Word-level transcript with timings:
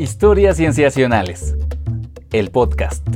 Historias 0.00 0.56
Cienciacionales. 0.56 1.54
El 2.32 2.50
podcast. 2.50 3.06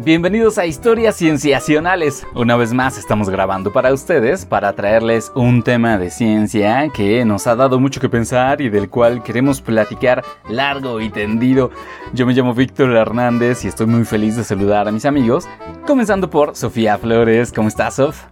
Bienvenidos 0.00 0.58
a 0.58 0.66
Historias 0.66 1.14
Cienciacionales. 1.14 2.26
Una 2.34 2.56
vez 2.56 2.72
más 2.72 2.98
estamos 2.98 3.30
grabando 3.30 3.72
para 3.72 3.92
ustedes 3.92 4.46
para 4.46 4.72
traerles 4.72 5.30
un 5.36 5.62
tema 5.62 5.96
de 5.96 6.10
ciencia 6.10 6.88
que 6.92 7.24
nos 7.24 7.46
ha 7.46 7.54
dado 7.54 7.78
mucho 7.78 8.00
que 8.00 8.08
pensar 8.08 8.60
y 8.60 8.68
del 8.68 8.90
cual 8.90 9.22
queremos 9.22 9.60
platicar 9.60 10.24
largo 10.48 11.00
y 11.00 11.08
tendido. 11.08 11.70
Yo 12.12 12.26
me 12.26 12.32
llamo 12.32 12.52
Víctor 12.52 12.90
Hernández 12.96 13.64
y 13.64 13.68
estoy 13.68 13.86
muy 13.86 14.04
feliz 14.04 14.34
de 14.34 14.42
saludar 14.42 14.88
a 14.88 14.90
mis 14.90 15.04
amigos, 15.04 15.46
comenzando 15.86 16.30
por 16.30 16.56
Sofía 16.56 16.98
Flores. 16.98 17.52
¿Cómo 17.52 17.68
estás, 17.68 17.94
Sof? 17.94 18.24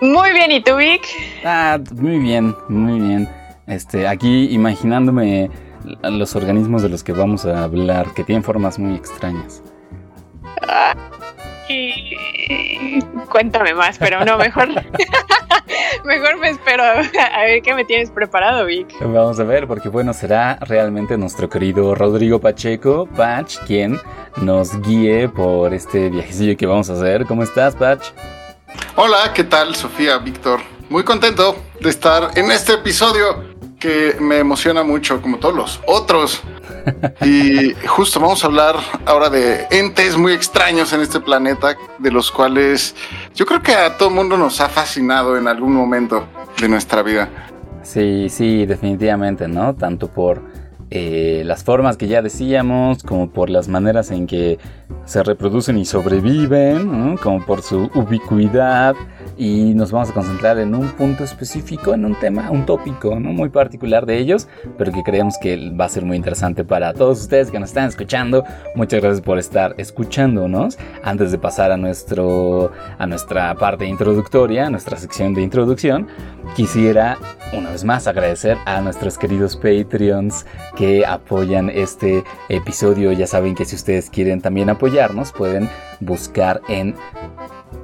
Muy 0.00 0.32
bien, 0.32 0.50
¿y 0.52 0.60
tú, 0.62 0.76
Vic? 0.76 1.02
Ah, 1.44 1.78
muy 1.94 2.18
bien, 2.18 2.54
muy 2.68 3.00
bien. 3.00 3.28
Este, 3.66 4.06
aquí 4.06 4.48
imaginándome 4.50 5.50
los 6.02 6.36
organismos 6.36 6.82
de 6.82 6.88
los 6.88 7.04
que 7.04 7.12
vamos 7.12 7.46
a 7.46 7.64
hablar, 7.64 8.12
que 8.14 8.24
tienen 8.24 8.42
formas 8.42 8.78
muy 8.78 8.94
extrañas. 8.94 9.62
Cuéntame 13.28 13.74
más, 13.74 13.98
pero 13.98 14.24
no, 14.24 14.36
mejor. 14.36 14.68
mejor 16.04 16.38
me 16.38 16.50
espero 16.50 16.82
a 16.82 17.40
ver 17.42 17.62
qué 17.62 17.74
me 17.74 17.84
tienes 17.84 18.10
preparado, 18.10 18.66
Vic. 18.66 18.94
Vamos 19.00 19.40
a 19.40 19.44
ver, 19.44 19.66
porque 19.66 19.88
bueno, 19.88 20.12
será 20.12 20.58
realmente 20.60 21.16
nuestro 21.16 21.48
querido 21.48 21.94
Rodrigo 21.94 22.40
Pacheco, 22.40 23.06
Patch, 23.06 23.58
quien 23.66 23.98
nos 24.36 24.80
guíe 24.82 25.28
por 25.28 25.72
este 25.72 26.10
viajecillo 26.10 26.56
que 26.56 26.66
vamos 26.66 26.90
a 26.90 26.94
hacer. 26.94 27.24
¿Cómo 27.26 27.42
estás, 27.42 27.74
Patch? 27.74 28.10
Hola, 28.96 29.32
¿qué 29.34 29.44
tal, 29.44 29.74
Sofía, 29.74 30.18
Víctor? 30.18 30.60
Muy 30.88 31.02
contento 31.02 31.56
de 31.80 31.90
estar 31.90 32.30
en 32.36 32.50
este 32.50 32.74
episodio 32.74 33.54
que 33.78 34.16
me 34.20 34.38
emociona 34.38 34.82
mucho, 34.82 35.20
como 35.20 35.38
todos 35.38 35.54
los 35.54 35.80
otros. 35.86 36.42
Y 37.22 37.74
justo 37.86 38.20
vamos 38.20 38.44
a 38.44 38.46
hablar 38.46 38.76
ahora 39.04 39.28
de 39.28 39.66
entes 39.70 40.16
muy 40.16 40.32
extraños 40.32 40.92
en 40.92 41.00
este 41.00 41.20
planeta, 41.20 41.76
de 41.98 42.10
los 42.10 42.30
cuales 42.30 42.94
yo 43.34 43.44
creo 43.46 43.62
que 43.62 43.74
a 43.74 43.96
todo 43.96 44.10
mundo 44.10 44.36
nos 44.36 44.60
ha 44.60 44.68
fascinado 44.68 45.36
en 45.36 45.48
algún 45.48 45.74
momento 45.74 46.26
de 46.60 46.68
nuestra 46.68 47.02
vida. 47.02 47.28
Sí, 47.82 48.28
sí, 48.30 48.64
definitivamente, 48.64 49.48
¿no? 49.48 49.74
Tanto 49.74 50.08
por 50.08 50.40
eh, 50.96 51.42
las 51.44 51.64
formas 51.64 51.96
que 51.96 52.06
ya 52.06 52.22
decíamos, 52.22 53.02
como 53.02 53.28
por 53.28 53.50
las 53.50 53.66
maneras 53.66 54.12
en 54.12 54.28
que 54.28 54.58
se 55.04 55.24
reproducen 55.24 55.76
y 55.76 55.84
sobreviven, 55.84 57.16
como 57.16 57.44
por 57.44 57.62
su 57.62 57.90
ubicuidad. 57.96 58.94
Y 59.36 59.74
nos 59.74 59.90
vamos 59.90 60.10
a 60.10 60.14
concentrar 60.14 60.58
en 60.58 60.74
un 60.74 60.88
punto 60.90 61.24
específico, 61.24 61.92
en 61.92 62.04
un 62.04 62.14
tema, 62.14 62.50
un 62.50 62.64
tópico 62.64 63.16
muy 63.16 63.48
particular 63.48 64.06
de 64.06 64.18
ellos, 64.18 64.46
pero 64.78 64.92
que 64.92 65.02
creemos 65.02 65.36
que 65.38 65.70
va 65.70 65.86
a 65.86 65.88
ser 65.88 66.04
muy 66.04 66.16
interesante 66.16 66.64
para 66.64 66.92
todos 66.92 67.20
ustedes 67.20 67.50
que 67.50 67.58
nos 67.58 67.70
están 67.70 67.88
escuchando. 67.88 68.44
Muchas 68.76 69.00
gracias 69.00 69.20
por 69.20 69.38
estar 69.38 69.74
escuchándonos. 69.76 70.78
Antes 71.02 71.32
de 71.32 71.38
pasar 71.38 71.72
a, 71.72 71.76
nuestro, 71.76 72.70
a 72.98 73.06
nuestra 73.06 73.54
parte 73.56 73.86
introductoria, 73.86 74.66
a 74.66 74.70
nuestra 74.70 74.96
sección 74.96 75.34
de 75.34 75.42
introducción, 75.42 76.06
quisiera 76.54 77.18
una 77.52 77.70
vez 77.70 77.84
más 77.84 78.06
agradecer 78.06 78.56
a 78.66 78.80
nuestros 78.80 79.18
queridos 79.18 79.56
Patreons 79.56 80.46
que 80.76 81.04
apoyan 81.04 81.70
este 81.70 82.22
episodio. 82.48 83.12
Ya 83.12 83.26
saben 83.26 83.54
que 83.54 83.64
si 83.64 83.74
ustedes 83.74 84.10
quieren 84.10 84.40
también 84.40 84.70
apoyarnos, 84.70 85.32
pueden 85.32 85.68
buscar 86.00 86.60
en 86.68 86.94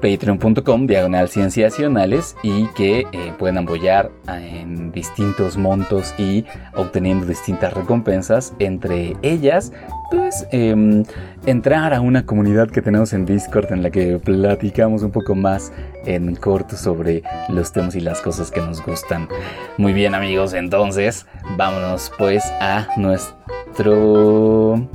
patreon.com 0.00 0.86
diagonal 0.86 1.28
cienciacionales 1.28 2.36
y 2.42 2.66
que 2.68 3.06
eh, 3.12 3.32
pueden 3.38 3.58
apoyar 3.58 4.10
en 4.28 4.92
distintos 4.92 5.56
montos 5.56 6.14
y 6.18 6.44
obteniendo 6.74 7.26
distintas 7.26 7.72
recompensas 7.74 8.54
entre 8.58 9.16
ellas 9.22 9.72
pues 10.10 10.46
em, 10.50 11.04
entrar 11.46 11.94
a 11.94 12.00
una 12.00 12.26
comunidad 12.26 12.68
que 12.68 12.82
tenemos 12.82 13.12
en 13.12 13.24
Discord 13.24 13.72
en 13.72 13.82
la 13.82 13.90
que 13.90 14.18
platicamos 14.18 15.02
un 15.02 15.12
poco 15.12 15.34
más 15.34 15.72
en 16.04 16.34
corto 16.34 16.76
sobre 16.76 17.22
los 17.48 17.72
temas 17.72 17.94
y 17.94 18.00
las 18.00 18.20
cosas 18.20 18.50
que 18.50 18.60
nos 18.60 18.84
gustan. 18.84 19.28
Muy 19.78 19.92
bien 19.92 20.14
amigos, 20.14 20.52
entonces 20.52 21.26
vámonos 21.56 22.12
pues 22.18 22.44
a 22.60 22.88
nuestro 22.96 24.88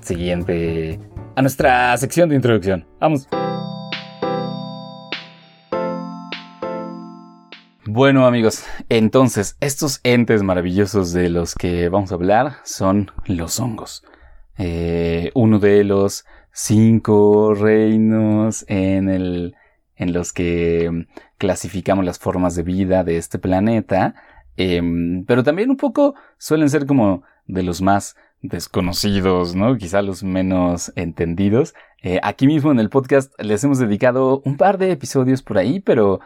siguiente... 0.00 0.98
a 1.36 1.42
nuestra 1.42 1.96
sección 1.98 2.30
de 2.30 2.36
introducción. 2.36 2.86
Vamos. 2.98 3.28
Bueno 7.94 8.26
amigos, 8.26 8.64
entonces 8.88 9.58
estos 9.60 10.00
entes 10.02 10.42
maravillosos 10.42 11.12
de 11.12 11.28
los 11.28 11.54
que 11.54 11.90
vamos 11.90 12.10
a 12.10 12.14
hablar 12.14 12.54
son 12.64 13.10
los 13.26 13.60
hongos. 13.60 14.02
Eh, 14.56 15.30
uno 15.34 15.58
de 15.58 15.84
los 15.84 16.24
cinco 16.52 17.52
reinos 17.52 18.64
en, 18.66 19.10
el, 19.10 19.56
en 19.96 20.14
los 20.14 20.32
que 20.32 21.06
clasificamos 21.36 22.06
las 22.06 22.18
formas 22.18 22.54
de 22.54 22.62
vida 22.62 23.04
de 23.04 23.18
este 23.18 23.38
planeta, 23.38 24.14
em, 24.56 25.26
pero 25.26 25.42
también 25.42 25.68
un 25.68 25.76
poco 25.76 26.14
suelen 26.38 26.70
ser 26.70 26.86
como 26.86 27.24
de 27.44 27.62
los 27.62 27.82
más 27.82 28.16
desconocidos, 28.40 29.54
¿no? 29.54 29.76
Quizá 29.76 30.00
los 30.00 30.22
menos 30.24 30.94
entendidos. 30.96 31.74
Eh, 32.02 32.20
aquí 32.22 32.46
mismo 32.46 32.72
en 32.72 32.80
el 32.80 32.88
podcast 32.88 33.38
les 33.38 33.62
hemos 33.64 33.78
dedicado 33.78 34.40
un 34.46 34.56
par 34.56 34.78
de 34.78 34.92
episodios 34.92 35.42
por 35.42 35.58
ahí, 35.58 35.78
pero, 35.78 36.20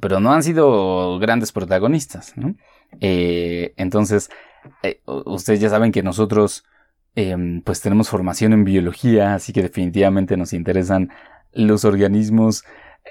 pero, 0.00 0.20
no 0.20 0.32
han 0.32 0.42
sido 0.42 1.18
grandes 1.18 1.52
protagonistas, 1.52 2.36
¿no? 2.36 2.54
Eh, 3.00 3.74
entonces, 3.76 4.30
ustedes 5.04 5.60
ya 5.60 5.70
saben 5.70 5.92
que 5.92 6.02
nosotros 6.02 6.64
Em, 7.14 7.60
pues 7.60 7.82
tenemos 7.82 8.08
formación 8.08 8.54
en 8.54 8.64
biología, 8.64 9.34
así 9.34 9.52
que 9.52 9.62
definitivamente 9.62 10.36
nos 10.38 10.54
interesan 10.54 11.10
los 11.52 11.84
organismos 11.84 12.64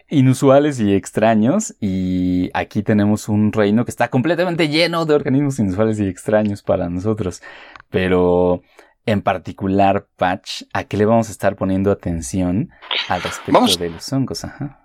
inusuales 0.09 0.79
y 0.79 0.93
extraños 0.95 1.75
y 1.79 2.49
aquí 2.55 2.81
tenemos 2.81 3.29
un 3.29 3.51
reino 3.53 3.85
que 3.85 3.91
está 3.91 4.07
completamente 4.09 4.69
lleno 4.69 5.05
de 5.05 5.13
organismos 5.13 5.59
inusuales 5.59 5.99
y 5.99 6.07
extraños 6.07 6.63
para 6.63 6.89
nosotros. 6.89 7.43
Pero 7.89 8.63
en 9.05 9.21
particular, 9.21 10.07
Patch, 10.17 10.63
¿a 10.73 10.85
qué 10.85 10.97
le 10.97 11.05
vamos 11.05 11.29
a 11.29 11.31
estar 11.31 11.55
poniendo 11.55 11.91
atención 11.91 12.71
al 13.07 13.21
respecto 13.21 13.77
de 13.77 13.89
los 13.89 14.11
hongos? 14.11 14.45
Ajá 14.45 14.80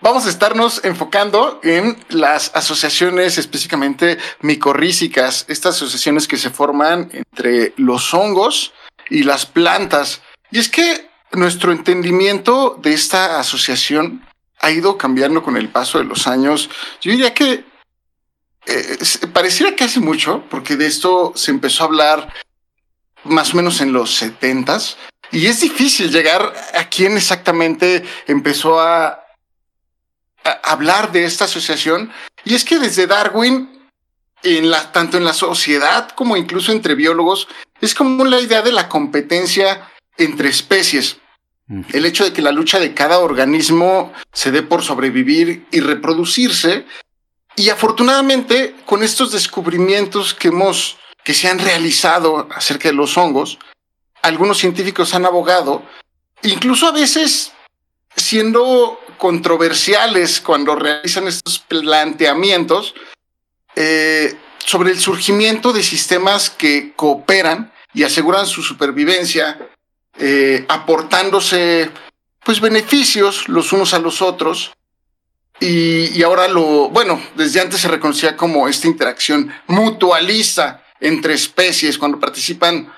vamos 0.00 0.26
a 0.26 0.30
estarnos 0.30 0.80
enfocando 0.84 1.60
en 1.62 1.96
las 2.08 2.50
asociaciones 2.54 3.38
específicamente 3.38 4.18
micorrícicas, 4.40 5.44
estas 5.48 5.76
asociaciones 5.76 6.26
que 6.26 6.36
se 6.36 6.50
forman 6.50 7.10
entre 7.12 7.72
los 7.76 8.12
hongos 8.14 8.72
y 9.08 9.22
las 9.22 9.46
plantas. 9.46 10.22
Y 10.50 10.58
es 10.58 10.68
que 10.68 11.10
nuestro 11.32 11.72
entendimiento 11.72 12.78
de 12.82 12.92
esta 12.92 13.38
asociación 13.38 14.26
ha 14.60 14.70
ido 14.70 14.98
cambiando 14.98 15.42
con 15.42 15.56
el 15.56 15.68
paso 15.68 15.98
de 15.98 16.04
los 16.04 16.26
años. 16.26 16.68
Yo 17.00 17.12
diría 17.12 17.32
que 17.34 17.64
eh, 18.66 18.98
pareciera 19.32 19.74
que 19.74 19.84
hace 19.84 20.00
mucho, 20.00 20.44
porque 20.50 20.76
de 20.76 20.86
esto 20.86 21.32
se 21.34 21.50
empezó 21.50 21.84
a 21.84 21.86
hablar 21.86 22.34
más 23.24 23.52
o 23.52 23.56
menos 23.56 23.80
en 23.80 23.92
los 23.92 24.14
setentas. 24.14 24.96
Y 25.32 25.46
es 25.46 25.60
difícil 25.60 26.10
llegar 26.10 26.52
a 26.74 26.84
quién 26.88 27.16
exactamente 27.16 28.02
empezó 28.26 28.80
a 28.80 29.24
hablar 30.50 31.12
de 31.12 31.24
esta 31.24 31.44
asociación. 31.44 32.12
Y 32.44 32.54
es 32.54 32.64
que 32.64 32.78
desde 32.78 33.06
Darwin, 33.06 33.70
en 34.42 34.70
la, 34.70 34.92
tanto 34.92 35.16
en 35.16 35.24
la 35.24 35.32
sociedad 35.32 36.10
como 36.10 36.36
incluso 36.36 36.72
entre 36.72 36.94
biólogos, 36.94 37.48
es 37.80 37.94
como 37.94 38.24
la 38.24 38.40
idea 38.40 38.62
de 38.62 38.72
la 38.72 38.88
competencia 38.88 39.90
entre 40.16 40.48
especies. 40.48 41.18
El 41.92 42.04
hecho 42.04 42.24
de 42.24 42.32
que 42.32 42.42
la 42.42 42.50
lucha 42.50 42.80
de 42.80 42.94
cada 42.94 43.20
organismo 43.20 44.12
se 44.32 44.50
dé 44.50 44.62
por 44.62 44.82
sobrevivir 44.82 45.66
y 45.70 45.80
reproducirse. 45.80 46.84
Y 47.54 47.68
afortunadamente, 47.70 48.74
con 48.86 49.04
estos 49.04 49.30
descubrimientos 49.30 50.34
que 50.34 50.48
hemos, 50.48 50.98
que 51.22 51.32
se 51.32 51.48
han 51.48 51.60
realizado 51.60 52.48
acerca 52.50 52.88
de 52.88 52.94
los 52.94 53.16
hongos, 53.16 53.58
algunos 54.22 54.58
científicos 54.58 55.14
han 55.14 55.24
abogado, 55.24 55.82
incluso 56.42 56.88
a 56.88 56.92
veces 56.92 57.52
siendo 58.16 58.98
controversiales 59.20 60.40
cuando 60.40 60.74
realizan 60.74 61.28
estos 61.28 61.58
planteamientos 61.58 62.94
eh, 63.76 64.34
sobre 64.58 64.92
el 64.92 64.98
surgimiento 64.98 65.74
de 65.74 65.82
sistemas 65.82 66.48
que 66.48 66.94
cooperan 66.96 67.70
y 67.92 68.04
aseguran 68.04 68.46
su 68.46 68.62
supervivencia, 68.62 69.68
eh, 70.18 70.64
aportándose 70.68 71.90
pues 72.42 72.62
beneficios 72.62 73.46
los 73.46 73.74
unos 73.74 73.92
a 73.92 73.98
los 73.98 74.22
otros. 74.22 74.72
Y, 75.60 76.18
y, 76.18 76.22
ahora 76.22 76.48
lo, 76.48 76.88
bueno, 76.88 77.20
desde 77.36 77.60
antes 77.60 77.82
se 77.82 77.88
reconocía 77.88 78.38
como 78.38 78.68
esta 78.68 78.86
interacción 78.86 79.52
mutualista 79.66 80.82
entre 80.98 81.34
especies 81.34 81.98
cuando 81.98 82.18
participan 82.18 82.90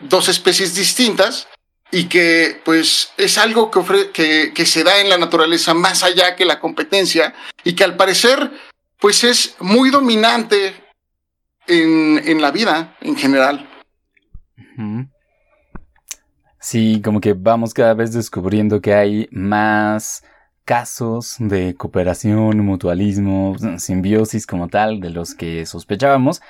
dos 0.00 0.28
especies 0.28 0.74
distintas 0.74 1.48
y 1.92 2.04
que 2.04 2.58
pues 2.64 3.12
es 3.18 3.36
algo 3.36 3.70
que, 3.70 4.52
que, 4.54 4.66
se 4.66 4.82
da 4.82 4.98
en 4.98 5.10
la 5.10 5.18
naturaleza 5.18 5.74
más 5.74 6.02
allá 6.02 6.34
que 6.34 6.46
la 6.46 6.58
competencia 6.58 7.34
y 7.62 7.74
que 7.74 7.84
al 7.84 7.96
parecer 7.96 8.50
pues 8.98 9.22
es 9.24 9.56
muy 9.60 9.90
dominante 9.90 10.74
en, 11.66 12.40
la 12.40 12.50
vida 12.50 12.96
en 13.02 13.14
general. 13.14 13.68
Sí, 16.58 17.02
como 17.04 17.20
que 17.20 17.34
vamos 17.34 17.74
cada 17.74 17.92
vez 17.92 18.12
descubriendo 18.12 18.80
que 18.80 18.94
hay 18.94 19.28
más 19.30 20.24
casos 20.64 21.36
de 21.38 21.74
cooperación, 21.74 22.64
mutualismo, 22.64 23.56
simbiosis 23.78 24.46
como 24.46 24.68
tal 24.68 25.00
de 25.00 25.10
los 25.10 25.34
que 25.34 25.66
sospechábamos. 25.66 26.40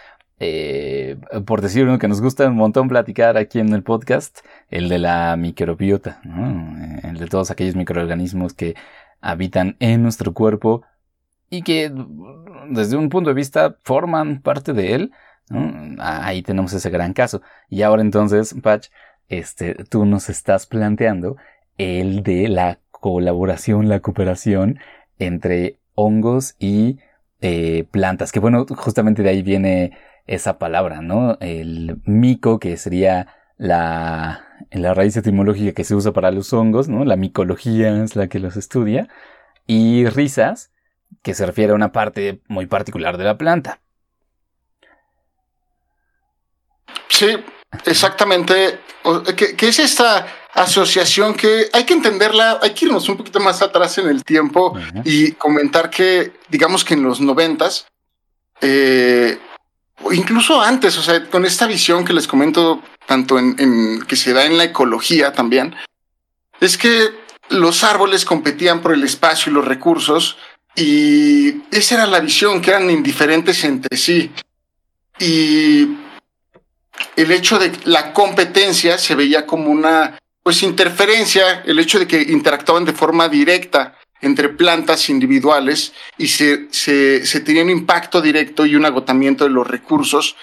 Eh, 0.45 1.19
por 1.47 1.61
decir 1.61 1.85
uno 1.85 2.01
que 2.01 2.09
nos 2.09 2.21
gusta 2.21 2.49
un 2.49 2.57
montón 2.57 2.89
platicar 2.89 3.37
aquí 3.37 3.61
en 3.61 3.73
el 3.73 3.85
podcast, 3.85 4.41
el 4.71 4.89
de 4.89 4.99
la 4.99 5.37
microbiota, 5.37 6.21
el 7.05 7.17
de 7.17 7.29
todos 7.29 7.53
aquellos 7.53 7.77
microorganismos 7.77 8.53
que 8.53 8.75
habitan 9.21 9.77
en 9.79 10.03
nuestro 10.03 10.35
cuerpo 10.35 10.83
y 11.49 11.63
que 11.63 11.93
desde 12.71 12.97
un 12.97 13.09
punto 13.09 13.31
de 13.31 13.35
vista 13.35 13.77
forman 13.85 14.43
parte 14.43 14.73
de 14.73 14.95
él. 14.95 15.13
Ahí 16.01 16.43
tenemos 16.43 16.73
ese 16.73 16.91
gran 16.91 17.13
caso. 17.13 17.41
Y 17.69 17.83
ahora 17.83 18.03
entonces, 18.03 18.53
Patch, 18.61 18.89
este, 19.29 19.75
tú 19.85 20.07
nos 20.07 20.29
estás 20.29 20.67
planteando 20.67 21.37
el 21.79 22.25
de 22.25 22.49
la 22.49 22.81
colaboración, 22.91 23.89
la 23.89 24.01
cooperación 24.01 24.81
entre 25.21 25.79
hongos 25.95 26.57
y 26.59 26.99
eh, 27.43 27.85
plantas. 27.93 28.33
Que 28.33 28.41
bueno, 28.41 28.67
justamente 28.67 29.23
de 29.23 29.29
ahí 29.29 29.43
viene 29.43 29.93
esa 30.27 30.59
palabra, 30.59 31.01
¿no? 31.01 31.37
El 31.41 32.01
mico, 32.05 32.59
que 32.59 32.77
sería 32.77 33.35
la, 33.59 34.47
la 34.71 34.95
raíz 34.95 35.17
etimológica 35.17 35.73
que 35.73 35.85
se 35.85 35.95
usa 35.95 36.13
para 36.13 36.31
los 36.31 36.53
hongos, 36.53 36.89
¿no? 36.89 37.05
La 37.05 37.17
micología 37.17 38.03
es 38.03 38.17
la 38.17 38.29
que 38.29 38.39
los 38.39 38.57
estudia. 38.57 39.09
Y 39.67 40.07
risas, 40.07 40.73
que 41.23 41.35
se 41.35 41.47
refiere 41.47 41.73
a 41.73 41.77
una 41.77 41.93
parte 41.93 42.41
muy 42.49 42.67
particular 42.67 43.17
de 43.17 43.25
la 43.25 43.39
planta. 43.39 43.81
Sí, 47.09 47.37
exactamente. 47.85 48.81
¿Qué, 49.37 49.69
es 49.69 49.79
esta 49.79 50.27
asociación 50.55 51.35
que 51.35 51.69
hay 51.73 51.85
que 51.85 51.95
entenderla? 51.95 52.59
Hay 52.63 52.71
que 52.71 52.87
irnos 52.87 53.09
un 53.09 53.17
poquito 53.17 53.41
más 53.41 53.63
atrás 53.63 53.99
en 53.99 54.09
el 54.09 54.25
tiempo 54.25 54.77
y 55.05 55.33
comentar 55.33 55.91
que, 55.91 56.33
digamos 56.49 56.85
que 56.85 56.95
en 56.95 57.03
los 57.03 57.21
noventas, 57.21 57.87
eh, 58.61 59.39
incluso 60.13 60.61
antes, 60.61 60.97
o 60.99 61.03
sea, 61.03 61.29
con 61.29 61.45
esta 61.45 61.67
visión 61.67 62.05
que 62.05 62.13
les 62.13 62.27
comento, 62.27 62.83
tanto 63.07 63.39
en, 63.39 64.03
que 64.07 64.17
se 64.17 64.33
da 64.33 64.45
en 64.45 64.59
la 64.59 64.65
ecología 64.65 65.33
también, 65.33 65.75
es 66.61 66.79
que 66.79 67.11
los 67.49 67.85
árboles 67.85 68.25
competían 68.25 68.81
por 68.81 68.93
el 68.93 69.03
espacio 69.03 69.51
y 69.51 69.55
los 69.55 69.65
recursos, 69.65 70.37
y 70.75 71.63
esa 71.71 71.97
era 71.97 72.07
la 72.07 72.21
visión, 72.21 72.63
que 72.63 72.71
eran 72.71 72.91
indiferentes 72.91 73.63
entre 73.65 73.97
sí. 73.97 74.31
Y 75.19 75.89
el 77.17 77.31
hecho 77.31 77.59
de 77.59 77.73
la 77.85 78.13
competencia 78.13 78.99
se 78.99 79.15
veía 79.15 79.47
como 79.47 79.71
una 79.71 80.19
pues 80.43 80.63
interferencia, 80.63 81.63
el 81.65 81.79
hecho 81.79 81.99
de 81.99 82.07
que 82.07 82.21
interactuaban 82.21 82.85
de 82.85 82.93
forma 82.93 83.29
directa 83.29 83.97
entre 84.23 84.49
plantas 84.49 85.11
individuales 85.11 85.93
y 86.17 86.29
se, 86.29 86.69
se, 86.71 87.27
se 87.27 87.41
tenía 87.41 87.65
un 87.65 87.71
impacto 87.71 88.23
directo 88.23 88.65
y 88.65 88.77
un 88.77 88.87
agotamiento 88.87 89.45
de 89.45 89.51
los 89.51 89.67
recursos. 89.67 90.37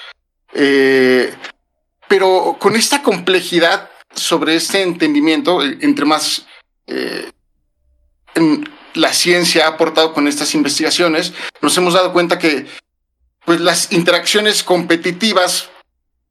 Eh, 0.53 1.33
pero 2.07 2.57
con 2.59 2.75
esta 2.75 3.01
complejidad 3.01 3.89
sobre 4.13 4.55
este 4.55 4.81
entendimiento, 4.81 5.63
eh, 5.63 5.77
entre 5.81 6.05
más 6.05 6.45
eh, 6.87 7.31
la 8.95 9.13
ciencia 9.13 9.65
ha 9.65 9.69
aportado 9.69 10.13
con 10.13 10.27
estas 10.27 10.53
investigaciones, 10.55 11.33
nos 11.61 11.77
hemos 11.77 11.93
dado 11.93 12.11
cuenta 12.11 12.37
que 12.37 12.67
pues, 13.45 13.61
las 13.61 13.93
interacciones 13.93 14.61
competitivas 14.63 15.69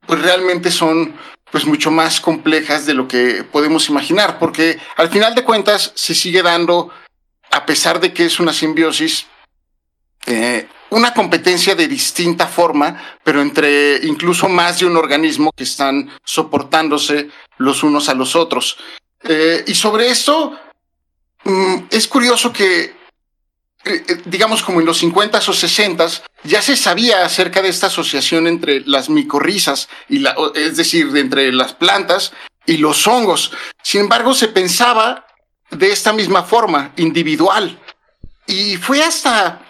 pues, 0.07 0.21
realmente 0.21 0.71
son 0.71 1.15
pues 1.51 1.65
mucho 1.65 1.91
más 1.91 2.21
complejas 2.21 2.85
de 2.85 2.93
lo 2.93 3.09
que 3.09 3.43
podemos 3.43 3.89
imaginar, 3.89 4.39
porque 4.39 4.79
al 4.97 5.09
final 5.09 5.35
de 5.35 5.45
cuentas 5.45 5.93
se 5.95 6.15
sigue 6.15 6.43
dando 6.43 6.91
a 7.51 7.67
pesar 7.67 8.01
de 8.01 8.13
que 8.13 8.27
es 8.27 8.41
una 8.41 8.53
simbiosis, 8.53 9.27
eh, 10.27 10.69
una 10.91 11.13
competencia 11.15 11.75
de 11.75 11.89
distinta 11.89 12.47
forma, 12.47 13.03
pero 13.25 13.41
entre 13.41 13.99
incluso 14.05 14.49
más 14.49 14.79
de 14.79 14.87
un 14.87 14.97
organismo 14.97 15.53
que 15.55 15.65
están 15.65 16.11
soportándose 16.25 17.29
los 17.59 17.83
unos 17.83 18.09
a 18.09 18.15
los 18.15 18.37
otros. 18.37 18.79
Eh, 19.23 19.65
y 19.67 19.75
sobre 19.75 20.09
esto, 20.11 20.59
mm, 21.45 21.77
es 21.91 22.07
curioso 22.09 22.53
que, 22.53 22.95
eh, 23.85 24.23
digamos 24.25 24.63
como 24.63 24.81
en 24.81 24.87
los 24.87 24.99
50 24.99 25.39
o 25.39 25.53
60 25.53 26.09
ya 26.45 26.63
se 26.63 26.77
sabía 26.77 27.25
acerca 27.25 27.63
de 27.63 27.69
esta 27.69 27.89
asociación 27.89 28.47
entre 28.47 28.81
las 28.81 29.09
micorrizas, 29.09 29.89
y 30.09 30.21
la, 30.21 30.37
es 30.55 30.77
decir, 30.77 31.11
entre 31.17 31.53
las 31.53 31.75
plantas 31.75 32.33
y 32.65 32.77
los 32.79 33.07
hongos. 33.07 33.53
Sin 33.83 34.03
embargo, 34.03 34.35
se 34.35 34.49
pensaba 34.49 35.28
de 35.71 35.93
esta 35.93 36.13
misma 36.13 36.43
forma, 36.43 36.93
individual. 36.97 37.79
Y 38.47 38.77
fue 38.77 39.03
hasta, 39.03 39.63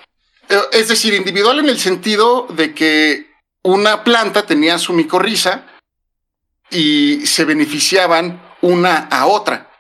eh, 0.48 0.60
es 0.72 0.88
decir, 0.88 1.14
individual 1.14 1.58
en 1.58 1.68
el 1.68 1.78
sentido 1.78 2.46
de 2.50 2.74
que 2.74 3.28
una 3.62 4.04
planta 4.04 4.46
tenía 4.46 4.78
su 4.78 4.92
micorriza 4.92 5.66
y 6.70 7.26
se 7.26 7.44
beneficiaban 7.44 8.40
una 8.60 9.08
a 9.10 9.26
otra. 9.26 9.70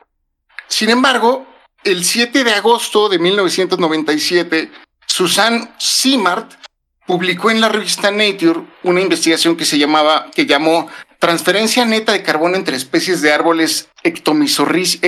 Sin 0.66 0.90
embargo, 0.90 1.46
el 1.84 2.04
7 2.04 2.44
de 2.44 2.52
agosto 2.52 3.08
de 3.08 3.18
1997, 3.18 4.70
Susan 5.06 5.74
Simard 5.78 6.48
publicó 7.06 7.50
en 7.50 7.60
la 7.60 7.68
revista 7.68 8.10
Nature 8.10 8.66
una 8.82 9.00
investigación 9.00 9.56
que 9.56 9.64
se 9.64 9.78
llamaba, 9.78 10.30
que 10.34 10.46
llamó 10.46 10.88
Transferencia 11.18 11.84
neta 11.84 12.12
de 12.12 12.22
carbono 12.22 12.56
entre 12.56 12.76
especies 12.76 13.22
de 13.22 13.32
árboles 13.32 13.88
ectomisorris, 14.04 15.00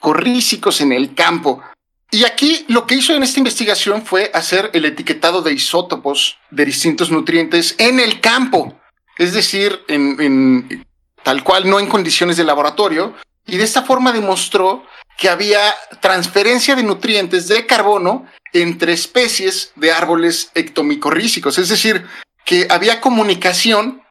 corrísicos 0.00 0.80
en 0.80 0.92
el 0.92 1.14
campo. 1.14 1.62
Y 2.10 2.24
aquí 2.24 2.64
lo 2.68 2.86
que 2.86 2.96
hizo 2.96 3.14
en 3.14 3.22
esta 3.22 3.38
investigación 3.38 4.04
fue 4.04 4.30
hacer 4.34 4.70
el 4.72 4.84
etiquetado 4.84 5.42
de 5.42 5.52
isótopos 5.52 6.38
de 6.50 6.64
distintos 6.64 7.10
nutrientes 7.10 7.76
en 7.78 8.00
el 8.00 8.20
campo, 8.20 8.80
es 9.16 9.32
decir, 9.32 9.80
en, 9.86 10.84
tal 11.22 11.44
cual, 11.44 11.70
no 11.70 11.78
en 11.78 11.86
condiciones 11.86 12.36
de 12.36 12.44
laboratorio, 12.44 13.14
y 13.46 13.58
de 13.58 13.64
esta 13.64 13.82
forma 13.82 14.12
demostró 14.12 14.84
que 15.16 15.28
había 15.28 15.74
transferencia 16.00 16.74
de 16.74 16.82
nutrientes 16.82 17.46
de 17.46 17.66
carbono 17.66 18.26
entre 18.52 18.92
especies 18.92 19.72
de 19.76 19.92
árboles 19.92 20.50
ectomicorrícicos, 20.54 21.58
es 21.58 21.68
decir, 21.68 22.06
que 22.44 22.66
había 22.70 23.00
comunicación 23.00 24.02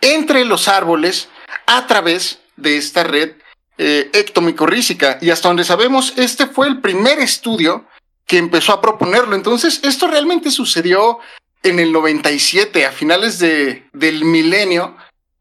entre 0.00 0.44
los 0.44 0.68
árboles 0.68 1.28
a 1.66 1.86
través 1.86 2.38
de 2.56 2.76
esta 2.76 3.02
red 3.02 3.32
eh. 3.82 5.18
Y 5.22 5.30
hasta 5.30 5.48
donde 5.48 5.64
sabemos, 5.64 6.12
este 6.16 6.46
fue 6.46 6.68
el 6.68 6.80
primer 6.80 7.18
estudio 7.18 7.86
que 8.26 8.36
empezó 8.36 8.74
a 8.74 8.80
proponerlo. 8.82 9.34
Entonces, 9.34 9.80
esto 9.82 10.06
realmente 10.06 10.50
sucedió 10.50 11.18
en 11.62 11.78
el 11.78 11.90
97, 11.90 12.84
a 12.84 12.92
finales 12.92 13.38
de, 13.38 13.88
del 13.94 14.24
milenio. 14.26 14.96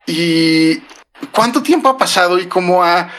¿Y 0.07 0.77
cuánto 1.33 1.61
tiempo 1.61 1.89
ha 1.89 1.97
pasado 1.97 2.39
y 2.39 2.47
cómo 2.47 2.81
ha 2.83 3.11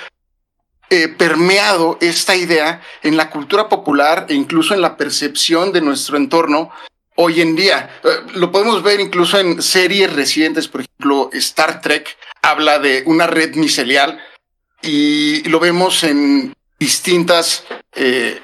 eh, 0.89 1.09
permeado 1.09 1.99
esta 2.01 2.35
idea 2.35 2.81
en 3.03 3.19
la 3.19 3.29
cultura 3.29 3.69
popular 3.69 4.27
e 4.31 4.35
incluso 4.35 4.73
en 4.73 4.81
la 4.81 4.97
percepción 4.97 5.71
de 5.71 5.83
nuestro 5.83 6.17
entorno 6.17 6.71
hoy 7.17 7.43
en 7.43 7.57
día? 7.57 7.91
Eh, 8.03 8.09
lo 8.37 8.51
podemos 8.51 8.83
ver 8.83 9.01
incluso 9.01 9.39
en 9.39 9.61
series 9.61 10.11
recientes, 10.15 10.67
por 10.67 10.81
ejemplo, 10.81 11.29
Star 11.35 11.83
Trek 11.83 12.17
habla 12.41 12.79
de 12.79 13.03
una 13.05 13.27
red 13.27 13.55
micelial 13.55 14.19
y 14.83 15.43
lo 15.49 15.61
vemos 15.61 16.05
en 16.05 16.55
distintas 16.79 17.65
eh, 17.95 18.41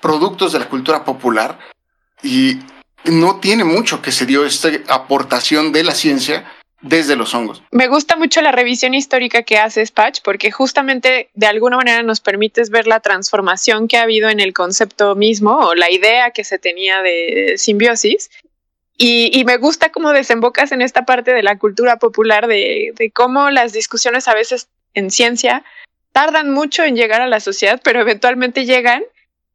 productos 0.00 0.52
de 0.52 0.58
la 0.58 0.68
cultura 0.68 1.04
popular 1.04 1.58
y 2.22 2.58
no 3.04 3.40
tiene 3.40 3.64
mucho 3.64 4.00
que 4.00 4.12
se 4.12 4.26
dio 4.26 4.44
esta 4.46 4.70
aportación 4.88 5.72
de 5.72 5.84
la 5.84 5.94
ciencia 5.94 6.50
desde 6.80 7.14
los 7.14 7.34
hongos. 7.34 7.62
Me 7.70 7.86
gusta 7.86 8.16
mucho 8.16 8.40
la 8.42 8.52
revisión 8.52 8.94
histórica 8.94 9.44
que 9.44 9.58
hace 9.58 9.84
Patch 9.86 10.20
porque 10.24 10.50
justamente 10.50 11.30
de 11.34 11.46
alguna 11.46 11.76
manera 11.76 12.02
nos 12.02 12.20
permites 12.20 12.70
ver 12.70 12.86
la 12.86 13.00
transformación 13.00 13.86
que 13.86 13.96
ha 13.96 14.02
habido 14.02 14.28
en 14.28 14.40
el 14.40 14.52
concepto 14.52 15.14
mismo 15.14 15.58
o 15.58 15.74
la 15.74 15.90
idea 15.90 16.32
que 16.32 16.44
se 16.44 16.58
tenía 16.58 17.02
de 17.02 17.54
simbiosis. 17.56 18.30
Y, 18.98 19.42
me 19.46 19.56
gusta 19.56 19.90
cómo 19.90 20.12
desembocas 20.12 20.70
en 20.70 20.80
esta 20.80 21.04
parte 21.04 21.32
de 21.32 21.42
la 21.42 21.58
cultura 21.58 21.96
popular 21.96 22.46
de, 22.46 22.92
de 22.94 23.10
cómo 23.10 23.50
las 23.50 23.72
discusiones 23.72 24.28
a 24.28 24.34
veces 24.34 24.68
en 24.94 25.10
ciencia 25.10 25.64
tardan 26.12 26.50
mucho 26.50 26.84
en 26.84 26.96
llegar 26.96 27.20
a 27.20 27.26
la 27.26 27.40
sociedad, 27.40 27.80
pero 27.82 28.00
eventualmente 28.00 28.64
llegan 28.64 29.02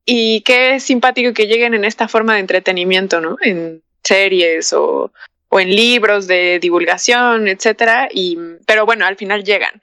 y 0.06 0.42
qué 0.42 0.80
simpático 0.80 1.34
que 1.34 1.48
lleguen 1.48 1.74
en 1.74 1.86
esta 1.86 2.08
forma 2.08 2.34
de 2.34 2.40
entretenimiento, 2.40 3.22
¿no? 3.22 3.38
En 3.42 3.84
series 4.04 4.74
o, 4.74 5.12
o 5.50 5.60
en 5.60 5.76
libros 5.76 6.28
de 6.28 6.60
divulgación, 6.60 7.48
etcétera, 7.48 8.10
y, 8.12 8.38
pero 8.66 8.86
bueno, 8.86 9.06
al 9.06 9.18
final 9.18 9.44
llegan. 9.44 9.82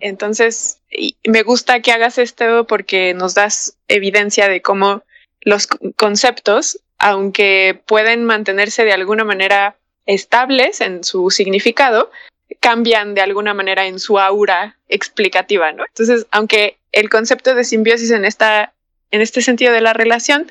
Entonces, 0.00 0.80
me 1.24 1.42
gusta 1.42 1.80
que 1.80 1.92
hagas 1.92 2.18
esto 2.18 2.66
porque 2.66 3.14
nos 3.14 3.34
das 3.34 3.76
evidencia 3.88 4.48
de 4.48 4.62
cómo 4.62 5.02
los 5.40 5.66
conceptos 5.96 6.78
aunque 7.02 7.80
pueden 7.84 8.24
mantenerse 8.24 8.84
de 8.84 8.92
alguna 8.92 9.24
manera 9.24 9.76
estables 10.06 10.80
en 10.80 11.02
su 11.02 11.30
significado, 11.30 12.12
cambian 12.60 13.14
de 13.14 13.20
alguna 13.20 13.54
manera 13.54 13.86
en 13.86 13.98
su 13.98 14.18
aura 14.18 14.78
explicativa, 14.88 15.72
¿no? 15.72 15.84
Entonces, 15.86 16.26
aunque 16.30 16.78
el 16.92 17.08
concepto 17.08 17.54
de 17.54 17.64
simbiosis 17.64 18.10
en 18.10 18.24
esta 18.24 18.72
en 19.10 19.20
este 19.20 19.42
sentido 19.42 19.72
de 19.72 19.82
la 19.82 19.92
relación 19.92 20.50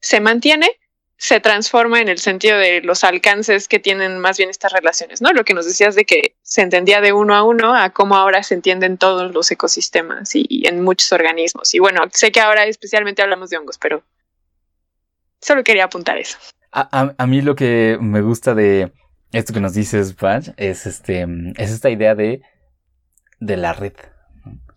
se 0.00 0.20
mantiene, 0.20 0.70
se 1.16 1.40
transforma 1.40 2.00
en 2.00 2.08
el 2.08 2.18
sentido 2.18 2.58
de 2.58 2.80
los 2.80 3.04
alcances 3.04 3.68
que 3.68 3.78
tienen 3.78 4.18
más 4.18 4.38
bien 4.38 4.50
estas 4.50 4.72
relaciones, 4.72 5.20
¿no? 5.20 5.32
Lo 5.32 5.44
que 5.44 5.54
nos 5.54 5.66
decías 5.66 5.94
de 5.94 6.04
que 6.04 6.34
se 6.42 6.62
entendía 6.62 7.00
de 7.00 7.12
uno 7.12 7.34
a 7.34 7.42
uno 7.42 7.74
a 7.74 7.90
cómo 7.90 8.16
ahora 8.16 8.42
se 8.42 8.54
entienden 8.54 8.98
todos 8.98 9.32
los 9.32 9.50
ecosistemas 9.50 10.30
y 10.34 10.66
en 10.66 10.82
muchos 10.82 11.12
organismos. 11.12 11.74
Y 11.74 11.78
bueno, 11.78 12.02
sé 12.12 12.32
que 12.32 12.40
ahora 12.40 12.66
especialmente 12.66 13.22
hablamos 13.22 13.50
de 13.50 13.58
hongos, 13.58 13.78
pero 13.78 14.02
solo 15.40 15.62
quería 15.62 15.84
apuntar 15.84 16.18
eso. 16.18 16.38
A, 16.74 17.26
mí 17.26 17.42
lo 17.42 17.54
que 17.54 17.98
me 18.00 18.22
gusta 18.22 18.54
de 18.54 18.90
esto 19.32 19.52
que 19.52 19.60
nos 19.60 19.74
dices, 19.74 20.14
Patch, 20.14 20.50
es 20.56 20.86
este, 20.86 21.26
es 21.56 21.70
esta 21.70 21.90
idea 21.90 22.14
de, 22.14 22.42
la 23.40 23.72
red. 23.72 23.94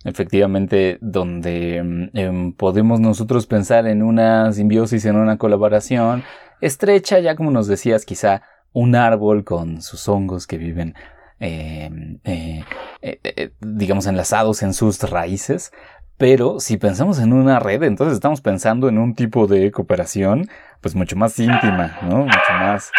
Efectivamente, 0.03 0.97
donde 1.01 1.81
mm, 1.83 2.17
em, 2.17 2.53
podemos 2.53 2.99
nosotros 2.99 3.47
pensar 3.47 3.87
en 3.87 4.03
una 4.03 4.51
simbiosis, 4.51 5.05
en 5.05 5.17
una 5.17 5.37
colaboración 5.37 6.23
estrecha, 6.61 7.19
ya 7.19 7.35
como 7.35 7.51
nos 7.51 7.67
decías, 7.67 8.05
quizá 8.05 8.43
un 8.71 8.95
árbol 8.95 9.43
con 9.43 9.81
sus 9.81 10.07
hongos 10.07 10.47
que 10.47 10.57
viven, 10.57 10.95
em, 11.39 12.19
eh, 12.23 12.63
eh, 13.01 13.19
eh, 13.23 13.51
digamos, 13.59 14.05
enlazados 14.05 14.63
en 14.63 14.73
sus 14.73 15.01
raíces. 15.09 15.71
Pero 16.17 16.61
si 16.61 16.77
pensamos 16.77 17.19
en 17.19 17.33
una 17.33 17.59
red, 17.59 17.83
entonces 17.83 18.15
estamos 18.15 18.39
pensando 18.39 18.87
en 18.87 18.97
un 18.97 19.15
tipo 19.15 19.47
de 19.47 19.69
cooperación, 19.71 20.47
pues 20.79 20.95
mucho 20.95 21.17
más 21.17 21.37
íntima, 21.39 21.97
¿no? 22.03 22.19
Mucho 22.19 22.53
más, 22.57 22.91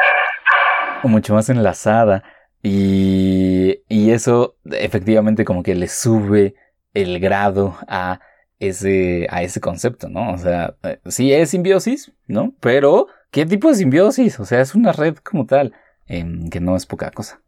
mucho 1.04 1.34
más 1.34 1.48
enlazada. 1.48 2.22
Y, 2.62 3.82
y 3.88 4.10
eso 4.10 4.56
efectivamente 4.64 5.44
como 5.44 5.62
que 5.62 5.74
le 5.74 5.88
sube 5.88 6.54
el 6.94 7.20
grado 7.20 7.76
a 7.86 8.20
ese, 8.58 9.26
a 9.30 9.42
ese 9.42 9.60
concepto, 9.60 10.08
¿no? 10.08 10.32
O 10.32 10.38
sea, 10.38 10.74
eh, 10.82 10.98
sí 11.06 11.32
es 11.32 11.50
simbiosis, 11.50 12.12
¿no? 12.26 12.54
Pero, 12.60 13.08
¿qué 13.30 13.44
tipo 13.46 13.68
de 13.68 13.74
simbiosis? 13.74 14.40
O 14.40 14.44
sea, 14.44 14.60
es 14.60 14.74
una 14.74 14.92
red 14.92 15.16
como 15.16 15.46
tal, 15.46 15.74
em, 16.06 16.48
que 16.48 16.60
no 16.60 16.76
es 16.76 16.86
poca 16.86 17.10
cosa. 17.10 17.40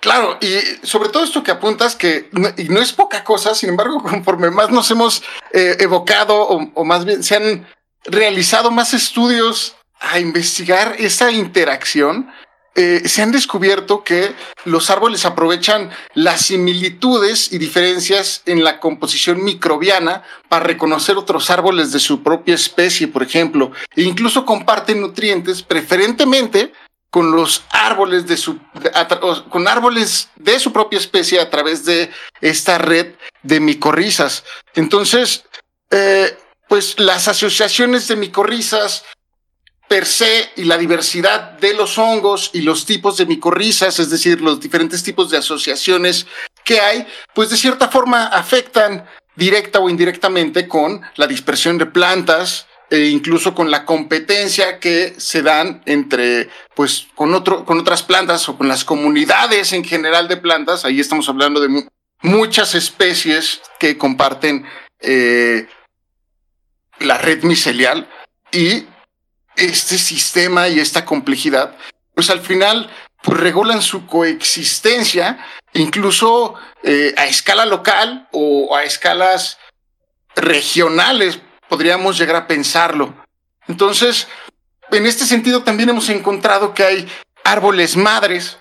Claro, 0.00 0.38
y 0.40 0.86
sobre 0.86 1.08
todo 1.08 1.24
esto 1.24 1.42
que 1.42 1.50
apuntas, 1.50 1.96
que 1.96 2.28
no, 2.32 2.48
y 2.56 2.64
no 2.64 2.80
es 2.80 2.92
poca 2.92 3.24
cosa, 3.24 3.54
sin 3.54 3.70
embargo, 3.70 4.02
conforme 4.02 4.50
más 4.50 4.70
nos 4.70 4.90
hemos 4.90 5.22
eh, 5.52 5.76
evocado, 5.80 6.48
o, 6.48 6.70
o, 6.74 6.84
más 6.84 7.04
bien 7.04 7.22
se 7.22 7.36
han 7.36 7.66
realizado 8.04 8.70
más 8.70 8.94
estudios 8.94 9.75
a 10.00 10.18
investigar 10.18 10.96
esa 10.98 11.30
interacción, 11.30 12.30
eh, 12.78 13.08
se 13.08 13.22
han 13.22 13.32
descubierto 13.32 14.04
que 14.04 14.34
los 14.66 14.90
árboles 14.90 15.24
aprovechan 15.24 15.90
las 16.12 16.42
similitudes 16.42 17.50
y 17.50 17.56
diferencias 17.56 18.42
en 18.44 18.62
la 18.64 18.80
composición 18.80 19.42
microbiana 19.42 20.24
para 20.50 20.66
reconocer 20.66 21.16
otros 21.16 21.48
árboles 21.48 21.90
de 21.92 22.00
su 22.00 22.22
propia 22.22 22.54
especie, 22.54 23.08
por 23.08 23.22
ejemplo, 23.22 23.72
e 23.96 24.02
incluso 24.02 24.44
comparten 24.44 25.00
nutrientes 25.00 25.62
preferentemente 25.62 26.74
con 27.08 27.32
los 27.32 27.64
árboles 27.70 28.26
de 28.26 28.36
su 28.36 28.58
con 29.48 29.68
árboles 29.68 30.28
de 30.36 30.60
su 30.60 30.70
propia 30.70 30.98
especie 30.98 31.40
a 31.40 31.48
través 31.48 31.86
de 31.86 32.10
esta 32.42 32.76
red 32.76 33.14
de 33.42 33.58
micorrizas. 33.58 34.44
Entonces, 34.74 35.44
eh, 35.90 36.36
pues 36.68 36.98
las 36.98 37.26
asociaciones 37.28 38.06
de 38.08 38.16
micorrizas 38.16 39.04
per 39.88 40.06
se 40.06 40.50
y 40.56 40.64
la 40.64 40.78
diversidad 40.78 41.52
de 41.58 41.74
los 41.74 41.98
hongos 41.98 42.50
y 42.52 42.62
los 42.62 42.86
tipos 42.86 43.16
de 43.16 43.26
micorrizas, 43.26 43.98
es 43.98 44.10
decir, 44.10 44.40
los 44.40 44.60
diferentes 44.60 45.02
tipos 45.02 45.30
de 45.30 45.38
asociaciones 45.38 46.26
que 46.64 46.80
hay, 46.80 47.06
pues 47.34 47.50
de 47.50 47.56
cierta 47.56 47.88
forma 47.88 48.26
afectan 48.26 49.06
directa 49.36 49.78
o 49.78 49.88
indirectamente 49.88 50.66
con 50.66 51.02
la 51.16 51.26
dispersión 51.26 51.78
de 51.78 51.86
plantas 51.86 52.66
e 52.90 53.06
incluso 53.06 53.54
con 53.54 53.70
la 53.70 53.84
competencia 53.84 54.78
que 54.78 55.14
se 55.18 55.42
dan 55.42 55.82
entre, 55.86 56.48
pues, 56.74 57.08
con 57.14 57.34
otro, 57.34 57.64
con 57.64 57.80
otras 57.80 58.02
plantas 58.02 58.48
o 58.48 58.56
con 58.56 58.68
las 58.68 58.84
comunidades 58.84 59.72
en 59.72 59.84
general 59.84 60.28
de 60.28 60.36
plantas. 60.36 60.84
Ahí 60.84 61.00
estamos 61.00 61.28
hablando 61.28 61.60
de 61.60 61.88
muchas 62.22 62.74
especies 62.74 63.60
que 63.80 63.98
comparten 63.98 64.66
eh, 65.00 65.66
la 67.00 67.18
red 67.18 67.42
micelial 67.42 68.08
y 68.52 68.86
este 69.56 69.98
sistema 69.98 70.68
y 70.68 70.80
esta 70.80 71.04
complejidad, 71.04 71.76
pues 72.14 72.30
al 72.30 72.40
final 72.40 72.90
pues 73.22 73.40
regulan 73.40 73.82
su 73.82 74.06
coexistencia, 74.06 75.44
incluso 75.74 76.54
eh, 76.82 77.14
a 77.16 77.26
escala 77.26 77.66
local 77.66 78.28
o 78.32 78.76
a 78.76 78.84
escalas 78.84 79.58
regionales, 80.34 81.40
podríamos 81.68 82.18
llegar 82.18 82.36
a 82.36 82.46
pensarlo. 82.46 83.14
Entonces, 83.68 84.28
en 84.90 85.06
este 85.06 85.24
sentido 85.24 85.62
también 85.62 85.88
hemos 85.88 86.08
encontrado 86.08 86.74
que 86.74 86.84
hay 86.84 87.08
árboles 87.44 87.96
madres 87.96 88.58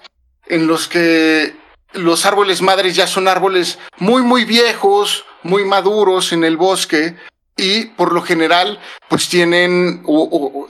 en 0.48 0.68
los 0.68 0.88
que 0.88 1.56
los 1.94 2.26
árboles 2.26 2.62
madres 2.62 2.96
ya 2.96 3.08
son 3.08 3.28
árboles 3.28 3.80
muy, 3.98 4.22
muy 4.22 4.46
viejos, 4.46 5.26
muy 5.44 5.64
maduros 5.64 6.34
en 6.34 6.44
el 6.44 6.58
bosque, 6.58 7.16
y 7.58 7.86
por 7.86 8.12
lo 8.12 8.22
general 8.22 8.80
pues 9.08 9.30
tienen, 9.30 10.04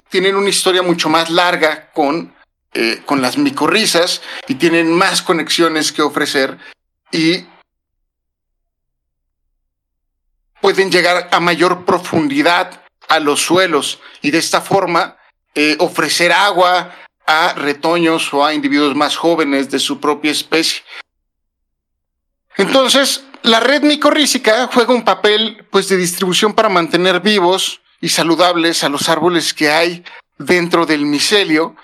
tienen 0.10 0.36
una 0.36 0.50
historia 0.50 0.82
mucho 0.82 1.10
más 1.10 1.30
larga 1.30 1.92
con, 1.92 2.36
eh, 2.74 3.02
con 3.06 3.22
las 3.22 3.38
micorrizas 3.38 4.22
y 4.48 4.56
tienen 4.56 4.92
más 4.92 5.22
conexiones 5.22 5.92
que 5.92 6.02
ofrecer 6.02 6.58
y 7.12 7.46
pueden 10.62 10.92
llegar 10.92 11.30
a 11.32 11.40
mayor 11.40 11.86
profundidad 11.86 12.84
a 13.08 13.20
los 13.20 13.42
suelos 13.42 14.00
y 14.22 14.32
de 14.32 14.40
esta 14.40 14.62
forma 14.62 15.18
eh, 15.54 15.76
ofrecer 15.80 16.32
agua 16.32 16.94
a 17.26 17.54
retoños 17.54 18.34
o 18.34 18.46
a 18.46 18.54
individuos 18.54 18.96
más 18.96 19.16
jóvenes 19.16 19.72
de 19.72 19.80
su 19.80 20.00
propia 20.00 20.32
especie. 20.32 20.84
Entonces, 22.58 23.25
la 23.46 23.60
red 23.60 23.84
micorrícica 23.84 24.70
juega 24.74 24.94
un 24.94 25.04
papel 25.04 25.66
pues 25.70 25.90
de 25.90 25.98
distribución 25.98 26.54
para 26.54 26.70
mantener 26.70 27.22
vivos 27.22 27.82
y 28.02 28.10
saludables 28.10 28.84
a 28.84 28.90
los 28.90 29.10
árboles 29.10 29.54
que 29.54 29.70
hay 29.70 30.04
dentro 30.38 30.86
del 30.86 31.06
micelio 31.06 31.76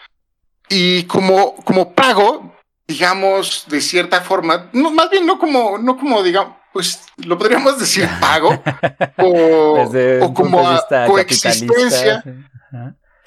y 0.70 1.03
como, 1.03 1.56
como 1.58 1.94
pago, 1.94 2.56
digamos, 2.88 3.65
de 3.68 3.82
cierta 3.82 4.22
forma, 4.22 4.70
no, 4.74 4.91
más 4.91 5.10
bien 5.10 5.25
no 5.25 5.38
como, 5.38 5.77
no 5.77 5.98
como, 5.98 6.24
digamos, 6.24 6.56
pues 6.74 7.01
lo 7.18 7.38
podríamos 7.38 7.80
decir 7.80 8.08
pago 8.22 8.62
o, 9.18 9.89
o 10.22 10.34
como 10.34 10.63
coexistencia. 11.08 12.24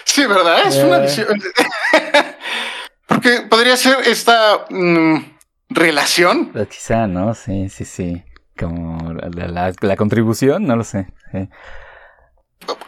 Sí, 0.04 0.26
¿verdad? 0.26 0.66
Es 0.66 0.76
una 0.76 0.98
eh. 0.98 1.02
visión. 1.02 1.28
Porque 3.06 3.42
podría 3.42 3.76
ser 3.76 3.96
esta... 4.06 4.64
Mm, 4.70 5.33
relación. 5.68 6.52
Pues 6.52 6.68
quizá, 6.68 7.06
¿no? 7.06 7.34
Sí, 7.34 7.68
sí, 7.68 7.84
sí. 7.84 8.22
Como 8.58 9.14
la, 9.14 9.96
contribución, 9.96 10.64
no 10.64 10.76
lo 10.76 10.84
sé. 10.84 11.08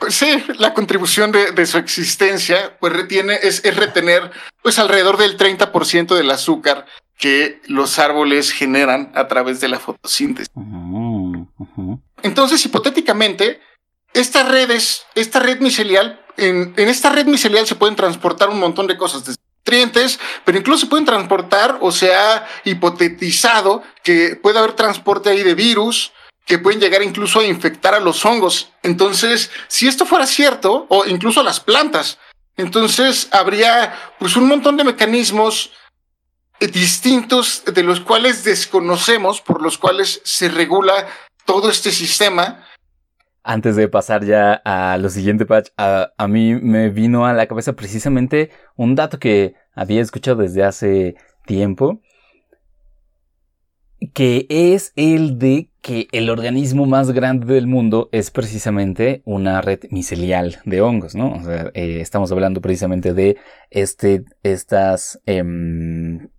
Sí. 0.09 0.45
la 0.59 0.75
contribución 0.75 1.33
de, 1.33 1.67
su 1.67 1.79
existencia, 1.79 2.77
pues 2.79 2.93
retiene, 2.93 3.35
es, 3.43 3.63
retener, 3.75 4.31
pues 4.63 4.79
alrededor 4.79 5.17
del 5.17 5.37
30% 5.37 6.15
del 6.15 6.31
azúcar 6.31 6.87
que 7.19 7.61
los 7.67 7.99
árboles 7.99 8.53
generan 8.53 9.11
a 9.15 9.27
través 9.27 9.61
de 9.61 9.69
la 9.69 9.81
fotosíntesis. 9.81 10.53
Entonces, 12.23 12.65
hipotéticamente, 12.65 13.61
estas 14.15 14.49
redes, 14.49 15.05
esta 15.17 15.41
red 15.41 15.61
micelial, 15.61 16.21
en, 16.37 16.75
en, 16.77 16.89
esta 16.89 17.11
red 17.11 17.27
micelial 17.27 17.67
se 17.67 17.75
pueden 17.75 17.97
transportar 17.97 18.51
un 18.51 18.61
montón 18.61 18.87
de 18.87 18.97
cosas, 18.97 19.25
desde 19.25 19.46
nutrientes, 19.67 20.21
pero 20.45 20.59
incluso 20.59 20.83
se 20.83 20.87
pueden 20.87 21.05
transportar 21.05 21.79
o 21.81 21.91
se 21.91 22.15
ha 22.15 22.47
hipotetizado 22.65 23.83
que 24.05 24.37
puede 24.37 24.59
haber 24.59 24.75
transporte 24.75 25.31
ahí 25.31 25.43
de 25.43 25.55
virus 25.55 26.13
que 26.45 26.61
pueden 26.61 26.79
llegar 26.79 27.03
incluso 27.03 27.41
a 27.41 27.45
infectar 27.45 27.93
a 27.95 28.01
los 28.01 28.25
hongos. 28.25 28.71
Entonces, 28.85 29.51
si 29.67 29.89
esto 29.89 30.07
fuera 30.07 30.27
cierto, 30.27 30.87
o 30.89 31.05
incluso 31.05 31.41
a 31.41 31.43
las 31.43 31.59
plantas, 31.59 32.19
entonces 32.57 33.29
habría 33.33 33.93
pues 34.21 34.37
un 34.37 34.47
montón 34.47 34.77
de 34.77 34.85
mecanismos 34.85 35.73
distintos 36.61 37.65
de 37.67 37.83
los 37.83 37.99
cuales 37.99 38.45
desconocemos, 38.45 39.41
por 39.41 39.61
los 39.61 39.77
cuales 39.77 40.21
se 40.25 40.49
regula 40.49 41.09
todo 41.45 41.69
este 41.69 41.91
sistema 41.91 42.66
antes 43.47 43.77
de 43.77 43.89
pasar 43.89 44.25
ya 44.25 44.55
a 44.65 44.99
lo 44.99 45.09
siguiente 45.09 45.47
patch, 45.47 45.71
a, 45.77 46.27
mí 46.29 46.55
me 46.55 46.91
vino 46.91 47.27
a 47.27 47.33
la 47.33 47.47
cabeza 47.47 47.75
precisamente 47.75 48.51
un 48.75 48.97
dato 48.97 49.19
que 49.21 49.55
había 49.73 50.03
escuchado 50.03 50.43
desde 50.43 50.65
hace 50.65 51.15
tiempo, 51.47 52.01
que 54.13 54.47
es 54.51 54.93
el 54.97 55.39
de 55.39 55.71
que 55.81 56.09
el 56.11 56.29
organismo 56.29 56.87
más 56.87 57.13
grande 57.13 57.55
del 57.55 57.69
mundo 57.69 58.09
es 58.11 58.33
precisamente 58.33 59.23
una 59.25 59.61
red 59.63 59.81
micelial 59.91 60.57
de 60.65 60.81
hongos, 60.81 61.15
¿no? 61.15 61.33
O 61.33 61.43
sea, 61.45 61.71
eh, 61.75 62.01
estamos 62.01 62.33
hablando 62.33 62.61
precisamente 62.61 63.15
de 63.15 63.37
este, 63.71 64.25
estas, 64.43 65.21
em, 65.25 66.31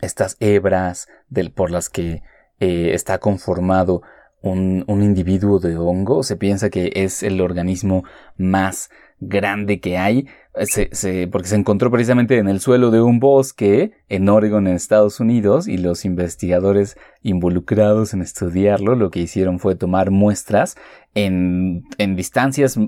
estas 0.00 0.38
hebras 0.40 1.08
del, 1.28 1.52
por 1.52 1.70
las 1.70 1.90
que 1.90 2.22
eh, 2.58 2.94
está 2.94 3.18
conformado 3.18 4.02
un, 4.42 4.84
un 4.86 5.02
individuo 5.02 5.58
de 5.58 5.76
hongo. 5.76 6.22
Se 6.22 6.36
piensa 6.36 6.70
que 6.70 6.92
es 6.94 7.22
el 7.22 7.40
organismo 7.40 8.04
más 8.36 8.90
grande 9.22 9.80
que 9.80 9.96
hay, 9.98 10.26
se, 10.64 11.28
porque 11.28 11.48
se 11.48 11.56
encontró 11.56 11.90
precisamente 11.90 12.36
en 12.38 12.48
el 12.48 12.60
suelo 12.60 12.90
de 12.90 13.00
un 13.00 13.20
bosque 13.20 13.92
en 14.08 14.28
Oregon, 14.28 14.66
en 14.66 14.74
Estados 14.74 15.20
Unidos, 15.20 15.66
y 15.66 15.78
los 15.78 16.04
investigadores 16.04 16.96
involucrados 17.22 18.12
en 18.12 18.20
estudiarlo 18.20 18.96
lo 18.96 19.10
que 19.10 19.20
hicieron 19.20 19.60
fue 19.60 19.76
tomar 19.76 20.10
muestras 20.10 20.76
en, 21.14 21.84
en 21.98 22.16
distancias, 22.16 22.78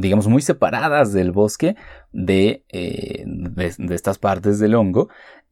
digamos, 0.00 0.28
muy 0.28 0.42
separadas 0.42 1.12
del 1.12 1.30
bosque 1.30 1.76
de, 2.12 2.64
eh, 2.70 3.24
de 3.26 3.94
estas 3.94 4.18
partes 4.18 4.58
del 4.58 4.74
hongo 4.74 5.08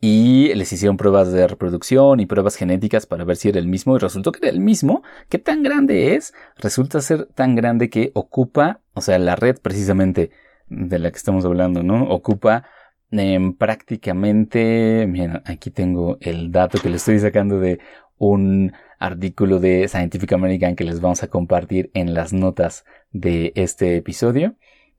y 0.06 0.52
les 0.54 0.70
hicieron 0.70 0.98
pruebas 0.98 1.32
de 1.32 1.48
reproducción 1.48 2.20
y 2.20 2.26
pruebas 2.26 2.56
genéticas 2.56 3.06
para 3.06 3.24
ver 3.24 3.36
si 3.36 3.48
era 3.48 3.58
el 3.58 3.66
mismo 3.66 3.96
y 3.96 3.98
resultó 3.98 4.32
que 4.32 4.40
era 4.42 4.50
el 4.50 4.60
mismo. 4.60 5.02
¿Qué 5.30 5.38
tan 5.38 5.62
grande 5.62 6.14
es? 6.14 6.34
Resulta 6.58 7.00
ser 7.00 7.24
tan 7.24 7.54
grande 7.54 7.88
que 7.88 8.10
ocupa, 8.12 8.82
o 8.92 9.00
sea, 9.00 9.18
la 9.18 9.34
red 9.34 9.56
precisamente 9.62 10.30
de 10.68 10.98
la 10.98 11.10
que 11.10 11.16
estamos 11.16 11.46
hablando, 11.46 11.82
¿no? 11.82 12.04
Ocupa 12.10 12.66
em, 13.12 13.54
prácticamente, 13.54 15.06
miren, 15.08 15.40
aquí 15.46 15.70
tengo 15.70 16.18
el 16.20 16.52
dato 16.52 16.78
que 16.82 16.90
le 16.90 16.96
estoy 16.96 17.18
sacando 17.18 17.58
de 17.58 17.80
un 18.18 18.74
artículo 18.98 19.58
de 19.58 19.88
Scientific 19.88 20.34
American 20.34 20.76
que 20.76 20.84
les 20.84 21.00
vamos 21.00 21.22
a 21.22 21.28
compartir 21.28 21.90
en 21.94 22.12
las 22.12 22.34
notas 22.34 22.84
de 23.12 23.54
este 23.56 23.96
episodio 23.96 24.54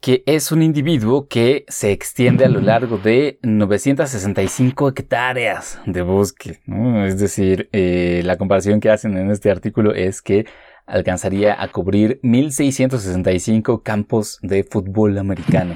que 0.05 0.21
es 0.27 0.51
un 0.51 0.61
individuo 0.61 1.27
que 1.27 1.65
se 1.67 1.91
extiende 1.91 2.45
a 2.45 2.47
lo 2.47 2.61
largo 2.61 2.99
de 2.99 3.39
965 3.41 4.89
hectáreas 4.89 5.79
de 5.87 6.03
bosque. 6.03 6.59
Es 7.07 7.17
decir, 7.17 7.69
eh, 7.71 8.21
la 8.23 8.37
comparación 8.37 8.79
que 8.79 8.91
hacen 8.91 9.17
en 9.17 9.31
este 9.31 9.49
artículo 9.49 9.95
es 9.95 10.21
que 10.21 10.45
alcanzaría 10.85 11.59
a 11.59 11.69
cubrir 11.69 12.19
1665 12.21 13.81
campos 13.81 14.37
de 14.43 14.63
fútbol 14.63 15.17
americano. 15.17 15.75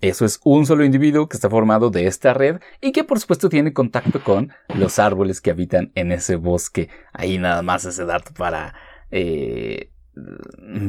Eso 0.00 0.24
es 0.24 0.40
un 0.42 0.64
solo 0.64 0.82
individuo 0.82 1.28
que 1.28 1.36
está 1.36 1.50
formado 1.50 1.90
de 1.90 2.06
esta 2.06 2.32
red 2.32 2.60
y 2.80 2.92
que 2.92 3.04
por 3.04 3.20
supuesto 3.20 3.50
tiene 3.50 3.74
contacto 3.74 4.24
con 4.24 4.54
los 4.74 4.98
árboles 4.98 5.42
que 5.42 5.50
habitan 5.50 5.92
en 5.96 6.12
ese 6.12 6.36
bosque. 6.36 6.88
Ahí 7.12 7.36
nada 7.36 7.60
más 7.60 7.84
ese 7.84 8.06
dato 8.06 8.32
para 8.32 8.74
eh, 9.10 9.90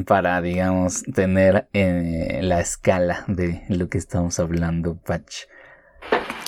para, 0.06 0.40
digamos, 0.40 1.02
tener 1.14 1.68
eh, 1.72 2.40
la 2.42 2.60
escala 2.60 3.24
de 3.28 3.62
lo 3.68 3.88
que 3.88 3.98
estamos 3.98 4.38
hablando, 4.38 4.96
Patch. 4.96 5.44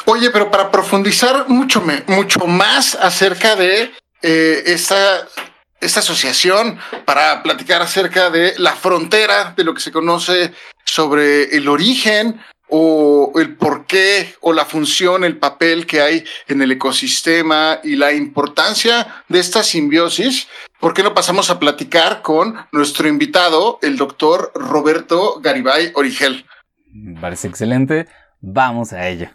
Oye, 0.07 0.31
pero 0.31 0.51
para 0.51 0.71
profundizar 0.71 1.49
mucho, 1.49 1.83
mucho 2.07 2.41
más 2.47 2.95
acerca 2.95 3.57
de 3.57 3.91
eh, 4.23 4.63
esta, 4.67 5.27
esta 5.81 6.01
asociación, 6.01 6.79
para 7.05 7.43
platicar 7.43 7.81
acerca 7.81 8.31
de 8.31 8.55
la 8.59 8.73
frontera 8.73 9.55
de 9.57 9.65
lo 9.65 9.75
que 9.75 9.81
se 9.81 9.93
conoce 9.93 10.53
sobre 10.85 11.57
el 11.57 11.69
origen 11.69 12.41
o 12.69 13.33
el 13.37 13.57
porqué 13.57 14.35
o 14.41 14.53
la 14.53 14.65
función, 14.65 15.25
el 15.25 15.39
papel 15.39 15.87
que 15.87 16.01
hay 16.01 16.25
en 16.49 16.61
el 16.63 16.73
ecosistema 16.73 17.81
y 17.85 17.97
la 17.97 18.13
importancia 18.13 19.23
de 19.29 19.39
esta 19.39 19.63
simbiosis, 19.63 20.49
¿por 20.85 20.93
qué 20.93 21.03
no 21.03 21.15
pasamos 21.15 21.49
a 21.49 21.59
platicar 21.59 22.21
con 22.21 22.57
nuestro 22.71 23.09
invitado, 23.09 23.79
el 23.81 23.97
doctor 23.97 24.53
Roberto 24.55 25.41
Garibay 25.41 25.93
Origel? 25.95 26.45
Me 26.93 27.19
parece 27.19 27.49
excelente. 27.49 28.07
Vamos 28.43 28.93
a 28.93 29.09
ello. 29.09 29.31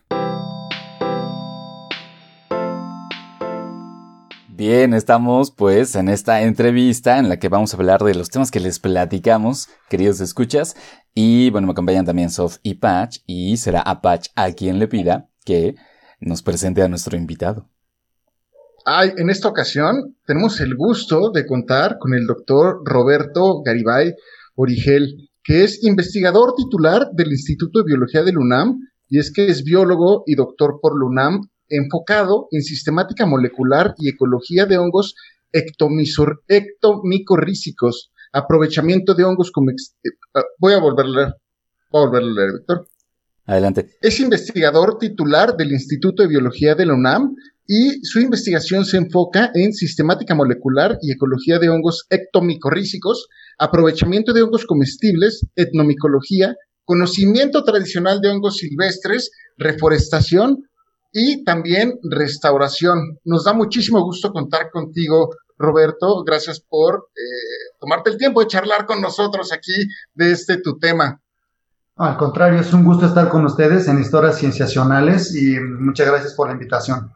Bien, 4.47 4.93
estamos 4.93 5.49
pues 5.49 5.95
en 5.95 6.09
esta 6.09 6.43
entrevista 6.43 7.17
en 7.17 7.29
la 7.29 7.39
que 7.39 7.49
vamos 7.49 7.73
a 7.73 7.77
hablar 7.77 8.03
de 8.03 8.13
los 8.13 8.29
temas 8.29 8.51
que 8.51 8.59
les 8.59 8.77
platicamos, 8.77 9.69
queridos 9.89 10.19
escuchas. 10.19 10.75
Y 11.15 11.49
bueno, 11.49 11.65
me 11.65 11.71
acompañan 11.71 12.05
también 12.05 12.29
Sof 12.29 12.57
y 12.61 12.75
Patch 12.75 13.21
y 13.25 13.57
será 13.57 13.81
a 13.81 14.01
Patch 14.01 14.27
a 14.35 14.51
quien 14.51 14.77
le 14.77 14.87
pida 14.87 15.29
que 15.45 15.73
nos 16.19 16.43
presente 16.43 16.83
a 16.83 16.87
nuestro 16.87 17.17
invitado. 17.17 17.67
Ay, 18.85 19.11
en 19.17 19.29
esta 19.29 19.47
ocasión 19.47 20.15
tenemos 20.25 20.59
el 20.61 20.75
gusto 20.75 21.31
de 21.31 21.45
contar 21.45 21.97
con 21.99 22.13
el 22.13 22.25
doctor 22.25 22.81
Roberto 22.85 23.61
Garibay 23.63 24.13
Origel, 24.55 25.29
que 25.43 25.63
es 25.63 25.83
investigador 25.83 26.53
titular 26.55 27.09
del 27.13 27.31
Instituto 27.31 27.79
de 27.79 27.85
Biología 27.85 28.23
del 28.23 28.37
UNAM 28.37 28.79
y 29.07 29.19
es 29.19 29.31
que 29.33 29.47
es 29.47 29.63
biólogo 29.63 30.23
y 30.25 30.35
doctor 30.35 30.79
por 30.81 30.99
la 30.99 31.05
UNAM 31.05 31.49
enfocado 31.67 32.47
en 32.51 32.61
sistemática 32.61 33.25
molecular 33.25 33.93
y 33.97 34.09
ecología 34.09 34.65
de 34.65 34.77
hongos 34.77 35.15
ectomicorrícicos, 35.51 38.11
aprovechamiento 38.31 39.15
de 39.15 39.23
hongos 39.23 39.51
como... 39.51 39.71
Eh, 39.71 39.75
ah, 40.35 40.43
voy 40.57 40.73
a 40.73 40.79
volver 40.79 41.05
a 41.05 41.09
leer, 41.09 41.33
voy 41.91 42.01
a 42.01 42.05
volver 42.05 42.23
a 42.23 42.25
leer, 42.25 42.53
Víctor. 42.53 42.87
Adelante. 43.45 43.97
Es 44.01 44.19
investigador 44.19 44.97
titular 44.99 45.57
del 45.57 45.71
Instituto 45.71 46.21
de 46.21 46.29
Biología 46.29 46.75
de 46.75 46.85
la 46.85 46.93
UNAM 46.93 47.35
y 47.71 48.03
su 48.03 48.19
investigación 48.19 48.83
se 48.83 48.97
enfoca 48.97 49.51
en 49.53 49.73
sistemática 49.73 50.33
molecular 50.33 50.97
y 51.03 51.11
ecología 51.11 51.59
de 51.59 51.69
hongos 51.69 52.07
ectomicorrícicos, 52.09 53.27
aprovechamiento 53.59 54.33
de 54.33 54.41
hongos 54.41 54.65
comestibles, 54.65 55.45
etnomicología, 55.55 56.55
conocimiento 56.83 57.63
tradicional 57.63 58.21
de 58.21 58.29
hongos 58.29 58.57
silvestres, 58.57 59.29
reforestación, 59.55 60.63
y 61.11 61.43
también 61.43 61.99
restauración. 62.03 63.19
Nos 63.23 63.43
da 63.43 63.53
muchísimo 63.53 64.03
gusto 64.03 64.31
contar 64.31 64.71
contigo, 64.71 65.29
Roberto. 65.57 66.23
Gracias 66.23 66.59
por 66.59 67.09
eh, 67.15 67.75
tomarte 67.79 68.09
el 68.09 68.17
tiempo 68.17 68.41
de 68.41 68.47
charlar 68.47 68.87
con 68.87 69.01
nosotros 69.01 69.51
aquí 69.53 69.73
de 70.13 70.31
este 70.31 70.57
tu 70.57 70.77
tema. 70.79 71.21
Al 71.97 72.17
contrario, 72.17 72.61
es 72.61 72.73
un 72.73 72.83
gusto 72.83 73.05
estar 73.05 73.29
con 73.29 73.45
ustedes 73.45 73.87
en 73.87 73.99
Historias 73.99 74.37
Cienciacionales 74.37 75.35
y 75.35 75.59
muchas 75.59 76.07
gracias 76.07 76.33
por 76.33 76.47
la 76.47 76.53
invitación. 76.53 77.11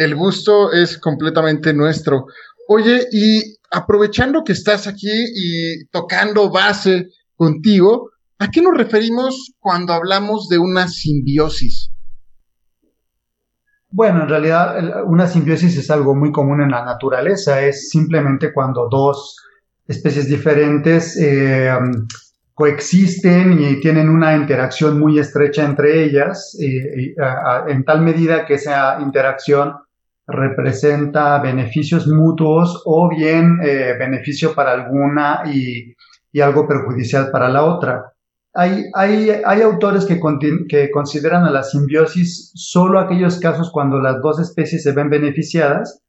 El 0.00 0.14
gusto 0.16 0.72
es 0.72 0.96
completamente 0.96 1.74
nuestro. 1.74 2.24
Oye, 2.68 3.06
y 3.12 3.58
aprovechando 3.70 4.42
que 4.42 4.52
estás 4.54 4.86
aquí 4.86 5.10
y 5.10 5.84
tocando 5.90 6.50
base 6.50 7.08
contigo, 7.36 8.08
¿a 8.38 8.50
qué 8.50 8.62
nos 8.62 8.78
referimos 8.78 9.52
cuando 9.58 9.92
hablamos 9.92 10.48
de 10.48 10.56
una 10.56 10.88
simbiosis? 10.88 11.90
Bueno, 13.90 14.22
en 14.22 14.30
realidad 14.30 15.04
una 15.04 15.26
simbiosis 15.26 15.76
es 15.76 15.90
algo 15.90 16.14
muy 16.14 16.32
común 16.32 16.62
en 16.62 16.70
la 16.70 16.82
naturaleza, 16.82 17.60
es 17.60 17.90
simplemente 17.90 18.54
cuando 18.54 18.88
dos 18.90 19.36
especies 19.86 20.30
diferentes 20.30 21.14
eh, 21.18 21.74
coexisten 22.54 23.62
y 23.62 23.78
tienen 23.80 24.08
una 24.08 24.34
interacción 24.34 24.98
muy 24.98 25.18
estrecha 25.18 25.62
entre 25.62 26.04
ellas, 26.04 26.56
eh, 26.58 27.14
en 27.68 27.84
tal 27.84 28.00
medida 28.00 28.46
que 28.46 28.54
esa 28.54 28.98
interacción 29.02 29.74
representa 30.26 31.40
beneficios 31.40 32.06
mutuos 32.06 32.82
o 32.84 33.08
bien 33.08 33.58
eh, 33.62 33.94
beneficio 33.98 34.54
para 34.54 34.72
alguna 34.72 35.42
y, 35.46 35.94
y 36.32 36.40
algo 36.40 36.66
perjudicial 36.66 37.30
para 37.30 37.48
la 37.48 37.64
otra. 37.64 38.12
Hay, 38.52 38.84
hay, 38.94 39.30
hay 39.44 39.62
autores 39.62 40.04
que, 40.04 40.20
que, 40.68 40.90
consideran 40.90 41.44
a 41.44 41.50
la 41.50 41.62
simbiosis 41.62 42.50
solo 42.54 42.98
aquellos 42.98 43.38
casos 43.38 43.70
cuando 43.70 44.00
las 44.00 44.20
dos 44.22 44.40
especies 44.40 44.82
se 44.82 44.92
ven 44.92 45.08
beneficiadas, 45.08 46.02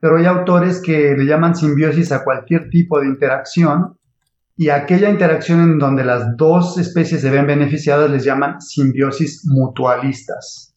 pero 0.00 0.16
hay 0.16 0.26
autores 0.26 0.82
que 0.82 1.14
le 1.16 1.24
llaman 1.24 1.54
simbiosis 1.54 2.10
a 2.10 2.24
cualquier 2.24 2.68
tipo 2.68 3.00
de 3.00 3.06
interacción 3.06 3.96
y 4.56 4.68
aquella 4.68 5.08
interacción 5.08 5.60
en 5.60 5.78
donde 5.78 6.04
las 6.04 6.36
dos 6.36 6.78
especies 6.78 7.20
se 7.20 7.30
ven 7.30 7.46
beneficiadas 7.46 8.10
les 8.10 8.24
llaman 8.24 8.60
simbiosis 8.60 9.44
mutualistas. 9.46 10.74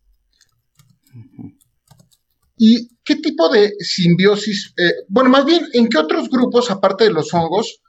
¿Y 2.58 2.90
qué 3.06 3.16
tipo 3.16 3.50
de 3.50 3.74
simbiosis? 3.80 4.74
Eh, 4.78 4.94
bueno, 5.08 5.30
más 5.30 5.46
bien, 5.46 5.68
¿en 5.74 5.88
qué 5.88 6.00
otros 6.00 6.30
grupos, 6.30 6.72
aparte 6.72 7.04
de 7.04 7.12
los 7.12 7.34
hongos, 7.34 7.82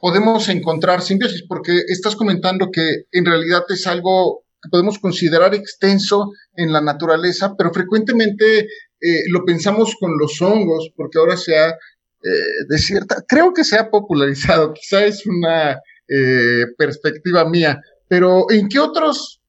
podemos 0.00 0.48
encontrar 0.48 1.02
simbiosis, 1.02 1.44
porque 1.48 1.82
estás 1.88 2.16
comentando 2.16 2.70
que 2.72 3.04
en 3.10 3.24
realidad 3.24 3.64
es 3.68 3.86
algo 3.86 4.44
que 4.62 4.68
podemos 4.70 4.98
considerar 4.98 5.54
extenso 5.54 6.30
en 6.54 6.72
la 6.72 6.80
naturaleza, 6.80 7.54
pero 7.58 7.72
frecuentemente 7.72 8.68
eh, 9.00 9.24
lo 9.28 9.44
pensamos 9.44 9.96
con 9.98 10.16
los 10.16 10.40
hongos, 10.40 10.90
porque 10.96 11.18
ahora 11.18 11.36
se 11.36 11.58
ha, 11.58 11.70
eh, 11.70 12.64
de 12.68 12.78
cierta, 12.78 13.24
creo 13.26 13.52
que 13.52 13.64
se 13.64 13.76
ha 13.76 13.90
popularizado, 13.90 14.72
quizá 14.74 15.04
es 15.04 15.26
una 15.26 15.80
eh, 16.08 16.66
perspectiva 16.78 17.48
mía, 17.48 17.80
pero 18.08 18.50
¿en 18.50 18.68
qué 18.68 18.78
otros 18.78 19.41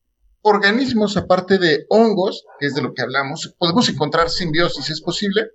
organismos, 0.43 1.17
aparte 1.17 1.57
de 1.57 1.85
hongos, 1.89 2.45
que 2.59 2.67
es 2.67 2.75
de 2.75 2.81
lo 2.81 2.93
que 2.93 3.01
hablamos, 3.01 3.55
podemos 3.57 3.89
encontrar 3.89 4.29
simbiosis? 4.29 4.89
¿Es 4.89 5.01
posible? 5.01 5.47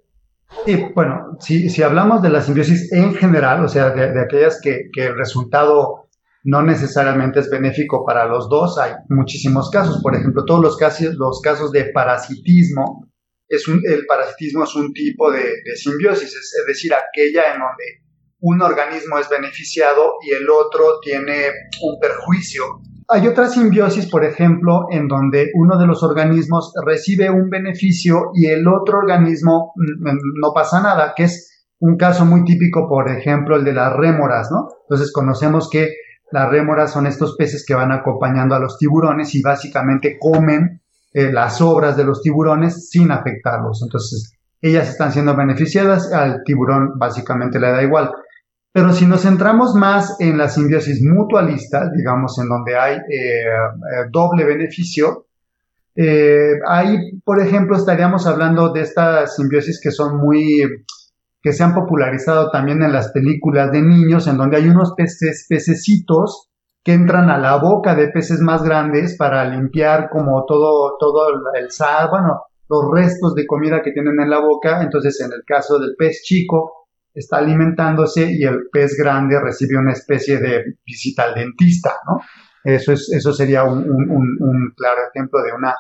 Y 0.67 0.93
bueno, 0.95 1.37
si, 1.41 1.83
hablamos 1.83 2.23
de 2.23 2.31
la 2.31 2.43
simbiosis 2.43 2.93
en 2.93 3.15
general, 3.15 3.65
o 3.65 3.69
sea, 3.69 3.91
de, 3.91 4.21
aquellas 4.21 4.61
que, 4.61 4.91
el 4.97 5.17
resultado 5.17 6.09
no 6.45 6.63
necesariamente 6.63 7.41
es 7.41 7.51
benéfico 7.51 8.05
para 8.05 8.27
los 8.27 8.49
dos, 8.49 8.79
hay 8.79 8.93
muchísimos 9.11 9.71
casos. 9.71 10.01
Por 10.03 10.15
ejemplo, 10.17 10.45
todos 10.45 10.63
los 10.63 10.77
casos, 10.77 11.15
los 11.15 11.41
casos 11.43 11.71
de 11.73 11.87
parasitismo, 11.93 13.09
es 13.49 13.67
el 13.69 14.07
parasitismo 14.07 14.65
es 14.65 14.75
un 14.75 14.93
tipo 14.93 15.31
de, 15.31 15.55
simbiosis, 15.77 16.35
es 16.35 16.65
decir, 16.67 16.93
aquella 16.95 17.55
en 17.55 17.61
donde 17.61 17.85
un 18.41 18.63
organismo 18.63 19.19
es 19.19 19.29
beneficiado 19.29 20.15
y 20.23 20.31
el 20.33 20.49
otro 20.49 21.01
tiene 21.03 21.49
un 21.83 21.99
perjuicio. 21.99 22.65
Hay 23.11 23.27
otra 23.27 23.49
simbiosis, 23.49 24.11
por 24.11 24.23
ejemplo, 24.23 24.87
en 24.91 25.09
donde 25.09 25.51
uno 25.55 25.79
de 25.79 25.87
los 25.87 26.03
organismos 26.03 26.73
recibe 26.85 27.31
un 27.31 27.49
beneficio 27.49 28.33
y 28.35 28.47
el 28.47 28.69
otro 28.69 28.99
organismo 28.99 29.73
mm, 29.77 30.11
mm, 30.11 30.19
no 30.43 30.53
pasa 30.53 30.83
nada, 30.83 31.15
que 31.17 31.25
es 31.25 31.67
un 31.81 31.97
caso 31.97 32.27
muy 32.27 32.45
típico, 32.45 32.87
por 32.87 33.09
ejemplo, 33.09 33.57
el 33.57 33.65
de 33.65 33.73
las 33.73 33.95
rémoras, 33.97 34.51
¿no? 34.51 34.69
Entonces 34.83 35.11
conocemos 35.11 35.71
que 35.71 35.95
las 36.31 36.51
rémoras 36.51 36.93
son 36.93 37.07
estos 37.07 37.35
peces 37.37 37.65
que 37.67 37.75
van 37.75 37.93
acompañando 37.93 38.55
a 38.55 38.59
los 38.59 38.77
tiburones 38.77 39.35
y 39.35 39.41
básicamente 39.41 40.19
comen 40.21 40.83
eh, 41.15 41.33
las 41.33 41.63
obras 41.63 41.97
de 41.97 42.05
los 42.05 42.21
tiburones 42.21 42.91
sin 42.91 43.11
afectarlos. 43.11 43.81
Entonces, 43.83 44.35
ellas 44.61 44.91
están 44.91 45.13
siendo 45.13 45.35
beneficiadas, 45.35 46.13
al 46.13 46.43
tiburón 46.45 46.99
básicamente 46.99 47.59
le 47.59 47.71
da 47.71 47.83
igual. 47.83 48.11
Pero 48.73 48.93
si 48.93 49.07
nos 49.07 49.23
centramos 49.23 49.75
más 49.75 50.21
en 50.21 50.39
la 50.39 50.49
simbiosis 50.49 51.03
mutualista, 51.03 51.91
digamos, 51.97 52.39
en 52.39 52.49
donde 52.49 52.77
hay 52.77 52.97
eh, 52.97 53.01
eh, 53.11 54.09
doble 54.11 54.45
beneficio, 54.45 55.27
eh, 55.97 56.61
ahí, 56.67 57.19
por 57.25 57.41
ejemplo, 57.41 57.77
estaríamos 57.77 58.27
hablando 58.27 58.73
de 58.73 58.83
estas 58.83 59.35
simbiosis 59.35 59.81
que 59.83 59.91
son 59.91 60.19
muy, 60.19 60.63
que 61.43 61.53
se 61.53 61.65
han 61.65 61.75
popularizado 61.75 62.51
también 62.51 62.83
en 62.83 62.93
las 62.93 63.11
películas 63.11 63.73
de 63.73 63.83
niños, 63.83 64.29
en 64.29 64.37
donde 64.37 64.59
hay 64.59 64.69
unos 64.69 64.93
peces, 64.97 65.47
pececitos 65.49 66.49
que 66.85 66.93
entran 66.93 67.31
a 67.31 67.39
la 67.39 67.57
boca 67.57 67.95
de 67.95 68.09
peces 68.09 68.41
más 68.41 68.63
grandes 68.63 69.17
para 69.17 69.45
limpiar 69.45 70.09
como 70.11 70.45
todo, 70.47 70.97
todo 71.01 71.27
el 71.55 71.71
sal, 71.71 72.11
los 72.69 72.85
restos 72.93 73.35
de 73.35 73.47
comida 73.47 73.83
que 73.83 73.93
tienen 73.93 74.21
en 74.21 74.31
la 74.31 74.39
boca. 74.41 74.83
Entonces, 74.83 75.21
en 75.21 75.33
el 75.33 75.43
caso 75.45 75.79
del 75.79 75.97
pez 75.99 76.23
chico, 76.23 76.88
está 77.19 77.39
alimentándose 77.39 78.33
y 78.33 78.45
el 78.45 78.69
pez 78.71 78.97
grande 78.97 79.41
recibe 79.41 79.77
una 79.77 79.93
especie 79.93 80.39
de 80.39 80.77
visita 80.87 81.25
al 81.25 81.35
dentista, 81.35 81.95
¿no? 82.07 82.21
Eso, 82.65 82.93
es, 82.93 83.11
eso 83.13 83.33
sería 83.33 83.65
un, 83.65 84.73
claro 84.77 85.01
ejemplo 85.13 85.43
de 85.43 85.53
una 85.53 85.75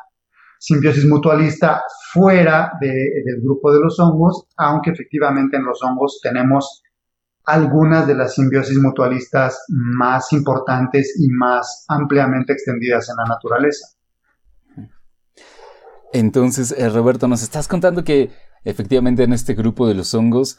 simbiosis 0.58 1.06
mutualista 1.06 1.82
fuera 2.12 2.72
del 2.80 3.40
grupo 3.42 3.72
de 3.72 3.80
los 3.80 3.98
hongos, 4.00 4.46
aunque 4.56 4.90
efectivamente 4.90 5.56
en 5.56 5.64
los 5.64 5.82
hongos 5.82 6.20
tenemos 6.22 6.82
algunas 7.44 8.06
de 8.06 8.14
las 8.14 8.34
simbiosis 8.34 8.78
mutualistas 8.78 9.64
más 9.68 10.32
importantes 10.32 11.14
y 11.18 11.28
más 11.30 11.84
ampliamente 11.88 12.52
extendidas 12.52 13.08
en 13.08 13.16
la 13.16 13.24
naturaleza. 13.24 13.86
Entonces, 16.12 16.74
eh, 16.76 16.88
Roberto, 16.88 17.28
nos 17.28 17.42
estás 17.42 17.68
contando 17.68 18.02
que 18.02 18.30
efectivamente 18.64 19.22
en 19.22 19.32
este 19.32 19.54
grupo 19.54 19.86
de 19.86 19.94
los 19.94 20.14
hongos 20.14 20.58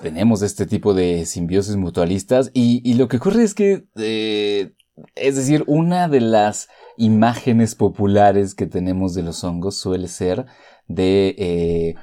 tenemos 0.00 0.42
este 0.42 0.66
tipo 0.66 0.94
de 0.94 1.26
simbiosis 1.26 1.76
mutualistas 1.76 2.50
y, 2.54 2.94
lo 2.94 3.08
que 3.08 3.18
ocurre 3.18 3.42
es 3.42 3.54
que, 3.54 3.86
eh, 3.96 4.72
es 5.14 5.36
decir, 5.36 5.64
una 5.66 6.08
de 6.08 6.20
las 6.20 6.68
imágenes 6.96 7.74
populares 7.74 8.54
que 8.54 8.66
tenemos 8.66 9.14
de 9.14 9.22
los 9.22 9.42
hongos 9.44 9.78
suele 9.78 10.08
ser 10.08 10.46
de, 10.88 11.34
eh, 11.38 11.94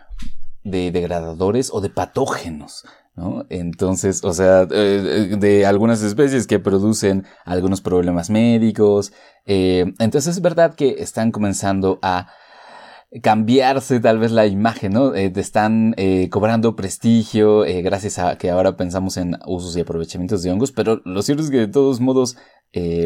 de 0.64 0.92
degradadores 0.92 1.70
o 1.72 1.82
de 1.82 1.90
patógenos. 1.90 2.86
¿no? 3.16 3.46
Entonces, 3.50 4.24
o 4.24 4.34
sea, 4.34 4.68
eh, 4.70 5.36
de 5.40 5.66
algunas 5.66 6.02
especies 6.04 6.46
que 6.46 6.60
producen 6.60 7.26
algunos 7.46 7.82
problemas 7.82 8.30
médicos. 8.30 9.12
entonces 9.46 10.36
es 10.36 10.42
verdad 10.42 10.76
que 10.76 10.98
están 11.00 11.32
comenzando 11.32 12.00
a 12.02 12.28
cambiarse 13.22 14.00
tal 14.00 14.20
vez 14.20 14.32
la 14.32 14.46
imagen, 14.48 14.94
¿no? 14.94 15.16
Eh, 15.16 15.30
te 15.30 15.40
están 15.40 15.94
eh, 15.98 16.30
cobrando 16.30 16.76
prestigio 16.76 17.66
eh, 17.66 17.82
gracias 17.82 18.20
a 18.20 18.38
que 18.38 18.50
ahora 18.50 18.76
pensamos 18.76 19.18
en 19.18 19.38
usos 19.46 19.76
y 19.78 19.82
aprovechamientos 19.82 20.44
de 20.44 20.52
hongos, 20.52 20.72
pero 20.72 21.02
lo 21.06 21.22
cierto 21.22 21.44
es 21.44 21.50
que 21.50 21.58
de 21.58 21.68
todos 21.68 22.00
modos, 22.00 22.38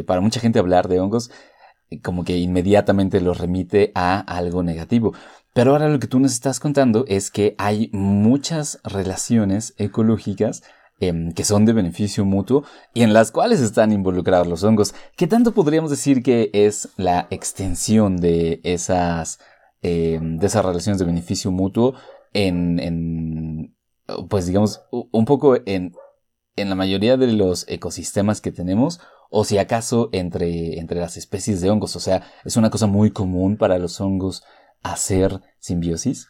para 0.06 0.20
mucha 0.20 0.42
gente 0.42 0.60
hablar 0.60 0.90
de 0.90 1.00
hongos, 1.00 1.32
como 2.04 2.26
que 2.26 2.38
inmediatamente 2.38 3.22
los 3.22 3.38
remite 3.38 3.92
a 3.96 4.20
algo 4.20 4.64
negativo. 4.64 5.14
Pero 5.54 5.72
ahora 5.72 5.88
lo 5.88 6.00
que 6.00 6.08
tú 6.08 6.20
nos 6.20 6.34
estás 6.34 6.60
contando 6.60 7.06
es 7.08 7.32
que 7.32 7.56
hay 7.58 7.90
muchas 7.94 8.80
relaciones 8.84 9.74
ecológicas 9.78 10.64
em, 11.00 11.32
que 11.32 11.46
son 11.46 11.66
de 11.66 11.74
beneficio 11.74 12.26
mutuo 12.26 12.64
y 12.94 13.04
en 13.04 13.14
las 13.14 13.32
cuales 13.32 13.62
están 13.62 13.92
involucrados 13.92 14.48
los 14.48 14.64
hongos. 14.64 14.94
¿Qué 15.16 15.28
tanto 15.28 15.54
podríamos 15.54 15.90
decir 15.90 16.22
que 16.22 16.50
es 16.54 16.90
la 16.98 17.28
extensión 17.30 18.18
de 18.18 18.60
esas 18.64 19.40
eh, 19.84 20.20
de 20.22 20.46
esas 20.46 20.64
relaciones 20.64 21.00
de 21.00 21.06
beneficio 21.06 21.52
mutuo 21.52 21.96
en, 22.34 22.80
en, 22.80 23.76
pues 24.30 24.46
digamos, 24.46 24.84
un 24.92 25.26
poco 25.26 25.58
en, 25.66 25.94
en 26.56 26.70
la 26.70 26.76
mayoría 26.76 27.18
de 27.18 27.32
los 27.32 27.66
ecosistemas 27.68 28.42
que 28.42 28.52
tenemos, 28.52 29.00
o 29.32 29.44
si 29.44 29.58
acaso 29.58 30.10
entre, 30.12 30.78
entre 30.80 31.00
las 31.00 31.18
especies 31.18 31.62
de 31.62 31.70
hongos. 31.70 31.96
O 31.96 32.00
sea, 32.00 32.22
es 32.46 32.58
una 32.58 32.70
cosa 32.70 32.86
muy 32.86 33.12
común 33.12 33.58
para 33.58 33.80
los 33.80 34.00
hongos 34.02 34.44
hacer 34.84 35.40
simbiosis. 35.60 36.28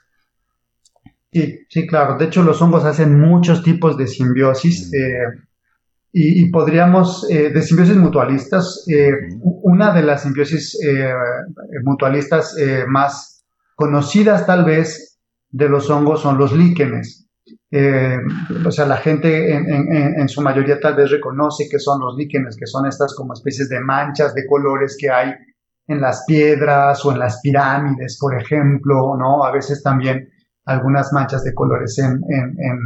Sí, 1.33 1.59
sí, 1.69 1.87
claro. 1.87 2.17
De 2.17 2.25
hecho, 2.25 2.43
los 2.43 2.61
hongos 2.61 2.85
hacen 2.85 3.19
muchos 3.19 3.63
tipos 3.63 3.97
de 3.97 4.07
simbiosis. 4.07 4.91
Mm. 4.91 4.95
Eh, 4.95 5.41
y, 6.13 6.51
podríamos, 6.51 7.25
eh, 7.29 7.51
de 7.51 7.61
simbiosis 7.61 7.95
mutualistas, 7.95 8.85
mm. 8.87 9.39
una 9.41 9.93
de 9.93 10.03
las 10.03 10.23
simbiosis 10.23 10.77
mutualistas 11.83 12.55
más 12.87 13.30
conocidas 13.81 14.45
tal 14.45 14.63
vez 14.63 15.17
de 15.49 15.67
los 15.67 15.89
hongos 15.89 16.21
son 16.21 16.37
los 16.37 16.53
líquenes. 16.53 17.27
Eh, 17.71 18.15
o 18.63 18.69
sea, 18.69 18.85
la 18.85 18.97
gente 18.97 19.55
en, 19.55 20.29
su 20.29 20.39
mayoría 20.41 20.79
tal 20.79 20.93
vez 20.93 21.09
reconoce 21.09 21.67
que 21.67 21.79
son 21.79 21.99
los 21.99 22.15
líquenes, 22.15 22.55
que 22.57 22.67
son 22.67 22.85
estas 22.85 23.15
como 23.15 23.33
especies 23.33 23.69
de 23.69 23.79
manchas 23.79 24.35
de 24.35 24.45
colores 24.45 24.95
que 24.99 25.09
hay 25.09 25.33
en 25.87 25.99
las 25.99 26.25
piedras 26.27 27.03
o 27.03 27.11
en 27.11 27.17
las 27.17 27.41
pirámides, 27.41 28.19
por 28.19 28.39
ejemplo, 28.39 29.17
¿no? 29.17 29.43
A 29.43 29.51
veces 29.51 29.81
también 29.81 30.29
algunas 30.65 31.11
manchas 31.11 31.43
de 31.43 31.55
colores 31.55 31.97
en, 31.97 32.21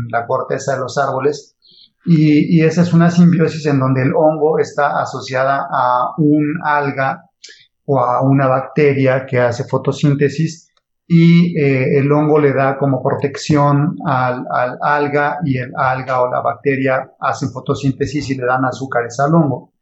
la 0.10 0.26
corteza 0.26 0.76
de 0.76 0.80
los 0.80 0.98
árboles. 0.98 1.58
Y, 2.06 2.58
y, 2.58 2.64
esa 2.64 2.84
es 2.84 2.94
una 2.94 3.12
simbiosis 3.12 3.66
en 3.66 3.80
donde 3.80 4.04
el 4.04 4.14
hongo 4.16 4.60
está 4.60 5.02
asociada 5.02 5.68
a 5.70 6.14
un 6.20 6.58
alga 6.64 7.26
o 7.84 8.00
a 8.00 8.22
una 8.22 8.48
bacteria 8.48 9.26
que 9.26 9.40
hace 9.40 9.66
fotosíntesis 9.66 10.66
y 11.08 11.60
eh, 11.60 12.00
el 12.00 12.12
hongo 12.12 12.40
le 12.40 12.52
da 12.54 12.78
como 12.78 13.04
protección 13.04 13.96
al, 14.06 14.46
alga 14.82 15.38
y 15.44 15.58
el 15.58 15.72
alga 15.78 16.22
o 16.22 16.32
la 16.32 16.42
bacteria 16.42 17.12
hacen 17.20 17.52
fotosíntesis 17.52 18.30
y 18.32 18.36
le 18.36 18.46
dan 18.46 18.66
azúcares 18.66 19.20
al 19.20 19.36
hongo. 19.36 19.74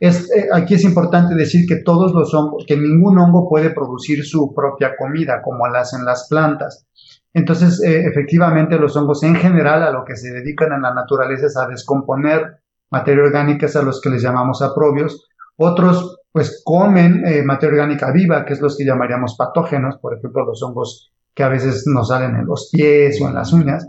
Es, 0.00 0.30
eh, 0.32 0.48
aquí 0.52 0.74
es 0.74 0.84
importante 0.84 1.34
decir 1.34 1.66
que 1.66 1.82
todos 1.82 2.12
los 2.12 2.32
hongos, 2.34 2.64
que 2.66 2.76
ningún 2.76 3.18
hongo 3.18 3.48
puede 3.48 3.70
producir 3.70 4.24
su 4.24 4.52
propia 4.54 4.96
comida 4.96 5.42
como 5.42 5.66
lo 5.66 5.78
hacen 5.78 6.04
las 6.04 6.28
plantas. 6.28 6.86
Entonces, 7.34 7.82
eh, 7.82 8.04
efectivamente, 8.06 8.78
los 8.78 8.96
hongos 8.96 9.22
en 9.22 9.36
general 9.36 9.82
a 9.82 9.92
lo 9.92 10.04
que 10.04 10.16
se 10.16 10.32
dedican 10.32 10.72
en 10.72 10.82
la 10.82 10.94
naturaleza 10.94 11.46
es 11.46 11.56
a 11.56 11.68
descomponer 11.68 12.60
materia 12.90 13.22
orgánica, 13.22 13.66
a 13.72 13.82
los 13.82 14.00
que 14.00 14.10
les 14.10 14.22
llamamos 14.22 14.62
aprobios. 14.62 15.28
Otros 15.56 16.17
pues 16.32 16.62
comen 16.64 17.24
eh, 17.26 17.42
materia 17.42 17.74
orgánica 17.74 18.12
viva, 18.12 18.44
que 18.44 18.52
es 18.52 18.60
los 18.60 18.76
que 18.76 18.84
llamaríamos 18.84 19.36
patógenos, 19.36 19.98
por 19.98 20.16
ejemplo, 20.16 20.44
los 20.44 20.62
hongos 20.62 21.12
que 21.34 21.42
a 21.42 21.48
veces 21.48 21.84
nos 21.86 22.08
salen 22.08 22.36
en 22.36 22.46
los 22.46 22.68
pies 22.72 23.20
o 23.22 23.28
en 23.28 23.34
las 23.34 23.52
uñas. 23.52 23.88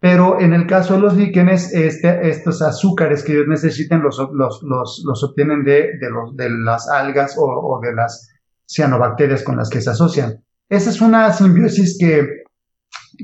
Pero 0.00 0.40
en 0.40 0.52
el 0.54 0.66
caso 0.66 0.94
de 0.94 1.00
los 1.00 1.16
líquenes, 1.16 1.72
este, 1.74 2.28
estos 2.28 2.62
azúcares 2.62 3.24
que 3.24 3.32
ellos 3.32 3.48
necesiten 3.48 4.00
los, 4.00 4.18
los, 4.32 4.62
los, 4.62 5.24
obtienen 5.24 5.64
de, 5.64 5.98
de, 5.98 6.10
los, 6.10 6.36
de, 6.36 6.50
las 6.50 6.88
algas 6.88 7.34
o, 7.36 7.80
de 7.82 7.92
las 7.94 8.30
cianobacterias 8.66 9.42
con 9.42 9.56
las 9.56 9.68
que 9.68 9.80
se 9.80 9.90
asocian. 9.90 10.44
Esa 10.68 10.90
es 10.90 11.00
una 11.00 11.32
simbiosis 11.32 11.96
que, 11.98 12.44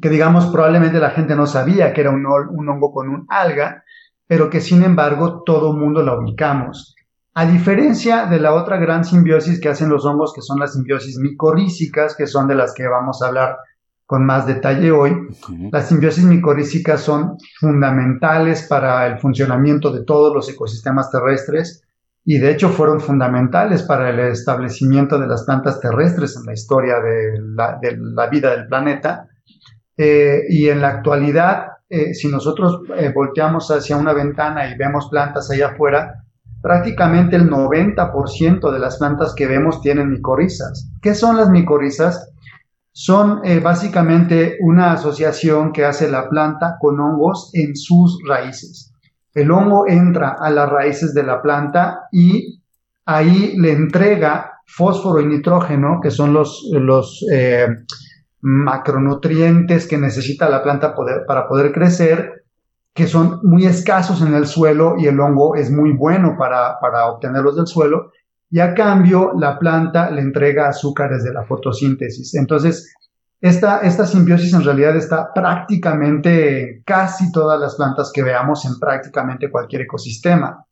que 0.03 0.09
digamos, 0.11 0.47
probablemente 0.47 0.99
la 0.99 1.11
gente 1.11 1.37
no 1.37 1.47
sabía 1.47 1.93
que 1.93 2.01
era 2.01 2.11
un, 2.11 2.27
un 2.27 2.69
hongo 2.69 2.93
con 2.93 3.09
un 3.09 3.27
alga, 3.29 3.85
pero 4.27 4.51
que 4.51 4.61
sin 4.61 4.83
embargo 4.83 5.43
todo 5.45 5.77
mundo 5.77 6.03
la 6.03 6.19
ubicamos. 6.19 6.94
A 7.37 7.47
diferencia 7.47 8.27
de 8.27 8.39
la 8.39 8.55
otra 8.55 8.77
gran 8.77 9.05
simbiosis 9.05 9.61
que 9.61 9.69
hacen 9.69 9.89
los 9.89 10.05
hongos, 10.05 10.33
que 10.33 10.41
son 10.41 10.61
las 10.61 10.75
simbiosis 10.75 11.19
micorrícicas, 11.19 12.15
que 12.15 12.29
son 12.29 12.47
de 12.47 12.55
las 12.55 12.73
que 12.73 12.87
vamos 12.87 13.23
a 13.23 13.27
hablar 13.27 13.57
con 14.07 14.25
más 14.25 14.47
detalle 14.47 14.93
hoy, 14.93 15.17
las 15.73 15.89
simbiosis 15.89 16.25
micorrícicas 16.25 17.01
son 17.01 17.37
fundamentales 17.59 18.67
para 18.69 19.07
el 19.09 19.19
funcionamiento 19.19 19.91
de 19.91 20.05
todos 20.05 20.33
los 20.33 20.49
ecosistemas 20.49 21.11
terrestres 21.11 21.83
y 22.25 22.39
de 22.39 22.53
hecho 22.53 22.69
fueron 22.69 23.01
fundamentales 23.01 23.83
para 23.83 24.11
el 24.11 24.21
establecimiento 24.21 25.19
de 25.19 25.27
las 25.27 25.43
plantas 25.45 25.81
terrestres 25.81 26.37
en 26.37 26.45
la 26.47 26.53
historia 26.53 27.01
de 27.01 27.41
la, 27.41 27.79
de 27.83 27.97
la 27.99 28.29
vida 28.29 28.51
del 28.51 28.69
planeta. 28.69 29.27
Eh, 29.97 30.43
y 30.49 30.69
en 30.69 30.81
la 30.81 30.89
actualidad, 30.89 31.67
eh, 31.89 32.15
si 32.15 32.29
nosotros 32.29 32.83
eh, 32.97 33.11
volteamos 33.13 33.71
hacia 33.71 33.97
una 33.97 34.13
ventana 34.13 34.69
y 34.69 34.77
vemos 34.77 35.09
plantas 35.09 35.51
allá 35.51 35.69
afuera, 35.69 36.24
prácticamente 36.65 37.37
el 37.37 37.51
90% 37.51 38.73
de 38.73 38.79
las 38.79 38.97
plantas 38.97 39.35
que 39.35 39.47
vemos 39.47 39.83
tienen 39.83 40.09
micorrizas. 40.09 40.91
¿Qué 41.03 41.15
son 41.15 41.37
las 41.37 41.51
micorrizas? 41.51 42.33
Son 42.91 43.43
básicamente 43.63 44.57
una 44.63 44.93
asociación 44.93 45.75
que 45.75 45.85
hace 45.85 46.11
la 46.11 46.27
planta 46.31 46.77
con 46.81 46.99
hongos 47.01 47.51
en 47.53 47.77
sus 47.77 48.19
raíces. 48.27 48.95
El 49.35 49.51
hongo 49.51 49.87
entra 49.87 50.37
a 50.41 50.49
las 50.49 50.71
raíces 50.71 51.13
de 51.13 51.25
la 51.25 51.43
planta 51.43 52.09
y 52.11 52.63
ahí 53.05 53.59
le 53.59 53.73
entrega 53.73 54.63
fósforo 54.67 55.21
y 55.21 55.27
nitrógeno, 55.27 56.01
que 56.03 56.11
son 56.11 56.33
los, 56.33 56.67
los 56.73 57.23
macronutrientes 58.41 59.87
que 59.87 59.99
necesita 59.99 60.49
la 60.49 60.63
planta 60.63 60.95
para 61.27 61.47
poder 61.47 61.73
crecer, 61.73 62.44
que 62.95 63.09
son 63.09 63.41
muy 63.43 63.67
escasos 63.67 64.23
en 64.23 64.35
el 64.35 64.47
suelo 64.47 64.95
y 64.97 65.07
el 65.07 65.19
hongo 65.19 65.57
es 65.57 65.71
muy 65.71 65.93
bueno 65.93 66.37
para, 66.39 66.79
obtenerlos 67.11 67.57
del 67.57 67.67
suelo, 67.67 68.13
y 68.49 68.61
a 68.61 68.73
cambio 68.73 69.33
la 69.37 69.59
planta 69.59 70.11
le 70.11 70.21
entrega 70.21 70.69
azúcares 70.69 71.25
de 71.25 71.33
la 71.33 71.43
fotosíntesis. 71.43 72.37
Entonces, 72.37 72.95
esta, 73.41 73.81
esta 73.81 74.07
simbiosis 74.07 74.55
en 74.55 74.63
realidad 74.63 74.97
está 74.97 75.35
prácticamente 75.35 76.61
en 76.61 76.83
casi 76.85 77.33
todas 77.33 77.61
las 77.61 77.75
plantas 77.75 78.13
que 78.15 78.23
veamos 78.23 78.65
en 78.65 78.79
prácticamente 78.79 79.51
cualquier 79.51 79.83
ecosistema. 79.83 80.65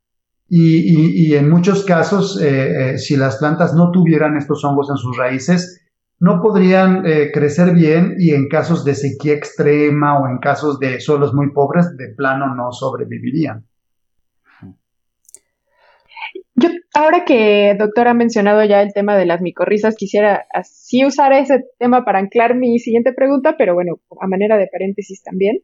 Y, 0.48 1.35
en 1.35 1.48
muchos 1.48 1.82
casos, 1.85 2.38
eh, 2.40 2.92
eh, 2.92 2.98
si 2.98 3.16
las 3.16 3.38
plantas 3.38 3.74
no 3.74 3.90
tuvieran 3.90 4.37
estos 4.37 4.62
hongos 4.64 4.90
en 4.90 4.96
sus 4.96 5.16
raíces, 5.16 5.82
no 6.22 6.40
podrían 6.40 7.04
eh, 7.04 7.32
crecer 7.32 7.74
bien 7.74 8.14
y 8.16 8.30
en 8.30 8.48
casos 8.48 8.85
de 8.85 8.94
sequía 8.94 9.35
extrema 9.35 10.20
o 10.20 10.28
en 10.28 10.38
casos 10.38 10.78
de 10.78 11.00
suelos 11.00 11.35
muy 11.35 11.50
pobres, 11.50 11.96
de 11.96 12.14
plano 12.14 12.54
no 12.54 12.70
sobrevivirían. 12.70 13.66
Yo, 16.54 16.68
ahora 16.94 17.24
que 17.24 17.74
doctor 17.76 18.06
ha 18.06 18.14
mencionado 18.14 18.62
ya 18.62 18.82
el 18.82 18.92
tema 18.92 19.16
de 19.16 19.26
las 19.26 19.40
micorrizas, 19.40 19.96
quisiera 19.96 20.46
así 20.54 21.04
usar 21.04 21.32
ese 21.32 21.64
tema 21.80 22.04
para 22.04 22.20
anclar 22.20 22.54
mi 22.54 22.78
siguiente 22.78 23.12
pregunta, 23.12 23.56
pero 23.58 23.74
bueno, 23.74 23.96
a 24.20 24.28
manera 24.28 24.56
de 24.58 24.68
paréntesis 24.70 25.24
también. 25.24 25.58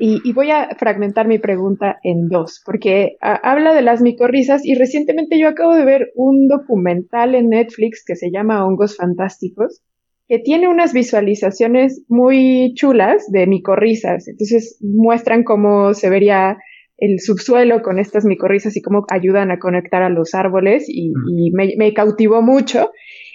Y, 0.00 0.32
voy 0.32 0.52
a 0.52 0.68
fragmentar 0.78 1.26
mi 1.26 1.40
pregunta 1.40 1.98
en 2.04 2.28
dos, 2.28 2.62
porque 2.64 3.16
habla 3.20 3.74
de 3.74 3.82
las 3.82 4.00
micorrizas 4.00 4.64
y 4.64 4.74
recientemente 4.76 5.38
yo 5.40 5.48
acabo 5.48 5.74
de 5.74 5.84
ver 5.84 6.12
un 6.14 6.46
documental 6.46 7.34
en 7.34 7.48
Netflix 7.48 8.04
que 8.06 8.14
se 8.14 8.30
llama 8.30 8.64
Hongos 8.64 8.96
Fantásticos, 8.96 9.82
que 10.28 10.38
tiene 10.38 10.68
unas 10.68 10.92
visualizaciones 10.92 12.04
muy 12.08 12.74
chulas 12.74 13.26
de 13.32 13.48
micorrizas. 13.48 14.28
Entonces 14.28 14.78
muestran 14.80 15.42
cómo 15.42 15.94
se 15.94 16.10
vería 16.10 16.58
el 16.98 17.18
subsuelo 17.18 17.82
con 17.82 17.98
estas 17.98 18.24
micorrizas 18.24 18.76
y 18.76 18.82
cómo 18.82 19.04
ayudan 19.10 19.50
a 19.50 19.58
conectar 19.58 20.02
a 20.02 20.10
los 20.10 20.34
árboles 20.34 20.84
y, 20.88 21.12
me, 21.52 21.74
me, 21.76 21.92
cautivó 21.92 22.40
mucho. 22.40 22.92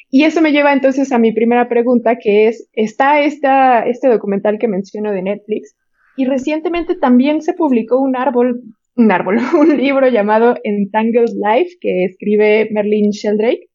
Y 0.10 0.23
eso 0.23 0.41
me 0.41 0.52
lleva 0.52 0.71
entonces 0.71 1.12
a 1.12 1.17
mi 1.17 1.34
primera 1.34 1.67
pregunta, 1.67 2.17
que 2.21 2.47
es, 2.47 2.69
¿está 2.73 3.21
esta, 3.21 3.86
este 3.86 4.08
documental 4.08 4.60
que 4.60 4.67
menciono 4.67 5.12
de 5.12 5.23
Netflix? 5.23 5.76
Y 6.15 6.26
recientemente 6.26 6.95
también 6.95 7.41
se 7.41 7.54
publicó 7.54 7.99
un 7.99 8.15
árbol, 8.15 8.62
un 8.95 9.12
árbol, 9.12 9.38
un 9.60 9.78
libro 9.78 10.08
llamado 10.08 10.56
Entangled 10.63 11.32
Life 11.36 11.78
que 11.82 12.06
escribe 12.06 12.69
Merlin 12.71 13.12
Sheldrake 13.12 13.69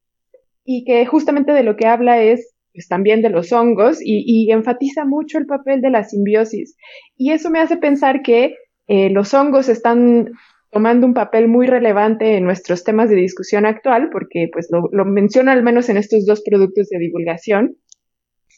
y 0.65 0.85
que 0.85 1.07
justamente 1.07 1.53
de 1.53 1.63
lo 1.63 1.77
que 1.77 1.87
habla 1.87 2.23
es 2.23 2.55
pues, 2.79 2.87
también 2.87 3.23
de 3.23 3.31
los 3.31 3.53
hongos 3.53 3.99
y, 4.01 4.53
enfatiza 4.53 5.05
mucho 5.05 5.39
el 5.39 5.47
papel 5.47 5.81
de 5.81 5.91
la 5.91 6.05
simbiosis. 6.05 6.77
Y 7.17 7.33
eso 7.33 7.51
me 7.51 7.59
hace 7.59 7.77
pensar 7.77 8.23
que 8.23 8.55
eh, 8.87 9.11
los 9.11 9.35
hongos 9.35 9.69
están 9.69 10.31
tomando 10.71 11.07
un 11.07 11.15
papel 11.15 11.49
muy 11.49 11.67
relevante 11.67 12.37
en 12.37 12.45
nuestros 12.45 12.85
temas 12.85 13.11
de 13.11 13.17
discusión 13.17 13.67
actual, 13.67 14.11
porque 14.13 14.49
pues 14.53 14.69
lo, 14.71 14.89
lo 14.93 15.05
menciono 15.05 15.51
al 15.51 15.65
menos 15.65 15.89
en 15.89 15.97
estos 15.97 16.25
dos 16.25 16.43
productos 16.43 16.89
de 16.89 16.99
divulgación, 16.99 17.77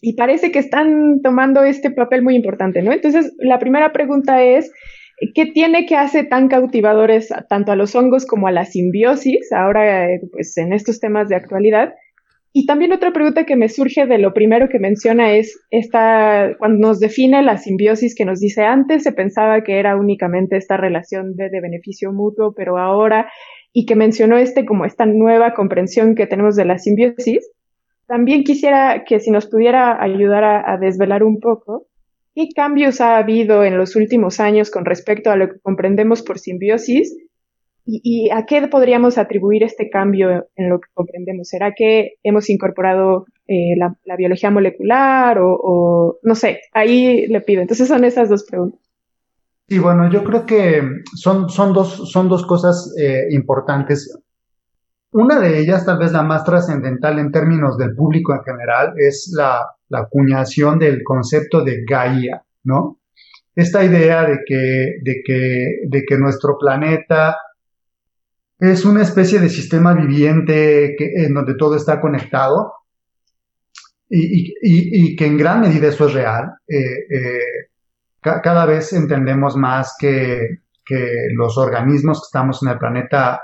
y 0.01 0.15
parece 0.15 0.51
que 0.51 0.59
están 0.59 1.21
tomando 1.23 1.63
este 1.63 1.91
papel 1.91 2.23
muy 2.23 2.35
importante, 2.35 2.83
¿no? 2.83 2.93
Entonces, 2.93 3.35
la 3.39 3.59
primera 3.59 3.93
pregunta 3.93 4.43
es, 4.43 4.73
¿qué 5.35 5.47
tiene 5.47 5.85
que 5.87 5.97
hacer 5.97 6.29
tan 6.29 6.49
cautivadores 6.49 7.29
tanto 7.49 7.73
a 7.73 7.77
los 7.77 7.95
hongos 7.95 8.27
como 8.27 8.47
a 8.47 8.53
la 8.53 8.65
simbiosis 8.65 9.53
ahora, 9.53 10.09
pues, 10.33 10.57
en 10.57 10.73
estos 10.73 11.01
temas 11.01 11.29
de 11.29 11.37
actualidad? 11.37 11.95
Y 12.53 12.67
también 12.67 12.93
otra 12.93 13.13
pregunta 13.13 13.45
que 13.45 13.55
me 13.55 13.69
surge 13.69 14.07
de 14.07 14.19
lo 14.19 14.33
primero 14.33 14.69
que 14.69 14.81
menciona 14.81 15.35
es 15.35 15.57
esta, 15.71 16.57
cuando 16.59 16.89
nos 16.89 16.99
define 16.99 17.43
la 17.43 17.59
simbiosis 17.59 18.17
que 18.17 18.25
nos 18.25 18.41
dice 18.41 18.63
antes 18.63 19.05
se 19.05 19.13
pensaba 19.13 19.63
que 19.63 19.79
era 19.79 19.97
únicamente 19.97 20.57
esta 20.57 20.77
relación 20.77 21.37
de, 21.37 21.49
de 21.49 21.61
beneficio 21.61 22.13
mutuo, 22.13 22.53
pero 22.57 22.77
ahora, 22.77 23.31
y 23.73 23.87
que 23.87 23.95
mencionó 23.95 24.37
este 24.37 24.65
como 24.65 24.85
esta 24.85 25.07
nueva 25.07 25.55
comprensión 25.55 26.17
que 26.17 26.27
tenemos 26.27 26.57
de 26.57 26.65
la 26.65 26.79
simbiosis, 26.79 27.49
también 28.11 28.43
quisiera 28.43 29.05
que 29.07 29.21
si 29.21 29.31
nos 29.31 29.47
pudiera 29.47 30.03
ayudar 30.03 30.43
a, 30.43 30.77
desvelar 30.79 31.23
un 31.23 31.39
poco 31.39 31.87
qué 32.35 32.49
cambios 32.53 33.01
ha 33.01 33.17
habido 33.17 33.63
en 33.63 33.79
los 33.79 33.95
últimos 33.95 34.41
años 34.41 34.73
con 34.73 34.85
respecto 34.85 35.31
a 35.31 35.37
lo 35.37 35.49
que 35.49 35.61
comprendemos 35.61 36.21
por 36.23 36.41
simbiosis 36.41 37.17
y, 37.87 38.29
a 38.31 38.47
qué 38.47 38.67
podríamos 38.67 39.17
atribuir 39.17 39.63
este 39.63 39.91
cambio 39.91 40.49
en 40.57 40.71
lo 40.71 40.81
que 40.81 40.89
comprendemos. 40.93 41.47
¿Será 41.47 41.73
que 41.73 42.15
hemos 42.25 42.51
incorporado 42.51 43.27
eh, 43.47 43.77
la, 43.77 44.17
biología 44.17 44.51
molecular 44.51 45.39
o, 45.41 46.19
no 46.21 46.35
sé? 46.35 46.63
Ahí 46.73 47.29
le 47.29 47.41
pido. 47.43 47.63
Entonces 47.63 47.87
son 47.87 48.03
esas 48.03 48.29
dos 48.29 48.43
preguntas. 48.43 48.81
Sí, 49.69 49.79
bueno, 49.79 50.11
yo 50.11 50.25
creo 50.25 50.47
que 50.47 50.83
son, 51.15 51.49
son, 51.49 51.73
dos, 51.73 52.11
son 52.11 52.29
dos 52.29 52.45
cosas 52.45 52.93
eh, 53.01 53.29
importantes. 53.31 54.21
Una 55.13 55.41
de 55.41 55.59
ellas, 55.59 55.85
tal 55.85 55.99
vez 55.99 56.13
la 56.13 56.23
más 56.23 56.45
trascendental 56.45 57.19
en 57.19 57.33
términos 57.33 57.77
del 57.77 57.95
público 57.95 58.33
en 58.33 58.43
general, 58.45 58.95
es 58.97 59.33
la, 59.37 59.67
acuñación 59.93 60.79
del 60.79 61.03
concepto 61.03 61.65
de 61.65 61.85
Gaia, 61.85 62.45
¿no? 62.63 63.01
Esta 63.57 63.85
idea 63.85 64.25
de 64.25 64.39
que, 64.47 64.99
de 65.03 65.23
que, 65.25 65.67
de 65.89 66.05
que 66.05 66.17
nuestro 66.17 66.57
planeta 66.57 67.37
es 68.61 68.85
una 68.85 69.03
especie 69.03 69.41
de 69.41 69.49
sistema 69.49 69.95
viviente 69.95 70.95
en 71.25 71.35
donde 71.35 71.55
todo 71.55 71.75
está 71.75 72.01
conectado 72.01 72.75
y, 74.09 75.17
que 75.17 75.27
en 75.27 75.37
gran 75.37 75.61
medida 75.61 75.89
eso 75.89 76.07
es 76.07 76.15
real. 76.15 76.53
Eh, 76.69 77.07
eh, 77.11 77.41
cada 78.21 78.67
vez 78.67 78.93
entendemos 78.93 79.57
más 79.57 79.97
que, 79.99 80.61
que 80.85 81.29
los 81.35 81.59
organismos 81.59 82.21
que 82.21 82.27
estamos 82.27 82.63
en 82.63 82.69
el 82.69 82.79
planeta 82.79 83.41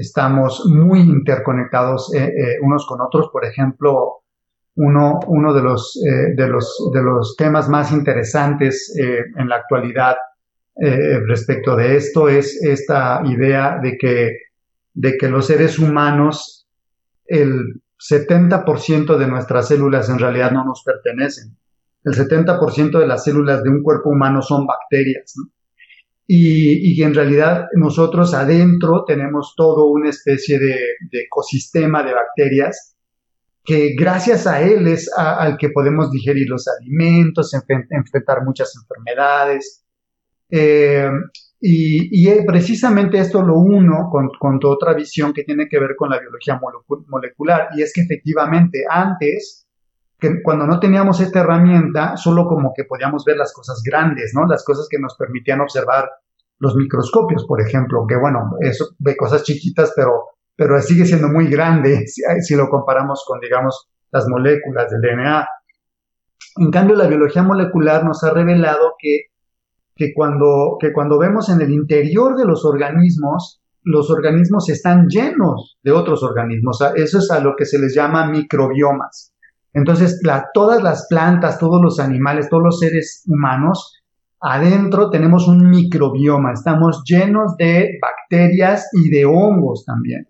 estamos 0.00 0.64
muy 0.66 1.00
interconectados 1.00 2.12
eh, 2.14 2.24
eh, 2.24 2.58
unos 2.62 2.86
con 2.86 3.00
otros. 3.00 3.28
Por 3.32 3.44
ejemplo, 3.44 4.22
uno, 4.76 5.20
uno 5.26 5.52
de, 5.52 5.62
los, 5.62 6.00
eh, 6.06 6.34
de, 6.34 6.48
los, 6.48 6.90
de 6.92 7.02
los 7.02 7.36
temas 7.36 7.68
más 7.68 7.92
interesantes 7.92 8.94
en 8.96 9.48
la 9.48 9.56
actualidad 9.56 10.16
respecto 11.26 11.76
de 11.76 11.96
esto 11.96 12.30
es 12.30 12.62
esta 12.62 13.20
idea 13.26 13.78
de 13.82 13.98
que, 13.98 14.38
de 14.94 15.18
que 15.18 15.28
los 15.28 15.46
seres 15.46 15.78
humanos, 15.78 16.66
el 17.26 17.82
70% 17.98 19.18
de 19.18 19.26
nuestras 19.26 19.68
células 19.68 20.08
en 20.08 20.18
realidad 20.18 20.52
no 20.52 20.64
nos 20.64 20.82
pertenecen. 20.82 21.54
El 22.02 22.14
70% 22.14 22.98
de 22.98 23.06
las 23.06 23.24
células 23.24 23.62
de 23.62 23.68
un 23.68 23.82
cuerpo 23.82 24.08
humano 24.08 24.40
son 24.40 24.66
bacterias. 24.66 25.34
Y, 26.32 27.02
en 27.02 27.12
realidad 27.12 27.66
nosotros 27.74 28.34
adentro 28.34 29.04
tenemos 29.04 29.54
todo 29.56 29.86
una 29.86 30.10
especie 30.10 30.60
de, 30.60 30.78
ecosistema 31.10 32.04
de 32.04 32.14
bacterias 32.14 32.94
que 33.64 33.96
gracias 33.98 34.46
a 34.46 34.62
él 34.62 34.86
es 34.86 35.10
al 35.16 35.56
que 35.56 35.70
podemos 35.70 36.08
digerir 36.12 36.48
los 36.48 36.68
alimentos, 36.68 37.52
enfrentar 37.90 38.44
muchas 38.44 38.72
enfermedades. 38.76 39.84
Eh, 40.48 41.10
y, 41.60 42.30
precisamente 42.46 43.18
esto 43.18 43.42
lo 43.42 43.58
uno 43.58 44.08
con, 44.08 44.28
con 44.38 44.60
otra 44.64 44.94
visión 44.94 45.32
que 45.32 45.42
tiene 45.42 45.68
que 45.68 45.80
ver 45.80 45.96
con 45.96 46.10
la 46.10 46.20
biología 46.20 46.60
molecular, 47.08 47.70
y 47.76 47.82
es 47.82 47.92
que 47.92 48.02
efectivamente 48.02 48.84
antes, 48.88 49.66
que 50.20 50.42
cuando 50.42 50.66
no 50.66 50.78
teníamos 50.78 51.20
esta 51.20 51.40
herramienta, 51.40 52.16
solo 52.16 52.46
como 52.46 52.72
que 52.76 52.84
podíamos 52.84 53.24
ver 53.24 53.36
las 53.36 53.52
cosas 53.52 53.82
grandes, 53.84 54.32
¿no? 54.34 54.46
Las 54.46 54.64
cosas 54.64 54.86
que 54.90 54.98
nos 54.98 55.16
permitían 55.16 55.60
observar 55.60 56.08
los 56.58 56.76
microscopios, 56.76 57.46
por 57.46 57.60
ejemplo, 57.60 58.04
que 58.06 58.16
bueno, 58.16 58.50
eso 58.60 58.90
ve 58.98 59.16
cosas 59.16 59.42
chiquitas, 59.42 59.92
pero, 59.96 60.26
pero 60.54 60.80
sigue 60.82 61.06
siendo 61.06 61.28
muy 61.28 61.48
grande 61.48 62.04
si, 62.40 62.54
lo 62.54 62.68
comparamos 62.68 63.24
con, 63.26 63.40
digamos, 63.40 63.88
las 64.12 64.28
moléculas 64.28 64.90
del 64.90 65.00
DNA. 65.00 65.46
En 66.58 66.70
cambio, 66.70 66.96
la 66.96 67.06
biología 67.06 67.42
molecular 67.42 68.04
nos 68.04 68.22
ha 68.22 68.30
revelado 68.30 68.94
que, 68.98 69.30
que, 69.96 70.12
cuando, 70.14 70.76
que 70.78 70.92
cuando 70.92 71.18
vemos 71.18 71.48
en 71.48 71.62
el 71.62 71.70
interior 71.70 72.36
de 72.36 72.44
los 72.44 72.64
organismos, 72.66 73.62
los 73.82 74.10
organismos 74.10 74.68
están 74.68 75.06
llenos 75.08 75.78
de 75.82 75.92
otros 75.92 76.22
organismos. 76.22 76.78
Eso 76.96 77.18
es 77.18 77.30
a 77.30 77.40
lo 77.40 77.56
que 77.56 77.64
se 77.64 77.78
les 77.78 77.94
llama 77.94 78.26
microbiomas. 78.26 79.32
Entonces, 79.72 80.20
todas 80.52 80.82
las 80.82 81.06
plantas, 81.08 81.58
todos 81.58 81.80
los 81.82 82.00
animales, 82.00 82.48
todos 82.48 82.62
los 82.62 82.78
seres 82.80 83.22
humanos, 83.26 84.00
adentro 84.40 85.10
tenemos 85.10 85.46
un 85.46 85.68
microbioma, 85.68 86.52
estamos 86.52 87.02
llenos 87.04 87.56
de 87.56 87.98
bacterias 88.00 88.88
y 88.92 89.10
de 89.10 89.26
hongos 89.26 89.84
también. 89.84 90.26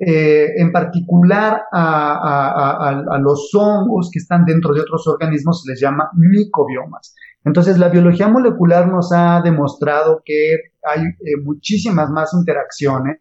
Eh, 0.00 0.60
en 0.60 0.70
particular 0.70 1.62
a, 1.72 3.18
los 3.20 3.50
hongos 3.52 4.10
que 4.12 4.20
están 4.20 4.44
dentro 4.44 4.72
de 4.72 4.80
otros 4.80 5.08
organismos 5.08 5.62
se 5.62 5.72
les 5.72 5.80
llama 5.80 6.10
micobiomas. 6.14 7.14
Entonces 7.44 7.78
la 7.78 7.88
biología 7.88 8.28
molecular 8.28 8.86
nos 8.88 9.10
ha 9.12 9.40
demostrado 9.42 10.22
que 10.24 10.56
hay 10.84 11.02
eh, 11.02 11.42
muchísimas 11.42 12.10
más 12.10 12.32
interacciones 12.34 13.18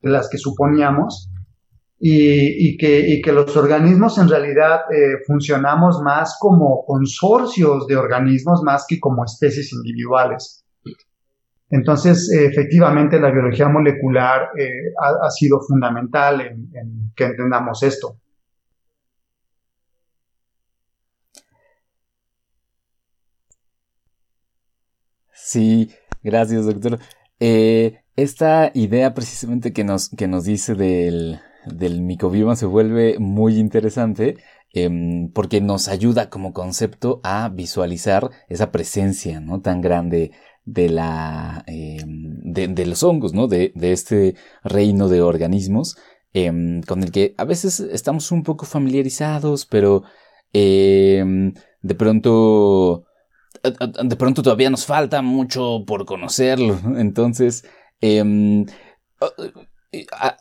de 0.00 0.10
las 0.10 0.28
que 0.28 0.38
suponíamos 0.38 1.31
y, 2.04 2.76
que, 2.78 3.32
los 3.32 3.56
organismos 3.56 4.18
en 4.18 4.28
realidad 4.28 4.80
eh, 4.90 5.22
funcionamos 5.24 6.00
más 6.02 6.36
como 6.40 6.84
consorcios 6.84 7.86
de 7.86 7.96
organismos 7.96 8.62
más 8.64 8.86
que 8.88 8.98
como 8.98 9.24
especies 9.24 9.72
individuales. 9.72 10.64
Entonces, 11.70 12.28
efectivamente, 12.32 13.20
la 13.20 13.30
biología 13.30 13.68
molecular 13.68 14.50
eh, 14.58 14.92
ha, 15.00 15.30
sido 15.30 15.60
fundamental 15.60 16.40
en, 16.40 17.12
que 17.14 17.24
entendamos 17.24 17.82
esto. 17.84 18.16
Sí, 25.32 25.90
gracias, 26.22 26.66
doctor. 26.66 26.98
Eh, 27.38 28.00
esta 28.16 28.72
idea 28.74 29.14
precisamente 29.14 29.72
que 29.72 29.84
nos, 29.84 30.10
que 30.10 30.26
nos 30.28 30.44
dice 30.44 30.74
del, 30.74 31.40
del 31.66 32.02
micobioma 32.02 32.56
se 32.56 32.66
vuelve 32.66 33.18
muy 33.18 33.58
interesante 33.58 34.36
em, 34.72 35.30
porque 35.32 35.60
nos 35.60 35.88
ayuda 35.88 36.30
como 36.30 36.52
concepto 36.52 37.20
a 37.22 37.48
visualizar 37.48 38.30
esa 38.48 38.72
presencia 38.72 39.40
¿no? 39.40 39.60
tan 39.60 39.80
grande 39.80 40.32
de, 40.64 40.88
la, 40.88 41.64
em, 41.66 42.40
de, 42.42 42.86
los 42.86 43.02
hongos, 43.02 43.34
¿no? 43.34 43.48
de, 43.48 43.72
este 43.80 44.34
reino 44.62 45.08
de 45.08 45.22
organismos 45.22 45.96
em, 46.32 46.82
con 46.82 47.02
el 47.02 47.12
que 47.12 47.34
a 47.36 47.44
veces 47.44 47.80
estamos 47.80 48.32
un 48.32 48.42
poco 48.42 48.66
familiarizados, 48.66 49.66
pero 49.66 50.04
de 50.52 51.94
pronto 51.96 53.06
de 53.62 54.16
pronto 54.16 54.42
todavía 54.42 54.70
nos 54.70 54.86
falta 54.86 55.22
mucho 55.22 55.84
por 55.86 56.04
conocerlo. 56.04 56.78
Entonces, 56.96 57.64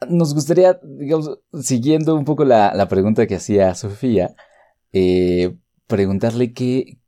nos 0.10 0.34
gustaría, 0.34 0.80
digamos, 0.84 1.40
siguiendo 1.54 2.16
un 2.16 2.26
poco 2.26 2.46
la, 2.46 2.88
pregunta 2.90 3.28
que 3.28 3.36
hacía 3.36 3.76
Sofía, 3.76 4.36
eh, 4.94 5.56
preguntarle 5.88 6.54
qué, 6.54 7.00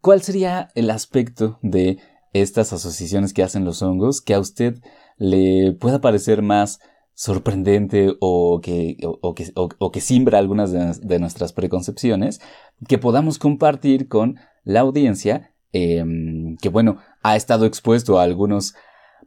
cuál 0.00 0.22
sería 0.22 0.68
el 0.74 0.90
aspecto 0.90 1.58
de 1.62 1.98
estas 2.32 2.72
asociaciones 2.72 3.32
que 3.32 3.42
hacen 3.42 3.64
los 3.64 3.82
hongos 3.82 4.20
que 4.20 4.34
a 4.34 4.40
usted 4.40 4.76
le 5.16 5.72
pueda 5.72 6.00
parecer 6.00 6.42
más 6.42 6.78
sorprendente 7.14 8.14
o 8.20 8.60
que, 8.60 8.96
o, 9.02 9.34
que, 9.34 10.00
simbra 10.00 10.38
algunas 10.38 10.70
de, 10.72 11.18
nuestras 11.18 11.52
preconcepciones, 11.52 12.40
que 12.86 12.98
podamos 12.98 13.40
compartir 13.40 14.06
con 14.06 14.36
la 14.62 14.80
audiencia, 14.80 15.52
em, 15.72 16.56
que 16.58 16.68
bueno, 16.68 16.98
ha 17.22 17.34
estado 17.34 17.66
expuesto 17.66 18.20
a 18.20 18.22
algunos 18.22 18.74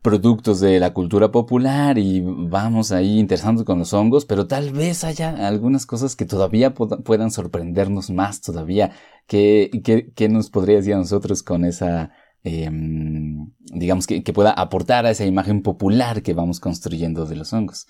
productos 0.01 0.59
de 0.59 0.79
la 0.79 0.93
cultura 0.93 1.31
popular 1.31 1.97
y 1.97 2.21
vamos 2.21 2.91
ahí 2.91 3.19
interesando 3.19 3.65
con 3.65 3.79
los 3.79 3.93
hongos, 3.93 4.25
pero 4.25 4.47
tal 4.47 4.71
vez 4.71 5.03
haya 5.03 5.47
algunas 5.47 5.85
cosas 5.85 6.15
que 6.15 6.25
todavía 6.25 6.73
puedan 6.73 7.31
sorprendernos 7.31 8.09
más 8.09 8.41
todavía. 8.41 8.91
¿Qué, 9.27 9.69
qué, 10.15 10.29
nos 10.29 10.49
podría 10.49 10.77
decir 10.77 10.95
a 10.95 10.97
nosotros 10.97 11.43
con 11.43 11.65
esa, 11.65 12.11
em, 12.43 13.51
digamos, 13.71 14.07
que, 14.07 14.23
que 14.23 14.33
pueda 14.33 14.51
aportar 14.51 15.05
a 15.05 15.11
esa 15.11 15.25
imagen 15.25 15.61
popular 15.61 16.23
que 16.23 16.33
vamos 16.33 16.59
construyendo 16.59 17.25
de 17.25 17.35
los 17.35 17.53
hongos? 17.53 17.87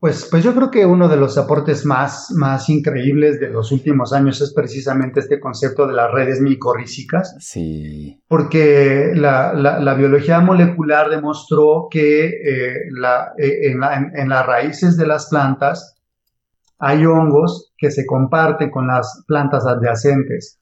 Pues, 0.00 0.28
pues 0.30 0.42
yo 0.42 0.54
creo 0.54 0.70
que 0.70 0.86
uno 0.86 1.10
de 1.10 1.18
los 1.18 1.36
aportes 1.36 1.84
más, 1.84 2.32
más 2.34 2.70
increíbles 2.70 3.38
de 3.38 3.50
los 3.50 3.70
últimos 3.70 4.14
años 4.14 4.40
es 4.40 4.54
precisamente 4.54 5.20
este 5.20 5.38
concepto 5.38 5.86
de 5.86 5.92
las 5.92 6.10
redes 6.10 6.40
micorrízicas. 6.40 7.36
Sí. 7.38 8.18
Porque 8.26 9.12
la, 9.14 9.52
la, 9.52 9.94
biología 9.94 10.40
molecular 10.40 11.10
demostró 11.10 11.88
que 11.90 12.28
eh, 12.28 12.74
la, 12.92 13.34
eh, 13.36 13.72
en, 13.72 14.28
las 14.30 14.46
raíces 14.46 14.96
de 14.96 15.06
las 15.06 15.28
plantas 15.28 15.96
hay 16.78 17.04
hongos 17.04 17.74
que 17.76 17.90
se 17.90 18.06
comparten 18.06 18.70
con 18.70 18.86
las 18.86 19.22
plantas 19.26 19.66
adyacentes. 19.66 20.60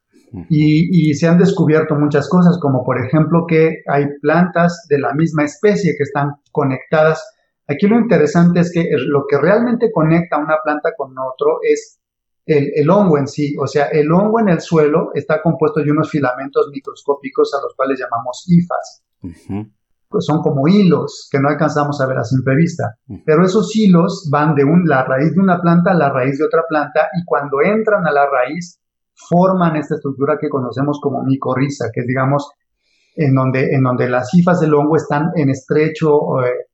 Y, 0.50 1.10
y, 1.10 1.14
se 1.14 1.28
han 1.28 1.38
descubierto 1.38 1.94
muchas 1.94 2.28
cosas, 2.28 2.58
como 2.60 2.84
por 2.84 3.02
ejemplo 3.02 3.46
que 3.48 3.82
hay 3.86 4.04
plantas 4.20 4.84
de 4.90 4.98
la 4.98 5.14
misma 5.14 5.44
especie 5.44 5.94
que 5.96 6.02
están 6.02 6.32
conectadas 6.50 7.24
Aquí 7.68 7.86
lo 7.86 7.98
interesante 7.98 8.60
es 8.60 8.72
que 8.72 8.88
lo 8.96 9.24
que 9.28 9.36
realmente 9.38 9.90
conecta 9.92 10.38
una 10.38 10.56
planta 10.64 10.90
con 10.96 11.10
otro 11.18 11.58
es 11.62 11.98
el, 12.46 12.88
hongo 12.88 13.18
en 13.18 13.26
sí. 13.26 13.54
O 13.60 13.66
sea, 13.66 13.86
el 13.86 14.10
hongo 14.10 14.40
en 14.40 14.48
el 14.48 14.60
suelo 14.60 15.10
está 15.14 15.42
compuesto 15.42 15.80
de 15.80 15.90
unos 15.90 16.10
filamentos 16.10 16.70
microscópicos 16.72 17.52
a 17.54 17.62
los 17.62 17.74
cuales 17.76 18.00
llamamos 18.00 18.46
hifas. 18.48 19.04
pues 20.08 20.24
son 20.24 20.40
como 20.40 20.66
hilos 20.66 21.28
que 21.30 21.38
no 21.38 21.50
alcanzamos 21.50 22.00
a 22.00 22.06
ver 22.06 22.16
a 22.16 22.24
simple 22.24 22.56
vista. 22.56 22.96
Pero 23.26 23.44
esos 23.44 23.76
hilos 23.76 24.28
van 24.32 24.54
de 24.54 24.64
un, 24.64 24.84
la 24.86 25.04
raíz 25.04 25.34
de 25.34 25.40
una 25.40 25.60
planta 25.60 25.90
a 25.90 25.94
la 25.94 26.10
raíz 26.10 26.38
de 26.38 26.46
otra 26.46 26.62
planta 26.66 27.08
y 27.20 27.24
cuando 27.26 27.60
entran 27.60 28.06
a 28.06 28.12
la 28.12 28.24
raíz 28.24 28.80
forman 29.14 29.76
esta 29.76 29.96
estructura 29.96 30.38
que 30.40 30.48
conocemos 30.48 30.98
como 31.02 31.22
micorriza, 31.22 31.90
que 31.92 32.00
es 32.00 32.06
digamos 32.06 32.50
en 33.16 33.34
donde, 33.34 33.74
en 33.74 33.82
donde 33.82 34.08
las 34.08 34.32
hifas 34.32 34.60
del 34.60 34.74
hongo 34.74 34.96
están 34.96 35.32
en 35.34 35.50
estrecho 35.50 36.40
eh, 36.42 36.67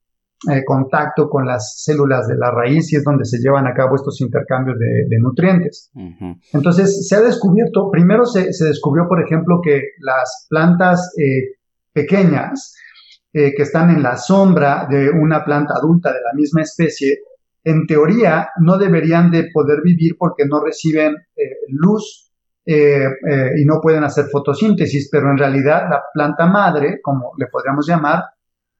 eh, 0.50 0.62
contacto 0.64 1.28
con 1.30 1.46
las 1.46 1.83
células 1.83 2.26
de 2.28 2.37
la 2.37 2.50
raíz 2.50 2.92
y 2.92 2.96
es 2.96 3.04
donde 3.04 3.24
se 3.24 3.38
llevan 3.38 3.66
a 3.66 3.72
cabo 3.72 3.96
estos 3.96 4.20
intercambios 4.20 4.78
de, 4.78 5.18
nutrientes. 5.18 5.90
Entonces, 6.52 7.09
se 7.09 7.16
ha 7.16 7.22
descubierto, 7.22 7.90
primero 7.90 8.26
se, 8.26 8.48
descubrió, 8.66 9.09
por 9.09 9.22
ejemplo, 9.24 9.61
que 9.62 9.80
las 10.00 10.46
plantas 10.50 11.14
eh, 11.16 11.57
pequeñas 11.92 12.74
eh, 13.33 13.54
que 13.57 13.62
están 13.62 13.90
en 13.90 14.02
la 14.02 14.16
sombra 14.16 14.87
de 14.90 15.09
una 15.09 15.44
planta 15.44 15.74
adulta 15.74 16.12
de 16.12 16.20
la 16.20 16.35
misma 16.35 16.62
especie, 16.62 17.20
en 17.62 17.87
teoría 17.87 18.48
no 18.61 18.76
deberían 18.76 19.30
de 19.30 19.48
poder 19.52 19.80
vivir 19.83 20.16
porque 20.18 20.44
no 20.46 20.62
reciben 20.62 21.14
luz 21.68 22.33
y 22.66 23.64
no 23.64 23.80
pueden 23.80 24.04
hacer 24.04 24.26
fotosíntesis, 24.26 25.09
pero 25.11 25.30
en 25.30 25.38
realidad 25.38 25.87
la 25.88 26.02
planta 26.12 26.46
madre, 26.46 27.00
como 27.02 27.33
le 27.38 27.46
podríamos 27.46 27.87
llamar, 27.87 28.24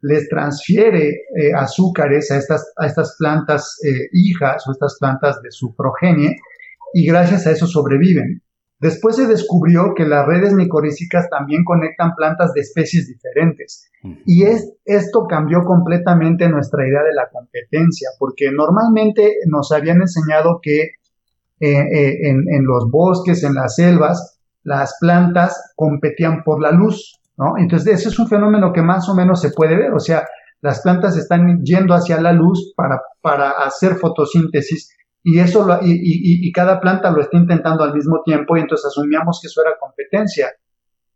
les 0.05 0.29
transfiere 0.29 1.09
eh, 1.09 1.55
azúcares 1.57 2.31
a 2.31 2.37
estas, 2.37 2.73
a 2.77 2.87
estas 2.87 3.17
plantas 3.19 3.79
eh, 3.83 4.09
hijas 4.13 4.63
o 4.69 4.73
estas 4.73 4.99
plantas 5.01 5.41
de 5.41 5.51
su 5.51 5.75
progenie 5.75 6.37
y 6.93 7.07
gracias 7.07 7.47
a 7.47 7.53
eso 7.53 7.67
sobreviven. 7.67 8.43
Después 8.81 9.17
se 9.17 9.27
descubrió 9.27 9.95
que 9.97 10.05
las 10.05 10.27
redes 10.27 10.53
micorrízicas 10.53 11.31
también 11.31 11.65
conectan 11.65 12.15
plantas 12.15 12.53
de 12.53 12.61
especies 12.61 13.09
diferentes. 13.09 13.89
Y 14.27 14.43
es, 14.43 14.75
esto 14.85 15.27
cambió 15.27 15.63
completamente 15.65 16.51
nuestra 16.51 16.87
idea 16.87 17.03
de 17.03 17.15
la 17.15 17.31
competencia, 17.33 18.11
porque 18.19 18.53
normalmente 18.53 19.37
nos 19.47 19.73
habían 19.73 20.03
enseñado 20.03 20.59
que 20.61 20.83
eh, 21.61 22.29
en, 22.29 22.45
en, 22.53 22.67
los 22.67 22.91
bosques, 22.91 23.43
en 23.43 23.55
las 23.55 23.77
selvas, 23.77 24.39
las 24.65 24.97
plantas 25.01 25.73
competían 25.77 26.45
por 26.45 26.61
la 26.61 26.73
luz. 26.73 27.19
Entonces, 27.59 28.01
ese 28.01 28.09
es 28.09 28.19
un 28.19 28.29
fenómeno 28.29 28.73
que 28.73 28.83
más 28.83 29.09
o 29.09 29.15
menos 29.15 29.41
se 29.41 29.51
puede 29.51 29.77
ver, 29.77 29.93
o 29.93 30.01
sea, 30.01 30.25
las 30.61 30.81
plantas 30.81 31.17
están 31.17 31.63
yendo 31.63 31.95
hacia 31.95 32.21
la 32.21 32.33
luz 32.33 32.73
para, 32.77 33.01
para 33.21 33.51
hacer 33.51 33.97
fotosíntesis 33.97 34.95
y 35.27 35.39
eso 35.39 35.67
y, 35.83 36.53
cada 36.53 36.81
planta 36.81 37.11
lo 37.11 37.23
está 37.23 37.39
intentando 37.39 37.83
al 37.83 37.95
mismo 37.95 38.23
tiempo 38.25 38.57
y 38.57 38.61
entonces 38.61 38.87
asumíamos 38.87 39.41
que 39.41 39.49
eso 39.49 39.63
era 39.63 39.79
competencia. 39.81 40.53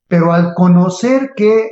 Pero 0.09 0.33
al 0.33 0.54
conocer 0.54 1.33
que 1.37 1.69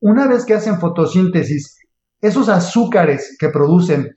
una 0.00 0.26
vez 0.26 0.46
que 0.46 0.54
hacen 0.54 0.80
fotosíntesis, 0.80 1.78
esos 2.22 2.48
azúcares 2.48 3.36
que 3.38 3.50
producen 3.50 4.16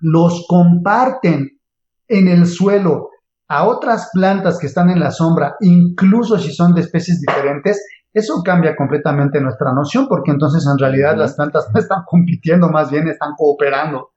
los 0.00 0.44
comparten 0.48 1.60
en 2.08 2.28
el 2.28 2.46
suelo 2.46 3.10
a 3.46 3.64
otras 3.66 4.10
plantas 4.12 4.58
que 4.58 4.66
están 4.66 4.90
en 4.90 4.98
la 4.98 5.12
sombra, 5.12 5.54
incluso 5.60 6.36
si 6.36 6.52
son 6.52 6.74
de 6.74 6.80
especies 6.80 7.20
diferentes, 7.20 7.80
eso 8.12 8.42
cambia 8.44 8.74
completamente 8.74 9.40
nuestra 9.40 9.72
noción 9.72 10.06
porque 10.08 10.30
entonces 10.30 10.66
en 10.66 10.78
realidad 10.78 11.16
las 11.16 11.34
plantas 11.34 11.68
no 11.72 11.80
están 11.80 12.02
compitiendo, 12.06 12.68
más 12.68 12.90
bien 12.90 13.08
están 13.08 13.32
cooperando. 13.36 14.10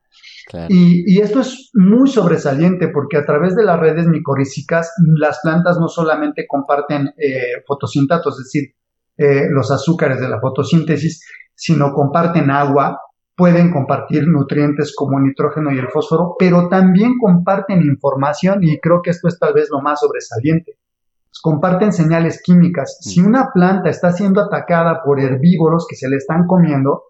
Y, 0.68 1.22
esto 1.22 1.40
es 1.40 1.70
muy 1.74 2.10
sobresaliente 2.10 2.90
porque 2.90 3.18
a 3.18 3.26
través 3.26 3.56
de 3.56 3.64
las 3.64 3.80
redes 3.80 4.08
micorrízicas 4.08 4.92
las 5.18 5.40
plantas 5.42 5.78
no 5.80 5.88
solamente 5.88 6.46
comparten 6.48 7.14
eh, 7.18 7.64
fotosintatos, 7.66 8.38
es 8.40 8.46
decir, 8.46 8.76
eh, 9.18 9.48
los 9.50 9.72
azúcares 9.72 10.20
de 10.20 10.28
la 10.28 10.42
fotosíntesis, 10.42 11.24
sino 11.56 11.94
comparten 11.94 12.50
agua, 12.50 13.00
pueden 13.36 13.72
compartir 13.72 14.28
nutrientes 14.28 14.94
como 14.96 15.20
el 15.20 15.26
nitrógeno 15.26 15.72
y 15.72 15.80
el 15.80 15.90
fósforo, 15.90 16.36
pero 16.38 16.68
también 16.70 17.14
comparten 17.20 17.82
información 17.82 18.64
y 18.64 18.80
creo 18.80 19.02
que 19.02 19.12
esto 19.12 19.28
es 19.28 19.40
tal 19.40 19.54
vez 19.54 19.70
lo 19.72 19.82
más 19.82 20.00
sobresaliente. 20.00 20.78
Comparten 21.42 21.94
señales 21.94 22.42
químicas. 22.44 22.98
Si 23.02 23.22
una 23.22 23.52
planta 23.54 23.90
está 23.90 24.12
siendo 24.12 24.42
atacada 24.42 25.02
por 25.04 25.20
herbívoros 25.20 25.88
que 25.90 25.96
se 25.96 26.10
le 26.10 26.18
están 26.18 26.46
comiendo, 26.46 27.04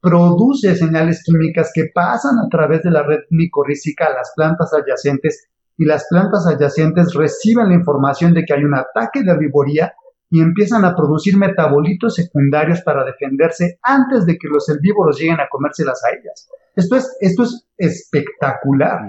produce 0.00 0.76
señales 0.76 1.22
químicas 1.24 1.70
que 1.74 1.86
pasan 1.92 2.38
a 2.38 2.48
través 2.50 2.82
de 2.82 2.90
la 2.90 3.02
red 3.02 3.20
micorrícica 3.30 4.06
a 4.06 4.12
las 4.12 4.32
plantas 4.36 4.72
adyacentes 4.74 5.48
y 5.78 5.86
las 5.86 6.06
plantas 6.08 6.46
adyacentes 6.46 7.14
reciben 7.14 7.68
la 7.68 7.74
información 7.74 8.34
de 8.34 8.44
que 8.44 8.54
hay 8.54 8.64
un 8.64 8.74
ataque 8.74 9.22
de 9.22 9.32
herbivoría 9.32 9.94
y 10.30 10.40
empiezan 10.40 10.84
a 10.84 10.94
producir 10.94 11.36
metabolitos 11.36 12.14
secundarios 12.16 12.82
para 12.82 13.04
defenderse 13.04 13.78
antes 13.82 14.26
de 14.26 14.36
que 14.36 14.48
los 14.48 14.68
herbívoros 14.68 15.18
lleguen 15.18 15.40
a 15.40 15.48
comérselas 15.48 16.02
a 16.04 16.10
ellas. 16.10 16.48
Esto 16.76 16.96
es, 16.96 17.16
esto 17.20 17.44
es 17.44 17.66
espectacular. 17.76 19.00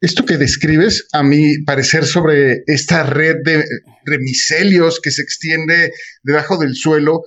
Esto 0.00 0.24
que 0.24 0.38
describes, 0.38 1.08
a 1.12 1.22
mi 1.22 1.62
parecer, 1.62 2.06
sobre 2.06 2.62
esta 2.66 3.02
red 3.02 3.36
de 3.44 3.64
remicelios 4.06 4.98
que 5.02 5.10
se 5.10 5.20
extiende 5.20 5.92
debajo 6.22 6.56
del 6.56 6.74
suelo, 6.74 7.22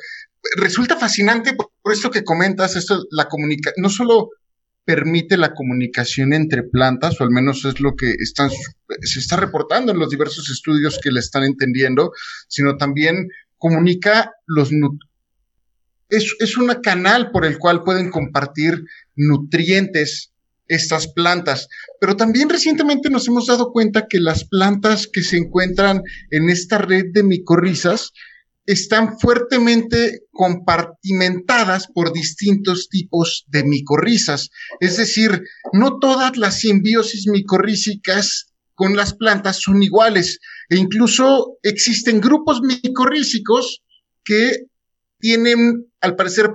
resulta 0.56 0.98
fascinante 0.98 1.54
por, 1.54 1.70
esto 1.94 2.10
que 2.10 2.24
comentas, 2.24 2.76
esto, 2.76 3.06
la 3.12 3.30
comunicación, 3.30 3.82
no 3.82 3.90
solo 3.90 4.30
permite 4.86 5.38
la 5.38 5.54
comunicación 5.54 6.34
entre 6.34 6.64
plantas, 6.64 7.22
o 7.22 7.24
al 7.24 7.30
menos 7.30 7.64
es 7.64 7.80
lo 7.80 7.96
que 7.96 8.16
están, 8.20 8.50
se 8.50 9.20
está 9.20 9.38
reportando 9.38 9.92
en 9.92 10.00
los 10.00 10.10
diversos 10.10 10.50
estudios 10.50 11.00
que 11.02 11.12
le 11.12 11.20
están 11.20 11.44
entendiendo, 11.44 12.12
sino 12.48 12.76
también 12.76 13.30
comunica 13.58 14.32
los 14.46 14.72
es, 16.10 16.36
es 16.40 16.58
un 16.58 16.68
canal 16.82 17.32
por 17.32 17.46
el 17.46 17.58
cual 17.58 17.84
pueden 17.84 18.10
compartir 18.10 18.84
nutrientes 19.16 20.33
estas 20.68 21.08
plantas. 21.08 21.68
Pero 22.00 22.16
también 22.16 22.50
recientemente 22.50 23.10
nos 23.10 23.28
hemos 23.28 23.48
dado 23.48 23.72
cuenta 23.72 24.08
que 24.08 24.20
las 24.20 24.46
plantas 24.46 25.08
que 25.12 25.22
se 25.22 25.38
encuentran 25.38 26.02
en 26.32 26.50
esta 26.50 26.78
red 26.78 27.06
de 27.14 27.24
micorrizas 27.24 28.12
están 28.66 29.20
fuertemente 29.20 30.22
compartimentadas 30.32 31.88
por 31.88 32.14
distintos 32.14 32.88
tipos 32.90 33.46
de 33.48 33.64
micorrizas. 33.64 34.50
Es 34.80 34.98
decir, 34.98 35.44
no 35.74 36.00
todas 36.00 36.38
las 36.38 36.60
simbiosis 36.60 37.28
micorrícicas 37.28 38.54
con 38.76 38.96
las 38.96 39.14
plantas 39.14 39.58
son 39.62 39.84
iguales 39.84 40.40
e 40.70 40.78
incluso 40.78 41.58
existen 41.62 42.22
grupos 42.22 42.62
micorrícicos 42.62 43.82
que 44.24 44.66
tienen, 45.20 45.86
al 46.02 46.16
parecer, 46.16 46.52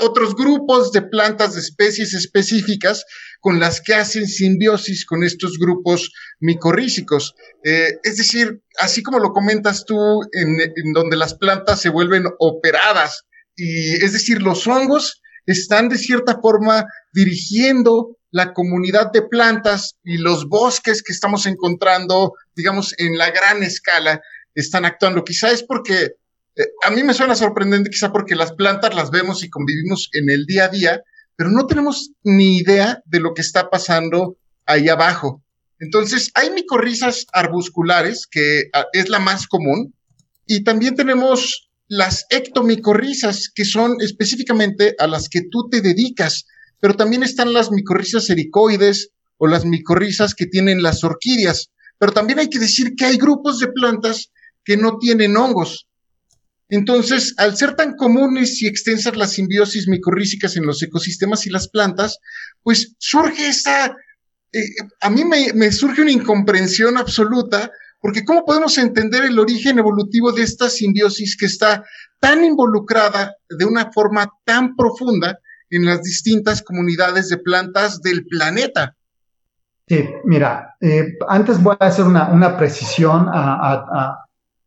otros 0.00 0.36
grupos 0.36 0.92
de 0.92 1.02
plantas 1.02 1.54
de 1.54 1.60
especies 1.60 2.14
específicas 2.14 3.04
con 3.42 3.58
las 3.58 3.80
que 3.80 3.94
hacen 3.94 4.28
simbiosis 4.28 5.04
con 5.04 5.24
estos 5.24 5.58
grupos 5.58 6.12
micorrícicos. 6.38 7.34
Eh, 7.64 7.98
es 8.04 8.16
decir, 8.16 8.62
así 8.78 9.02
como 9.02 9.18
lo 9.18 9.32
comentas 9.32 9.84
tú, 9.84 9.96
en, 10.30 10.92
donde 10.94 11.16
las 11.16 11.34
plantas 11.34 11.80
se 11.80 11.88
vuelven 11.88 12.24
operadas, 12.38 13.24
y 13.56 13.94
es 13.94 14.12
decir, 14.12 14.40
los 14.42 14.68
hongos 14.68 15.20
están 15.44 15.88
de 15.88 15.98
cierta 15.98 16.38
forma 16.40 16.84
dirigiendo 17.12 18.16
la 18.30 18.52
comunidad 18.54 19.10
de 19.10 19.22
plantas 19.22 19.96
y 20.04 20.18
los 20.18 20.48
bosques 20.48 21.02
que 21.02 21.12
estamos 21.12 21.44
encontrando, 21.46 22.34
digamos, 22.54 22.94
en 22.96 23.18
la 23.18 23.32
gran 23.32 23.64
escala, 23.64 24.20
están 24.54 24.84
actuando. 24.84 25.24
Quizá 25.24 25.50
es 25.50 25.64
porque 25.64 26.12
eh, 26.54 26.66
a 26.84 26.92
mí 26.92 27.02
me 27.02 27.12
suena 27.12 27.34
sorprendente 27.34 27.90
quizá 27.90 28.12
porque 28.12 28.36
las 28.36 28.52
plantas 28.52 28.94
las 28.94 29.10
vemos 29.10 29.42
y 29.42 29.50
convivimos 29.50 30.10
en 30.12 30.30
el 30.30 30.46
día 30.46 30.66
a 30.66 30.68
día, 30.68 31.02
pero 31.36 31.50
no 31.50 31.66
tenemos 31.66 32.10
ni 32.22 32.58
idea 32.58 33.02
de 33.04 33.20
lo 33.20 33.34
que 33.34 33.42
está 33.42 33.70
pasando 33.70 34.36
ahí 34.66 34.88
abajo. 34.88 35.42
Entonces, 35.78 36.30
hay 36.34 36.50
micorrizas 36.50 37.26
arbusculares, 37.32 38.26
que 38.30 38.64
ah, 38.72 38.86
es 38.92 39.08
la 39.08 39.18
más 39.18 39.46
común, 39.48 39.94
y 40.46 40.62
también 40.62 40.94
tenemos 40.94 41.70
las 41.88 42.26
ectomicorrizas, 42.30 43.50
que 43.54 43.64
son 43.64 43.96
específicamente 44.00 44.94
a 44.98 45.06
las 45.06 45.28
que 45.28 45.42
tú 45.50 45.68
te 45.68 45.80
dedicas, 45.80 46.46
pero 46.80 46.94
también 46.94 47.22
están 47.22 47.52
las 47.52 47.70
micorrizas 47.70 48.30
ericoides 48.30 49.10
o 49.38 49.46
las 49.46 49.64
micorrizas 49.64 50.34
que 50.34 50.46
tienen 50.46 50.82
las 50.82 51.04
orquídeas. 51.04 51.70
Pero 51.98 52.12
también 52.12 52.38
hay 52.38 52.48
que 52.48 52.58
decir 52.58 52.94
que 52.96 53.04
hay 53.04 53.16
grupos 53.16 53.58
de 53.58 53.68
plantas 53.68 54.30
que 54.64 54.76
no 54.76 54.98
tienen 54.98 55.36
hongos, 55.36 55.86
entonces, 56.72 57.34
al 57.36 57.54
ser 57.54 57.76
tan 57.76 57.96
comunes 57.96 58.62
y 58.62 58.66
extensas 58.66 59.14
las 59.14 59.32
simbiosis 59.32 59.88
micorrísicas 59.88 60.56
en 60.56 60.64
los 60.64 60.82
ecosistemas 60.82 61.46
y 61.46 61.50
las 61.50 61.68
plantas, 61.68 62.18
pues 62.62 62.94
surge 62.96 63.48
esa, 63.48 63.94
eh, 64.54 64.64
a 65.02 65.10
mí 65.10 65.22
me, 65.22 65.70
surge 65.70 66.00
una 66.00 66.12
incomprensión 66.12 66.96
absoluta, 66.96 67.70
porque 68.00 68.24
¿cómo 68.24 68.46
podemos 68.46 68.78
entender 68.78 69.22
el 69.26 69.38
origen 69.38 69.80
evolutivo 69.80 70.32
de 70.32 70.44
esta 70.44 70.70
simbiosis 70.70 71.36
que 71.36 71.44
está 71.44 71.84
tan 72.18 72.42
involucrada 72.42 73.34
de 73.50 73.66
una 73.66 73.92
forma 73.92 74.30
tan 74.46 74.74
profunda 74.74 75.40
en 75.68 75.84
las 75.84 76.02
distintas 76.02 76.62
comunidades 76.62 77.28
de 77.28 77.36
plantas 77.36 78.00
del 78.00 78.24
planeta? 78.24 78.96
Sí, 79.86 80.08
mira, 80.24 80.74
eh, 80.80 81.18
antes 81.28 81.62
voy 81.62 81.76
a 81.78 81.88
hacer 81.88 82.06
una, 82.06 82.56
precisión 82.56 83.28
a 83.28 84.22
a 84.24 84.26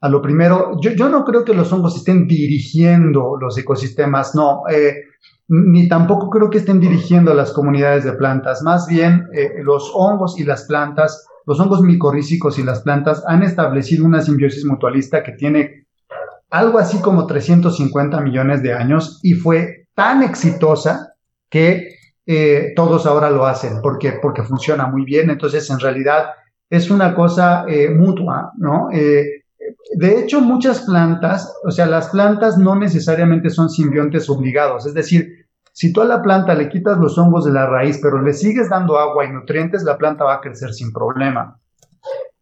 lo 0.10 0.22
primero, 0.22 0.78
yo, 0.82 1.10
no 1.10 1.24
creo 1.24 1.46
que 1.46 1.54
los 1.54 1.72
hongos 1.72 1.96
estén 1.96 2.28
dirigiendo 2.28 3.38
los 3.40 3.58
ecosistemas, 3.58 4.36
no, 4.36 4.64
eh, 4.70 5.04
ni 5.48 5.88
tampoco 5.88 6.30
creo 6.30 6.50
que 6.50 6.58
estén 6.58 6.80
dirigiendo 6.80 7.34
las 7.34 7.52
comunidades 7.54 8.04
de 8.04 8.14
plantas, 8.14 8.62
más 8.62 8.88
bien 8.88 9.28
eh, 9.34 9.54
los 9.64 9.92
hongos 9.94 10.40
y 10.40 10.44
las 10.44 10.66
plantas, 10.66 11.28
los 11.46 11.60
hongos 11.60 11.82
micorrícicos 11.82 12.60
y 12.60 12.64
las 12.64 12.82
plantas 12.82 13.24
han 13.28 13.44
establecido 13.44 14.06
una 14.06 14.22
simbiosis 14.22 14.66
mutualista 14.66 15.24
que 15.24 15.34
tiene 15.34 15.86
algo 16.50 16.80
así 16.80 17.00
como 17.00 17.26
350 17.26 18.20
millones 18.22 18.64
de 18.64 18.74
años 18.74 19.20
y 19.24 19.34
fue 19.34 19.88
tan 19.94 20.24
exitosa 20.24 21.16
que 21.50 21.96
eh, 22.26 22.74
todos 22.76 23.06
ahora 23.06 23.30
lo 23.30 23.46
hacen. 23.46 23.82
Porque, 23.82 24.14
porque 24.22 24.44
funciona 24.44 24.88
muy 24.88 25.06
bien, 25.06 25.30
entonces 25.30 25.70
en 25.70 25.80
realidad 25.80 26.30
es 26.70 26.90
una 26.90 27.14
cosa 27.14 27.66
mutua, 27.96 28.52
¿no? 28.58 28.90
De 29.94 30.20
hecho, 30.20 30.42
muchas 30.42 30.82
plantas, 30.82 31.54
o 31.64 31.72
sea, 31.72 31.86
las 31.86 32.10
plantas 32.10 32.58
no 32.58 32.76
necesariamente 32.76 33.50
son 33.50 33.70
simbiontes 33.70 34.30
obligados. 34.30 34.86
Es 34.86 34.94
decir, 34.94 35.46
si 35.72 35.94
tú 35.94 36.02
a 36.02 36.06
la 36.06 36.22
planta 36.22 36.56
le 36.56 36.70
quitas 36.70 36.98
los 36.98 37.18
hongos 37.18 37.46
de 37.46 37.52
la 37.52 37.68
raíz, 37.68 38.00
pero 38.02 38.22
le 38.22 38.34
sigues 38.34 38.70
dando 38.70 38.98
agua 38.98 39.26
y 39.26 39.32
nutrientes, 39.32 39.84
la 39.84 39.98
planta 39.98 40.24
va 40.24 40.36
a 40.36 40.42
crecer 40.42 40.74
sin 40.74 40.92
problema. 40.92 41.60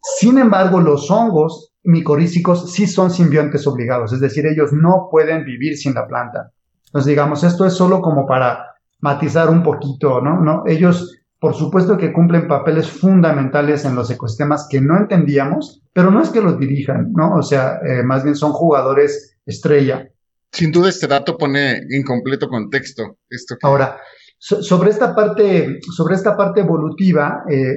Sin 0.02 0.38
embargo, 0.38 0.80
los 0.80 1.10
hongos 1.12 1.74
micorrícicos 1.84 2.72
sí 2.72 2.88
son 2.88 3.12
simbiontes 3.12 3.68
obligados, 3.68 4.14
es 4.14 4.20
decir, 4.20 4.46
ellos 4.46 4.72
no 4.72 5.10
pueden 5.12 5.44
vivir 5.44 5.78
sin 5.78 5.94
la 5.94 6.08
planta. 6.08 6.52
Entonces, 6.86 7.10
digamos, 7.10 7.44
esto 7.44 7.66
es 7.66 7.74
solo 7.74 8.02
como 8.02 8.26
para 8.26 8.76
matizar 9.00 9.50
un 9.50 9.64
poquito, 9.64 10.22
¿no? 10.22 10.40
¿No? 10.40 10.64
Ellos 10.66 11.23
por 11.44 11.56
supuesto 11.56 11.98
que 11.98 12.14
cumplen 12.14 12.48
papeles 12.48 12.88
fundamentales 12.88 13.84
en 13.84 13.96
los 13.96 14.10
ecosistemas 14.10 14.66
que 14.70 14.80
no 14.80 14.96
entendíamos, 14.96 15.84
pero 15.92 16.10
no 16.10 16.22
es 16.22 16.30
que 16.30 16.40
los 16.40 16.58
dirijan, 16.58 17.12
¿no? 17.12 17.36
O 17.36 17.44
sea, 17.44 17.82
eh, 17.86 18.02
más 18.02 18.24
bien 18.24 18.38
son 18.38 18.54
jugadores 18.54 19.36
estrella. 19.46 20.08
Sin 20.54 20.72
duda 20.72 20.88
este 20.88 21.06
dato 21.06 21.38
pone 21.38 21.80
en 21.90 22.04
completo 22.04 22.48
contexto 22.48 23.18
esto. 23.30 23.58
Ahora, 23.62 24.00
sobre 24.40 24.90
esta 24.90 25.14
parte, 25.14 25.82
sobre 25.94 26.16
esta 26.16 26.38
parte 26.38 26.62
evolutiva, 26.62 27.44
eh, 27.50 27.76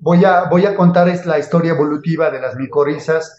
voy, 0.00 0.24
a, 0.24 0.48
voy 0.48 0.64
a 0.64 0.74
contar 0.74 1.14
la 1.26 1.38
historia 1.38 1.72
evolutiva 1.72 2.30
de 2.30 2.40
las 2.40 2.56
micorrizas 2.56 3.36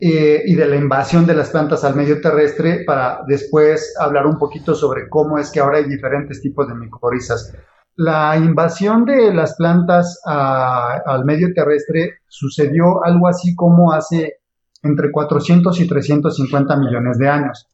eh, 0.00 0.44
y 0.46 0.54
de 0.54 0.64
la 0.64 0.76
invasión 0.76 1.26
de 1.26 1.34
las 1.34 1.50
plantas 1.50 1.84
al 1.84 1.94
medio 1.94 2.22
terrestre 2.22 2.84
para 2.86 3.20
después 3.28 3.94
hablar 4.00 4.26
un 4.26 4.38
poquito 4.38 4.74
sobre 4.74 5.10
cómo 5.10 5.36
es 5.36 5.50
que 5.50 5.60
ahora 5.60 5.76
hay 5.76 5.84
diferentes 5.84 6.40
tipos 6.40 6.66
de 6.68 6.74
micorrizas. 6.74 7.52
La 7.96 8.36
invasión 8.36 9.04
de 9.04 9.34
las 9.34 9.54
plantas 9.56 10.20
al 10.24 11.24
medio 11.24 11.52
terrestre 11.54 12.20
sucedió 12.26 13.04
algo 13.04 13.28
así 13.28 13.54
como 13.54 13.92
hace 13.92 14.38
entre 14.82 15.12
400 15.12 15.78
y 15.80 15.86
350 15.86 16.76
millones 16.76 17.18
de 17.18 17.28
años. 17.28 17.68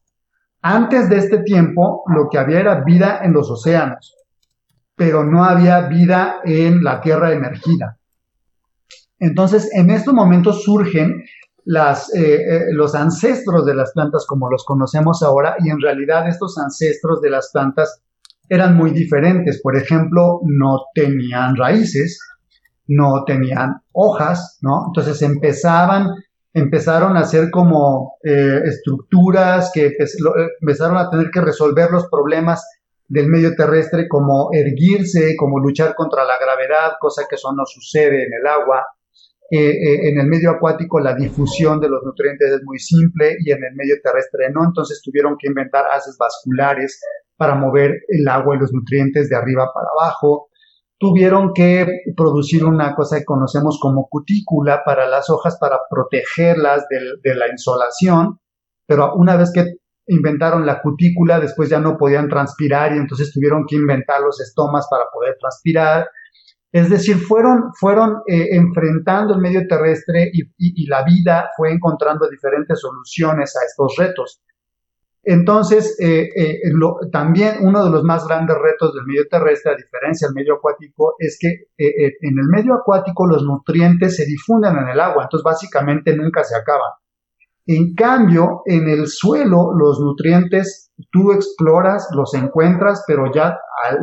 Antes 0.61 1.09
de 1.09 1.19
este 1.19 1.39
tiempo, 1.39 2.03
lo 2.09 2.29
que 2.29 2.39
había 2.39 2.61
era 2.61 2.83
vida 2.83 3.21
en 3.23 3.33
los 3.33 3.49
océanos, 3.51 4.17
pero 4.97 5.25
no 5.25 5.45
había 5.45 5.83
vida 5.83 6.41
en 6.45 6.83
la 6.83 7.01
tierra 7.01 7.33
emergida. 7.33 7.97
Entonces, 9.21 9.71
en 9.73 9.91
estos 9.91 10.13
momentos 10.13 10.65
surgen 10.65 11.25
eh, 11.67 11.95
eh, 12.15 12.61
los 12.73 12.95
ancestros 12.95 13.67
de 13.67 13.75
las 13.75 13.93
plantas 13.93 14.27
como 14.27 14.51
los 14.51 14.65
conocemos 14.65 15.23
ahora, 15.23 15.57
y 15.61 15.71
en 15.71 15.81
realidad 15.81 16.29
estos 16.29 16.59
ancestros 16.59 17.21
de 17.21 17.31
las 17.31 17.51
plantas 17.53 18.03
eran 18.49 18.77
muy 18.77 18.91
diferentes. 18.91 19.61
Por 19.63 19.77
ejemplo, 19.77 20.41
no 20.45 20.85
tenían 20.95 21.57
raíces, 21.57 22.19
no 22.87 23.25
tenían 23.27 23.83
hojas, 23.93 24.59
¿no? 24.63 24.87
Entonces 24.89 25.21
empezaban, 25.23 26.09
empezaron 26.55 27.17
a 27.17 27.21
hacer 27.21 27.51
como 27.51 28.17
eh, 28.25 28.61
estructuras 28.65 29.71
que 29.73 29.97
empezaron 30.61 30.97
a 30.97 31.11
tener 31.11 31.31
que 31.31 31.41
resolver 31.41 31.91
los 31.91 32.09
problemas 32.11 32.65
del 33.07 33.29
medio 33.29 33.55
terrestre 33.55 34.07
como 34.09 34.51
erguirse, 34.53 35.35
como 35.37 35.59
luchar 35.59 35.95
contra 35.95 36.25
la 36.25 36.35
gravedad, 36.39 36.93
cosa 37.01 37.25
que 37.29 37.37
eso 37.37 37.53
no 37.55 37.65
sucede 37.67 38.25
en 38.25 38.33
el 38.35 38.47
agua. 38.47 38.87
Eh, 39.51 39.71
eh, 39.71 40.11
en 40.11 40.21
el 40.21 40.27
medio 40.27 40.51
acuático 40.51 41.01
la 41.01 41.15
difusión 41.15 41.81
de 41.81 41.89
los 41.89 42.03
nutrientes 42.05 42.53
es 42.53 42.61
muy 42.65 42.79
simple 42.79 43.35
y 43.43 43.51
en 43.51 43.65
el 43.65 43.75
medio 43.75 43.95
terrestre 44.03 44.51
no, 44.53 44.63
entonces 44.63 45.01
tuvieron 45.03 45.39
que 45.39 45.49
inventar 45.49 45.87
haces 45.91 46.19
vasculares 46.19 47.01
para 47.39 47.55
mover 47.55 48.03
el 48.09 48.29
agua 48.29 48.57
y 48.57 48.59
los 48.59 48.73
nutrientes 48.73 49.31
de 49.31 49.37
arriba 49.37 49.71
para 49.73 49.89
abajo. 49.99 50.49
Tuvieron 50.99 51.53
que 51.55 51.87
producir 52.17 52.65
una 52.65 52.95
cosa 52.95 53.19
que 53.19 53.25
conocemos 53.25 53.79
como 53.81 54.09
cutícula 54.11 54.83
para 54.85 55.09
las 55.09 55.31
hojas 55.31 55.57
para 55.59 55.79
protegerlas 55.89 56.85
de 56.91 57.35
la 57.35 57.49
insolación, 57.49 58.41
pero 58.87 59.15
una 59.15 59.37
vez 59.37 59.53
que 59.55 59.65
inventaron 60.09 60.67
la 60.67 60.81
cutícula, 60.81 61.39
después 61.39 61.69
ya 61.69 61.79
no 61.79 61.97
podían 61.97 62.29
transpirar 62.29 62.95
y 62.95 62.99
entonces 62.99 63.33
tuvieron 63.33 63.65
que 63.67 63.77
inventar 63.77 64.21
los 64.21 64.41
estomas 64.41 64.89
para 64.91 65.05
poder 65.13 65.37
transpirar. 65.39 66.09
Es 66.73 66.91
decir, 66.91 67.17
fueron, 67.17 67.73
fueron 67.79 68.23
eh, 68.27 68.49
enfrentando 68.53 69.35
el 69.35 69.41
medio 69.41 69.67
terrestre 69.67 70.31
y, 70.33 70.87
la 70.87 71.05
vida 71.05 71.51
fue 71.57 71.73
encontrando 71.73 72.29
diferentes 72.29 72.81
soluciones 72.81 73.55
a 73.57 73.65
estos 73.65 73.95
retos. 73.97 74.41
Entonces, 75.31 75.95
eh, 76.01 76.31
eh, 76.35 76.59
también 77.13 77.57
uno 77.61 77.85
de 77.85 77.91
los 77.91 78.03
más 78.03 78.27
grandes 78.27 78.57
retos 78.57 78.95
del 78.95 79.05
medio 79.05 79.29
terrestre, 79.29 79.73
a 79.73 79.77
diferencia 79.77 80.27
del 80.27 80.35
medio 80.35 80.55
acuático, 80.55 81.17
es 81.19 81.37
que 81.39 81.67
en 81.77 82.39
el 82.39 82.47
medio 82.49 82.73
acuático 82.73 83.27
los 83.27 83.43
nutrientes 83.43 84.17
se 84.17 84.25
difunden 84.25 84.79
en 84.79 84.89
el 84.89 84.99
agua, 84.99 85.25
entonces 85.25 85.45
básicamente 85.45 86.17
nunca 86.17 86.43
se 86.45 86.57
acaban. 86.57 86.93
En 87.67 87.95
cambio, 87.95 88.63
en 88.65 88.89
el 88.89 89.07
suelo, 89.07 89.75
los 89.79 90.01
nutrientes 90.01 90.93
tú 91.13 91.33
exploras, 91.33 92.09
los 92.13 92.33
encuentras, 92.33 93.05
pero 93.07 93.31
ya, 93.31 93.59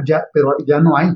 ya, 0.05 0.25
pero 0.31 0.53
ya 0.67 0.79
no 0.79 0.95
hay. 0.95 1.09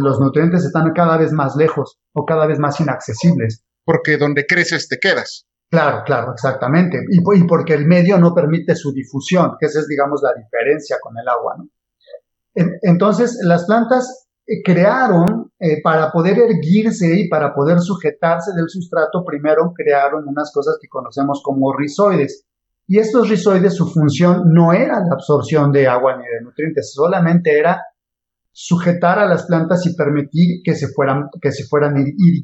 Los 0.00 0.20
nutrientes 0.20 0.66
están 0.66 0.92
cada 0.94 1.16
vez 1.16 1.32
más 1.32 1.56
lejos 1.56 1.98
o 2.12 2.26
cada 2.26 2.46
vez 2.46 2.58
más 2.58 2.78
inaccesibles. 2.78 3.64
Porque 3.86 4.18
donde 4.18 4.44
creces 4.44 4.86
te 4.86 4.98
quedas. 4.98 5.46
Claro, 5.72 6.02
claro, 6.04 6.32
exactamente. 6.34 7.02
Y, 7.08 7.22
porque 7.44 7.72
el 7.72 7.86
medio 7.86 8.18
no 8.18 8.34
permite 8.34 8.76
su 8.76 8.92
difusión, 8.92 9.52
que 9.58 9.64
esa 9.64 9.80
es, 9.80 9.88
digamos, 9.88 10.20
la 10.22 10.34
diferencia 10.34 10.98
con 11.00 11.16
el 11.16 11.26
agua. 11.26 11.56
¿no? 11.56 11.68
Entonces, 12.82 13.38
las 13.42 13.64
plantas 13.64 14.28
eh, 14.46 14.62
crearon, 14.62 15.50
eh, 15.58 15.80
para 15.82 16.12
poder 16.12 16.40
erguirse 16.40 17.18
y 17.18 17.26
para 17.26 17.54
poder 17.54 17.80
sujetarse 17.80 18.52
del 18.54 18.68
sustrato, 18.68 19.24
primero 19.24 19.72
crearon 19.74 20.28
unas 20.28 20.52
cosas 20.52 20.76
que 20.78 20.88
conocemos 20.88 21.40
como 21.42 21.74
rizoides. 21.74 22.44
Y 22.86 22.98
estos 22.98 23.30
rizoides, 23.30 23.74
su 23.74 23.86
función 23.86 24.52
no 24.52 24.74
era 24.74 25.00
la 25.00 25.14
absorción 25.14 25.72
de 25.72 25.88
agua 25.88 26.18
ni 26.18 26.24
de 26.24 26.42
nutrientes, 26.42 26.92
solamente 26.92 27.58
era 27.58 27.80
sujetar 28.50 29.18
a 29.18 29.26
las 29.26 29.46
plantas 29.46 29.86
y 29.86 29.96
permitir 29.96 30.60
que 30.62 30.74
se 30.74 30.88
fueran, 30.88 31.30
que 31.40 31.50
se 31.50 31.64
fueran 31.64 31.94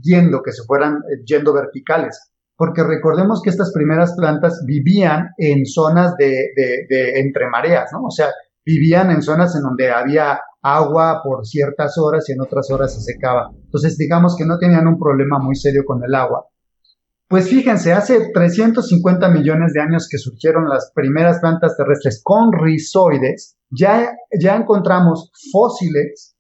yendo, 0.03 0.41
que 0.43 0.53
se 0.53 0.63
fueran 0.63 0.95
eh, 0.95 1.23
yendo 1.27 1.53
verticales. 1.53 2.33
Porque 2.59 2.83
recordemos 2.83 3.41
que 3.41 3.51
estas 3.51 3.73
primeras 3.73 4.17
plantas 4.17 4.65
vivían 4.67 5.29
en 5.39 5.65
zonas 5.65 6.17
de, 6.17 6.51
entre 7.15 7.49
mareas, 7.49 7.91
¿no? 7.93 8.07
O 8.07 8.11
sea, 8.11 8.27
vivían 8.67 9.13
en 9.13 9.23
zonas 9.23 9.55
en 9.55 9.63
donde 9.63 9.93
había 9.93 10.41
agua 10.61 11.21
por 11.23 11.47
ciertas 11.47 11.97
horas 11.99 12.29
y 12.29 12.33
en 12.33 12.41
otras 12.41 12.69
horas 12.73 12.93
se 12.93 13.01
secaba. 13.01 13.53
Entonces, 13.55 13.97
digamos 13.97 14.35
que 14.37 14.45
no 14.45 14.59
tenían 14.59 14.89
un 14.89 14.99
problema 14.99 15.39
muy 15.39 15.55
serio 15.55 15.85
con 15.87 16.03
el 16.03 16.13
agua. 16.17 16.47
Pues 17.29 17.49
fíjense, 17.49 17.93
hace 17.93 18.33
350 18.33 19.29
millones 19.29 19.73
de 19.73 19.81
años 19.81 20.09
que 20.11 20.19
surgieron 20.19 20.69
las 20.69 20.91
primeras 20.93 21.39
plantas 21.39 21.77
terrestres 21.77 22.21
con 22.25 22.53
rizoides, 22.53 23.57
ya, 23.71 24.17
ya 24.37 24.57
encontramos 24.57 25.31
fósiles 25.53 26.35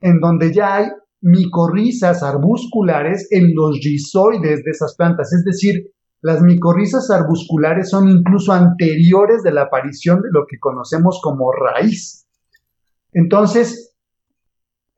en 0.00 0.20
donde 0.20 0.52
ya 0.52 0.76
hay 0.76 0.90
micorrizas 1.22 2.22
arbusculares 2.22 3.28
en 3.30 3.54
los 3.54 3.78
rizoides 3.82 4.64
de 4.64 4.70
esas 4.70 4.94
plantas, 4.96 5.32
es 5.32 5.44
decir, 5.44 5.90
las 6.22 6.42
micorrizas 6.42 7.10
arbusculares 7.10 7.88
son 7.88 8.08
incluso 8.08 8.52
anteriores 8.52 9.42
de 9.42 9.52
la 9.52 9.62
aparición 9.62 10.20
de 10.20 10.28
lo 10.32 10.44
que 10.46 10.58
conocemos 10.58 11.18
como 11.22 11.50
raíz. 11.52 12.26
Entonces, 13.12 13.94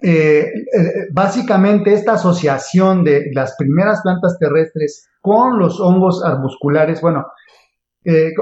eh, 0.00 0.40
eh, 0.40 1.08
básicamente 1.12 1.92
esta 1.92 2.14
asociación 2.14 3.04
de 3.04 3.30
las 3.32 3.54
primeras 3.56 4.00
plantas 4.02 4.36
terrestres 4.38 5.08
con 5.20 5.60
los 5.60 5.80
hongos 5.80 6.24
arbusculares, 6.24 7.00
bueno, 7.00 7.24
eh, 8.04 8.32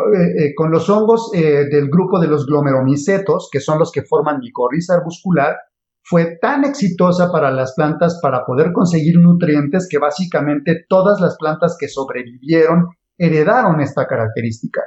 con 0.57 0.71
los 0.71 0.89
hongos 0.89 1.31
del 1.33 1.91
grupo 1.91 2.19
de 2.19 2.29
los 2.29 2.47
glomeromicetos, 2.47 3.51
que 3.53 3.61
son 3.61 3.79
los 3.79 3.93
que 3.93 4.03
forman 4.03 4.39
micorriza 4.39 4.95
arbuscular, 4.95 5.55
fue 6.11 6.39
tan 6.43 6.65
exitosa 6.65 7.31
para 7.31 7.53
las 7.53 7.73
plantas 7.75 8.19
para 8.21 8.45
poder 8.45 8.73
conseguir 8.73 9.21
nutrientes 9.21 9.87
que 9.89 9.99
básicamente 9.99 10.85
todas 10.89 11.21
las 11.21 11.37
plantas 11.37 11.77
que 11.79 11.87
sobrevivieron 11.87 12.89
heredaron 13.17 13.81
esta 13.81 14.09
característica. 14.09 14.83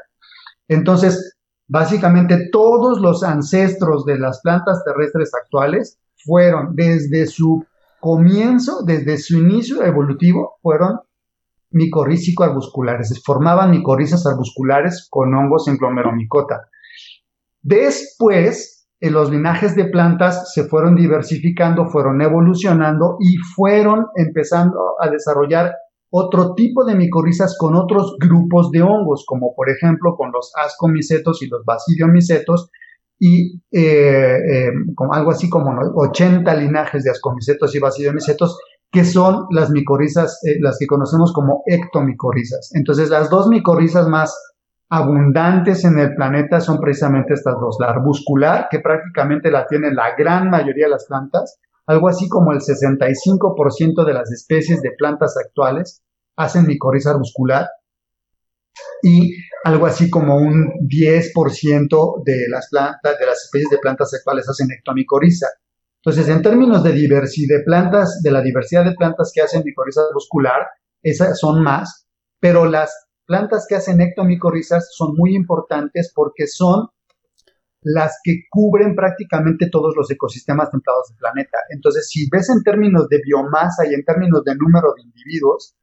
Entonces, 0.67 1.37
básicamente 1.65 2.49
todos 2.51 2.99
los 2.99 3.23
ancestros 3.23 4.03
de 4.03 4.19
las 4.19 4.41
plantas 4.41 4.83
terrestres 4.83 5.31
actuales 5.33 5.97
fueron 6.17 6.75
desde 6.75 7.25
su 7.25 7.65
comienzo, 8.01 8.83
desde 8.83 9.17
su 9.17 9.39
inicio 9.39 9.81
evolutivo, 9.81 10.57
fueron 10.61 10.99
micorrícico 11.71 12.43
arbusculares, 12.43 13.23
formaban 13.25 13.71
micorrizas 13.71 14.25
arbusculares 14.25 15.07
con 15.09 15.33
hongos 15.33 15.69
en 15.69 15.77
glomeromicota. 15.77 16.67
Después, 17.61 18.72
los 19.09 19.29
linajes 19.29 19.75
de 19.75 19.85
plantas 19.85 20.53
se 20.53 20.63
fueron 20.63 20.95
diversificando, 20.95 21.87
fueron 21.87 22.21
evolucionando 22.21 23.17
y 23.19 23.35
fueron 23.55 24.05
empezando 24.15 24.95
a 24.99 25.09
desarrollar 25.09 25.73
otro 26.09 26.53
tipo 26.53 26.85
de 26.85 26.95
micorrizas 26.95 27.57
con 27.57 27.75
otros 27.75 28.15
grupos 28.19 28.69
de 28.71 28.83
hongos, 28.83 29.25
como 29.27 29.55
por 29.55 29.69
ejemplo 29.69 30.15
con 30.15 30.31
los 30.31 30.51
ascomicetos 30.63 31.41
y 31.41 31.47
los 31.47 31.65
basidiomicetos, 31.65 32.69
y 33.19 33.61
eh, 33.71 34.37
eh, 34.37 34.71
con 34.95 35.09
algo 35.11 35.31
así 35.31 35.49
como 35.49 35.73
80 35.95 36.53
linajes 36.55 37.03
de 37.03 37.11
ascomicetos 37.11 37.73
y 37.73 37.79
basidiomicetos, 37.79 38.59
que 38.91 39.03
son 39.03 39.47
las 39.49 39.71
micorrizas, 39.71 40.39
eh, 40.43 40.57
las 40.61 40.77
que 40.77 40.85
conocemos 40.85 41.33
como 41.33 41.63
ectomicorrizas. 41.65 42.69
Entonces, 42.75 43.09
las 43.09 43.29
dos 43.29 43.47
micorrizas 43.47 44.07
más 44.07 44.37
abundantes 44.93 45.85
en 45.85 45.97
el 45.97 46.13
planeta 46.13 46.59
son 46.59 46.79
precisamente 46.79 47.33
estas 47.33 47.55
dos, 47.59 47.77
la 47.79 47.87
arbuscular, 47.87 48.67
que 48.69 48.79
prácticamente 48.79 49.49
la 49.49 49.65
tiene 49.65 49.91
la 49.91 50.15
gran 50.15 50.51
mayoría 50.51 50.85
de 50.85 50.91
las 50.91 51.07
plantas, 51.07 51.59
algo 51.87 52.07
así 52.07 52.29
como 52.29 52.51
el 52.51 52.59
65% 52.59 54.05
de 54.05 54.13
las 54.13 54.31
especies 54.31 54.83
de 54.83 54.91
plantas 54.95 55.35
actuales 55.35 56.03
hacen 56.35 56.67
micorriza 56.67 57.09
arbuscular 57.09 57.67
y 59.01 59.33
algo 59.63 59.87
así 59.87 60.11
como 60.11 60.37
un 60.37 60.69
10% 60.87 62.23
de 62.23 62.47
las 62.49 62.69
plantas, 62.69 63.17
de 63.19 63.25
las 63.25 63.45
especies 63.45 63.71
de 63.71 63.79
plantas 63.79 64.13
actuales 64.13 64.47
hacen 64.47 64.67
ectomicoriza. 64.71 65.47
Entonces, 66.03 66.29
en 66.29 66.43
términos 66.43 66.83
de 66.83 66.91
diversidad 66.91 67.57
de 67.57 67.63
plantas, 67.63 68.21
de 68.21 68.29
la 68.29 68.41
diversidad 68.41 68.85
de 68.85 68.93
plantas 68.93 69.31
que 69.33 69.41
hacen 69.41 69.63
micorriza 69.65 70.01
arbuscular, 70.07 70.67
esas 71.01 71.39
son 71.39 71.63
más, 71.63 72.05
pero 72.39 72.65
las 72.65 73.02
plantas 73.25 73.65
que 73.67 73.75
hacen 73.75 74.01
ectomicorrizas 74.01 74.89
son 74.93 75.15
muy 75.15 75.35
importantes 75.35 76.11
porque 76.13 76.47
son 76.47 76.87
las 77.81 78.19
que 78.23 78.43
cubren 78.49 78.95
prácticamente 78.95 79.69
todos 79.69 79.93
los 79.95 80.09
ecosistemas 80.09 80.71
templados 80.71 81.09
del 81.09 81.17
planeta. 81.17 81.57
Entonces, 81.69 82.07
si 82.09 82.29
ves 82.31 82.49
en 82.49 82.63
términos 82.63 83.07
de 83.09 83.19
biomasa 83.23 83.85
y 83.85 83.93
en 83.93 84.05
términos 84.05 84.43
de 84.43 84.55
número 84.55 84.93
de 84.95 85.03
individuos, 85.03 85.75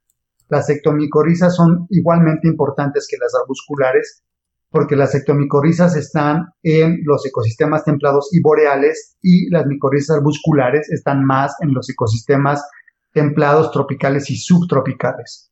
las 0.49 0.69
ectomicorrizas 0.69 1.55
son 1.55 1.85
igualmente 1.89 2.47
importantes 2.47 3.07
que 3.09 3.17
las 3.17 3.33
arbusculares 3.35 4.23
porque 4.71 4.95
las 4.95 5.13
ectomicorrizas 5.13 5.97
están 5.97 6.53
en 6.63 7.01
los 7.03 7.25
ecosistemas 7.25 7.83
templados 7.83 8.29
y 8.31 8.41
boreales 8.41 9.17
y 9.21 9.49
las 9.49 9.65
micorrizas 9.65 10.17
arbusculares 10.17 10.89
están 10.89 11.25
más 11.25 11.55
en 11.59 11.73
los 11.73 11.89
ecosistemas 11.89 12.63
templados, 13.11 13.71
tropicales 13.71 14.29
y 14.29 14.37
subtropicales. 14.37 15.50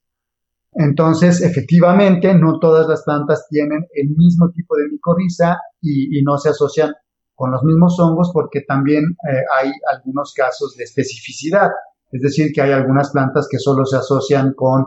Entonces, 0.74 1.42
efectivamente, 1.42 2.34
no 2.34 2.60
todas 2.60 2.88
las 2.88 3.04
plantas 3.04 3.48
tienen 3.50 3.88
el 3.94 4.10
mismo 4.10 4.52
tipo 4.52 4.76
de 4.76 4.88
micorriza 4.92 5.58
y, 5.82 6.22
no 6.24 6.38
se 6.38 6.50
asocian 6.50 6.94
con 7.34 7.52
los 7.52 7.64
mismos 7.64 8.00
hongos 8.00 8.32
porque 8.34 8.62
también 8.62 9.04
eh, 9.04 9.42
hay 9.58 9.72
algunos 9.92 10.34
casos 10.34 10.76
de 10.78 10.84
especificidad. 10.84 11.70
Es 12.12 12.22
decir, 12.22 12.52
que 12.54 12.62
hay 12.62 12.72
algunas 12.72 13.12
plantas 13.12 13.48
que 13.50 13.58
solo 13.58 13.86
se 13.86 13.98
asocian 13.98 14.54
con 14.54 14.86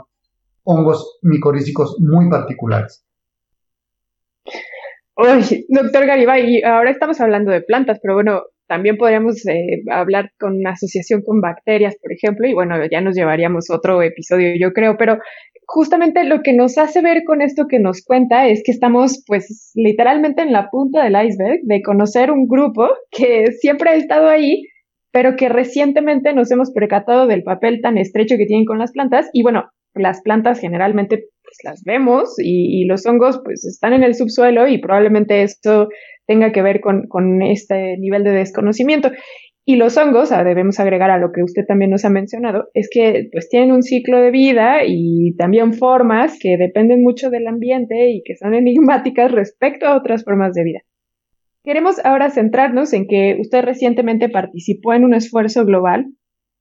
hongos 0.64 1.18
micorrízicos 1.22 1.97
muy 1.99 2.28
particulares. 2.28 3.05
Uy, 5.16 5.66
doctor 5.68 6.07
Garibay, 6.07 6.62
ahora 6.62 6.91
estamos 6.91 7.20
hablando 7.20 7.53
de 7.53 7.61
plantas, 7.61 7.99
pero 8.01 8.14
bueno, 8.14 8.43
también 8.66 8.97
podríamos 8.97 9.45
eh, 9.47 9.83
hablar 9.91 10.33
con 10.39 10.57
una 10.57 10.70
asociación 10.70 11.22
con 11.22 11.41
bacterias, 11.41 11.97
por 12.01 12.12
ejemplo, 12.12 12.49
y 12.49 12.55
bueno, 12.55 12.76
ya 12.91 13.03
nos 13.03 13.14
llevaríamos 13.14 13.70
otro 13.70 14.01
episodio, 14.03 14.55
yo 14.59 14.72
creo, 14.72 14.97
pero 14.97 15.18
justamente 15.66 16.24
lo 16.24 16.42
que 16.42 16.52
nos 16.52 16.78
hace 16.78 17.00
ver 17.02 17.24
con 17.24 17.42
esto 17.42 17.66
que 17.68 17.78
nos 17.78 18.02
cuenta 18.04 18.48
es 18.48 18.62
que 18.64 18.72
estamos 18.72 19.22
pues 19.26 19.72
literalmente 19.74 20.42
en 20.42 20.52
la 20.52 20.68
punta 20.70 21.04
del 21.04 21.14
iceberg 21.14 21.60
de 21.62 21.82
conocer 21.82 22.30
un 22.30 22.46
grupo 22.46 22.88
que 23.10 23.52
siempre 23.52 23.90
ha 23.90 23.94
estado 23.94 24.28
ahí, 24.28 24.64
pero 25.12 25.36
que 25.36 25.48
recientemente 25.48 26.32
nos 26.34 26.50
hemos 26.50 26.72
percatado 26.72 27.26
del 27.26 27.42
papel 27.42 27.80
tan 27.80 27.98
estrecho 27.98 28.36
que 28.36 28.46
tienen 28.46 28.66
con 28.66 28.78
las 28.78 28.92
plantas 28.92 29.28
y 29.32 29.42
bueno, 29.42 29.64
las 29.94 30.22
plantas 30.22 30.58
generalmente 30.58 31.24
pues 31.42 31.56
las 31.64 31.82
vemos 31.84 32.34
y, 32.38 32.84
los 32.86 33.04
hongos 33.06 33.40
pues 33.44 33.64
están 33.64 33.92
en 33.92 34.02
el 34.02 34.14
subsuelo 34.14 34.66
y 34.66 34.78
probablemente 34.78 35.42
esto 35.42 35.88
tenga 36.26 36.52
que 36.52 36.62
ver 36.62 36.80
con, 36.80 37.06
con 37.08 37.42
este 37.42 37.96
nivel 37.98 38.24
de 38.24 38.30
desconocimiento. 38.30 39.10
Y 39.64 39.76
los 39.76 39.96
hongos, 39.96 40.30
debemos 40.30 40.80
agregar 40.80 41.10
a 41.10 41.18
lo 41.18 41.30
que 41.30 41.42
usted 41.42 41.62
también 41.66 41.92
nos 41.92 42.04
ha 42.04 42.10
mencionado, 42.10 42.68
es 42.74 42.88
que 42.90 43.28
pues 43.30 43.48
tienen 43.48 43.70
un 43.70 43.82
ciclo 43.82 44.18
de 44.18 44.32
vida 44.32 44.80
y 44.84 45.36
también 45.36 45.72
formas 45.72 46.36
que 46.40 46.56
dependen 46.56 47.02
mucho 47.02 47.30
del 47.30 47.46
ambiente 47.46 48.10
y 48.10 48.22
que 48.24 48.36
son 48.36 48.54
enigmáticas 48.54 49.30
respecto 49.30 49.86
a 49.86 49.96
otras 49.96 50.24
formas 50.24 50.54
de 50.54 50.64
vida. 50.64 50.80
Queremos 51.64 52.04
ahora 52.04 52.30
centrarnos 52.30 52.92
en 52.92 53.06
que 53.06 53.36
usted 53.40 53.62
recientemente 53.62 54.28
participó 54.28 54.94
en 54.94 55.04
un 55.04 55.14
esfuerzo 55.14 55.64
global 55.64 56.06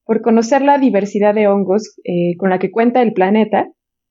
por 0.05 0.21
conocer 0.21 0.61
la 0.61 0.77
diversidad 0.77 1.33
de 1.33 1.47
hongos 1.47 1.99
eh, 2.03 2.37
con 2.37 2.51
la 2.51 2.59
que 2.59 2.69
cuenta 2.69 3.01
el 3.01 3.13
planeta 3.13 3.67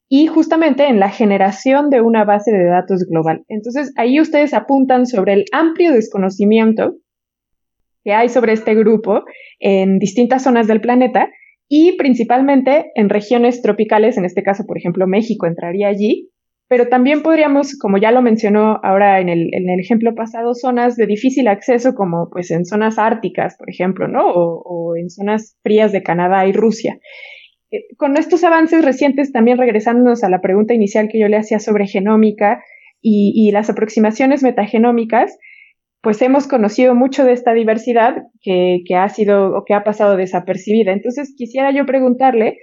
y 0.09 0.27
justamente 0.27 0.89
en 0.89 0.99
la 0.99 1.11
generación 1.11 1.91
de 1.91 2.01
una 2.01 2.25
base 2.25 2.51
de 2.51 2.65
datos 2.65 3.07
global. 3.09 3.45
Entonces, 3.47 3.93
ahí 3.97 4.21
ustedes 4.21 4.53
apuntan 4.53 5.07
sobre 5.07 5.35
el 5.35 5.45
amplio 5.53 5.93
desconocimiento 5.93 6.97
que 8.05 8.13
hay 8.13 8.29
sobre 8.29 8.53
este 8.53 8.75
grupo 8.75 9.25
en 9.59 9.99
distintas 9.99 10.43
zonas 10.43 10.67
del 10.67 10.81
planeta 10.81 11.31
y 11.69 11.97
principalmente 11.97 12.91
en 12.97 13.09
regiones 13.09 13.63
tropicales, 13.63 14.19
en 14.19 14.25
este 14.25 14.43
caso, 14.43 14.65
por 14.67 14.77
ejemplo, 14.77 15.07
México 15.07 15.47
entraría 15.47 15.87
allí, 15.89 16.31
pero 16.69 16.89
también 16.89 17.23
podríamos, 17.23 17.79
como 17.79 17.99
ya 17.99 18.13
lo 18.13 18.23
mencionó 18.23 18.81
ahora 18.83 19.21
en 19.21 19.29
el, 19.29 19.49
en 19.53 19.69
el 19.69 19.81
ejemplo 19.81 20.15
pasado, 20.15 20.55
zonas 20.55 20.97
de 20.97 21.07
difícil 21.07 21.49
acceso 21.49 21.95
como 21.95 22.29
pues 22.31 22.51
en 22.51 22.65
zonas 22.65 22.99
árticas, 22.99 23.57
por 23.57 23.71
ejemplo, 23.71 24.09
¿no? 24.09 24.23
O, 24.25 24.97
en 24.97 25.11
zonas 25.11 25.57
frías 25.63 25.93
de 25.93 26.03
Canadá 26.03 26.47
y 26.47 26.53
Rusia. 26.53 26.99
Eh, 27.71 27.83
con 27.97 28.17
estos 28.17 28.43
avances 28.45 28.85
recientes, 28.85 29.33
también 29.33 29.59
regresándonos 29.59 30.25
a 30.25 30.29
la 30.29 30.41
pregunta 30.41 30.75
inicial 30.75 31.09
que 31.11 31.21
yo 31.21 31.29
le 31.29 31.37
hacía 31.37 31.61
sobre 31.61 31.87
genómica 31.87 32.63
y 33.03 33.51
las 33.51 33.71
aproximaciones 33.71 34.43
metagenómicas, 34.43 35.39
pues 36.03 36.23
hemos 36.23 36.47
conocido 36.47 36.95
mucho 36.95 37.25
de 37.25 37.33
esta 37.33 37.53
diversidad 37.53 38.17
que, 38.41 38.83
ha 38.97 39.09
sido 39.09 39.57
o 39.57 39.65
que 39.65 39.75
ha 39.75 39.85
pasado 39.85 40.17
desapercibida. 40.17 40.93
Entonces, 40.93 41.35
quisiera 41.37 41.73
yo 41.73 41.85
preguntarle, 41.85 42.59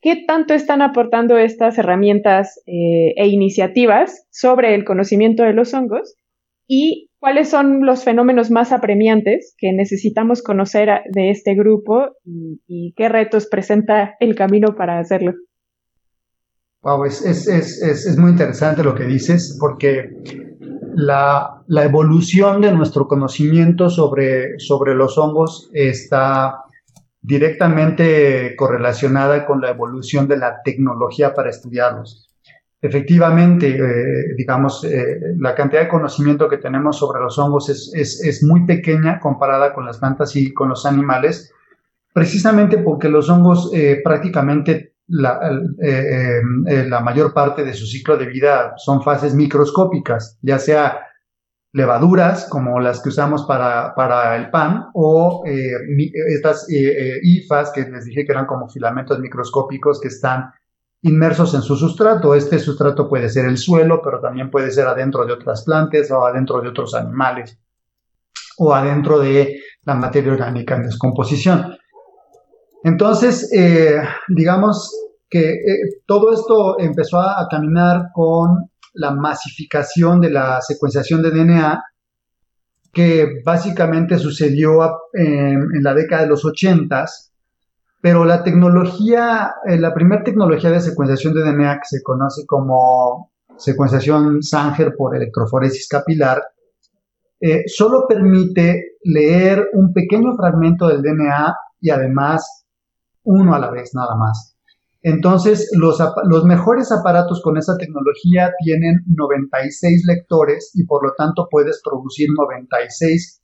¿qué 0.00 0.24
tanto 0.26 0.52
están 0.52 0.82
aportando 0.82 1.38
estas 1.38 1.78
herramientas 1.78 2.60
eh, 2.66 3.14
e 3.16 3.28
iniciativas 3.28 4.26
sobre 4.30 4.74
el 4.74 4.84
conocimiento 4.84 5.42
de 5.42 5.54
los 5.54 5.72
hongos? 5.72 6.16
¿Y 6.66 7.08
cuáles 7.18 7.48
son 7.48 7.86
los 7.86 8.04
fenómenos 8.04 8.50
más 8.50 8.72
apremiantes 8.72 9.54
que 9.58 9.72
necesitamos 9.72 10.42
conocer 10.42 10.88
de 11.12 11.30
este 11.30 11.54
grupo 11.54 12.08
y, 12.24 12.92
qué 12.96 13.08
retos 13.08 13.46
presenta 13.46 14.16
el 14.20 14.34
camino 14.34 14.74
para 14.76 14.98
hacerlo? 14.98 15.32
Wow, 16.82 17.04
es, 17.04 17.24
es, 17.24 17.46
es, 17.48 18.18
muy 18.18 18.32
interesante 18.32 18.82
lo 18.82 18.94
que 18.94 19.04
dices, 19.04 19.56
porque 19.60 20.10
la, 20.94 21.61
evolución 21.80 22.60
de 22.60 22.70
nuestro 22.70 23.08
conocimiento 23.08 23.88
sobre, 23.88 24.58
sobre 24.58 24.94
los 24.94 25.16
hongos 25.16 25.70
está 25.72 26.64
directamente 27.22 28.54
correlacionada 28.56 29.46
con 29.46 29.60
la 29.62 29.70
evolución 29.70 30.28
de 30.28 30.36
la 30.36 30.60
tecnología 30.62 31.32
para 31.32 31.48
estudiarlos. 31.48 32.28
Efectivamente, 32.82 33.70
eh, 33.70 34.34
digamos, 34.36 34.84
eh, 34.84 35.18
la 35.38 35.54
cantidad 35.54 35.82
de 35.82 35.88
conocimiento 35.88 36.48
que 36.48 36.58
tenemos 36.58 36.98
sobre 36.98 37.20
los 37.20 37.38
hongos 37.38 37.70
es, 37.70 38.42
muy 38.42 38.66
pequeña 38.66 39.20
comparada 39.20 39.72
con 39.72 39.86
las 39.86 39.98
plantas 39.98 40.34
y 40.36 40.52
con 40.52 40.68
los 40.68 40.84
animales, 40.84 41.52
precisamente 42.12 42.78
porque 42.78 43.08
los 43.08 43.30
hongos 43.30 43.70
eh, 43.72 44.00
prácticamente 44.04 44.94
la, 45.06 45.40
la, 45.78 47.00
mayor 47.00 47.32
parte 47.32 47.64
de 47.64 47.72
su 47.72 47.86
ciclo 47.86 48.16
de 48.16 48.26
vida 48.26 48.74
son 48.76 49.02
fases 49.02 49.34
microscópicas, 49.34 50.38
ya 50.42 50.58
sea 50.58 51.06
levaduras 51.72 52.46
como 52.50 52.80
las 52.80 53.02
que 53.02 53.08
usamos 53.08 53.44
para, 53.44 53.94
para 53.94 54.36
el 54.36 54.50
pan 54.50 54.90
o 54.94 55.42
eh, 55.46 55.72
estas 56.34 56.66
hifas 56.68 57.72
que 57.72 57.82
les 57.82 58.04
dije 58.04 58.26
que 58.26 58.32
eran 58.32 58.46
como 58.46 58.68
filamentos 58.68 59.18
microscópicos 59.18 60.00
que 60.00 60.08
están 60.08 60.52
inmersos 61.02 61.54
en 61.54 61.62
su 61.62 61.76
sustrato. 61.76 62.34
Este 62.34 62.58
sustrato 62.58 63.08
puede 63.08 63.28
ser 63.28 63.46
el 63.46 63.56
suelo, 63.56 64.00
pero 64.02 64.20
también 64.20 64.50
puede 64.50 64.70
ser 64.70 64.86
adentro 64.86 65.24
de 65.24 65.32
otras 65.32 65.64
plantas 65.64 66.10
o 66.10 66.24
adentro 66.24 66.60
de 66.60 66.68
otros 66.68 66.94
animales 66.94 67.58
o 68.58 68.74
adentro 68.74 69.18
de 69.18 69.60
la 69.84 69.94
materia 69.94 70.32
orgánica 70.32 70.76
en 70.76 70.84
descomposición. 70.84 71.74
Entonces, 72.84 73.50
digamos, 74.28 74.90
que 75.32 75.50
eh, 75.50 76.02
todo 76.06 76.30
esto 76.34 76.78
empezó 76.78 77.18
a, 77.18 77.48
caminar 77.50 78.10
con 78.12 78.70
la 78.94 79.12
masificación 79.12 80.20
de 80.20 80.30
la 80.30 80.60
secuenciación 80.60 81.22
de 81.22 81.30
DNA, 81.30 81.82
que 82.92 83.40
básicamente 83.44 84.18
sucedió 84.18 84.80
en, 85.14 85.82
la 85.82 85.94
década 85.94 86.22
de 86.22 86.28
los 86.28 86.44
80, 86.44 87.06
pero 88.00 88.24
la 88.24 88.42
tecnología, 88.42 89.54
eh, 89.66 89.78
la 89.78 89.94
primera 89.94 90.22
tecnología 90.22 90.70
de 90.70 90.80
secuenciación 90.80 91.34
de 91.34 91.42
DNA 91.42 91.76
que 91.76 91.96
se 91.96 92.02
conoce 92.02 92.44
como 92.46 93.32
secuenciación 93.56 94.42
Sanger 94.42 94.94
por 94.96 95.16
electroforesis 95.16 95.88
capilar, 95.88 96.42
eh, 97.40 97.64
solo 97.66 98.06
permite 98.06 98.96
leer 99.04 99.70
un 99.72 99.92
pequeño 99.92 100.36
fragmento 100.36 100.86
del 100.88 101.02
DNA 101.02 101.54
y 101.80 101.90
además 101.90 102.66
uno 103.24 103.54
a 103.54 103.58
la 103.58 103.70
vez 103.70 103.90
nada 103.94 104.14
más. 104.16 104.51
Entonces, 105.02 105.68
los, 105.76 105.98
mejores 106.44 106.92
aparatos 106.92 107.42
con 107.42 107.56
esa 107.56 107.76
tecnología 107.76 108.52
tienen 108.62 109.02
96 109.06 110.04
lectores 110.06 110.70
y 110.74 110.84
por 110.84 111.04
lo 111.04 111.12
tanto 111.16 111.48
puedes 111.50 111.80
producir 111.82 112.28
96 112.36 113.42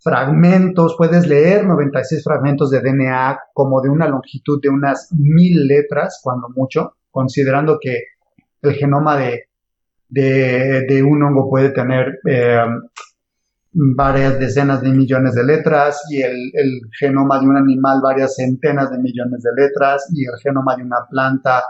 fragmentos, 0.00 0.94
puedes 0.98 1.26
leer 1.26 1.64
96 1.66 2.22
fragmentos 2.22 2.70
de 2.70 2.80
DNA 2.80 3.38
como 3.54 3.80
de 3.80 3.88
una 3.88 4.06
longitud 4.06 4.60
de 4.60 4.68
unas 4.68 5.08
mil 5.12 5.66
letras, 5.66 6.20
cuando 6.22 6.48
mucho, 6.54 6.96
considerando 7.10 7.78
que 7.80 7.98
el 8.60 8.74
genoma 8.74 9.16
de, 9.16 9.48
de, 10.08 11.02
un 11.02 11.22
hongo 11.22 11.48
puede 11.48 11.70
tener 11.70 12.18
eh, 12.28 12.66
varias 13.72 14.38
decenas 14.38 14.82
de 14.82 14.90
millones 14.90 15.34
de 15.34 15.44
letras 15.44 16.00
y 16.10 16.22
el, 16.22 16.52
genoma 16.98 17.40
de 17.40 17.46
un 17.46 17.56
animal 17.56 18.00
varias 18.02 18.34
centenas 18.36 18.90
de 18.90 18.98
millones 18.98 19.42
de 19.42 19.62
letras 19.62 20.06
y 20.12 20.24
el 20.24 20.38
genoma 20.42 20.76
de 20.76 20.82
una 20.82 21.06
planta 21.10 21.62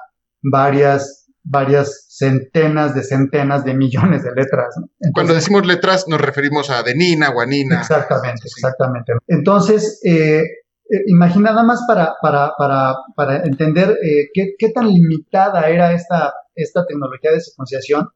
varias, 0.42 1.28
varias 1.44 2.06
centenas 2.08 2.94
de 2.94 3.04
centenas 3.04 3.64
de 3.64 3.74
millones 3.74 4.24
de 4.24 4.32
letras. 4.32 4.74
Cuando 5.14 5.34
decimos 5.34 5.64
letras 5.64 6.06
nos 6.08 6.20
referimos 6.20 6.70
a 6.70 6.78
adenina, 6.78 7.30
guanina. 7.30 7.80
Exactamente, 7.80 8.42
exactamente. 8.44 9.12
Entonces, 9.28 10.00
eh, 10.04 10.40
eh, 10.40 11.04
imagina 11.06 11.50
nada 11.50 11.62
más 11.62 11.84
para, 11.86 12.14
para, 12.20 12.52
para, 12.58 12.96
para 13.14 13.36
entender 13.44 13.90
eh, 14.02 14.28
qué, 14.34 14.54
qué, 14.58 14.70
tan 14.70 14.88
limitada 14.88 15.68
era 15.68 15.92
esta, 15.92 16.34
esta 16.56 16.84
tecnología 16.84 17.30
de 17.30 17.40
secuenciación 17.40 18.08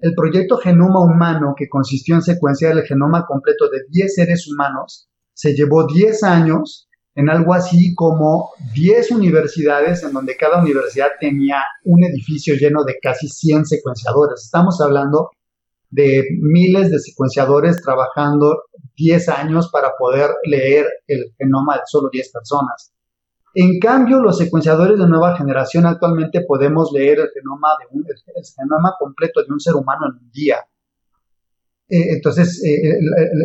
el 0.00 0.14
proyecto 0.14 0.58
Genoma 0.58 1.00
Humano, 1.00 1.54
que 1.56 1.68
consistió 1.68 2.14
en 2.14 2.22
secuenciar 2.22 2.72
el 2.72 2.84
genoma 2.84 3.26
completo 3.26 3.68
de 3.68 3.80
10 3.88 4.14
seres 4.14 4.46
humanos, 4.48 5.08
se 5.32 5.54
llevó 5.54 5.86
10 5.86 6.22
años 6.22 6.88
en 7.14 7.30
algo 7.30 7.54
así 7.54 7.94
como 7.94 8.50
10 8.74 9.10
universidades, 9.12 10.02
en 10.02 10.12
donde 10.12 10.36
cada 10.36 10.60
universidad 10.60 11.08
tenía 11.18 11.62
un 11.84 12.04
edificio 12.04 12.54
lleno 12.56 12.84
de 12.84 12.98
casi 13.00 13.26
100 13.26 13.64
secuenciadores. 13.64 14.42
Estamos 14.44 14.80
hablando 14.82 15.30
de 15.90 16.24
miles 16.42 16.90
de 16.90 16.98
secuenciadores 16.98 17.80
trabajando 17.80 18.64
10 18.96 19.28
años 19.30 19.70
para 19.72 19.92
poder 19.98 20.30
leer 20.44 20.86
el 21.06 21.32
genoma 21.38 21.76
de 21.76 21.82
solo 21.86 22.10
10 22.12 22.32
personas. 22.32 22.92
En 23.58 23.78
cambio, 23.78 24.20
los 24.20 24.36
secuenciadores 24.36 24.98
de 24.98 25.08
nueva 25.08 25.34
generación 25.34 25.86
actualmente 25.86 26.42
podemos 26.46 26.92
leer 26.92 27.20
el 27.20 27.30
genoma, 27.32 27.68
de 27.80 27.96
un, 27.96 28.04
genoma 28.04 28.92
completo 28.98 29.40
de 29.42 29.50
un 29.50 29.58
ser 29.58 29.76
humano 29.76 30.08
en 30.10 30.22
un 30.22 30.30
día. 30.30 30.56
Eh, 31.88 32.16
entonces, 32.16 32.62
eh, 32.62 32.98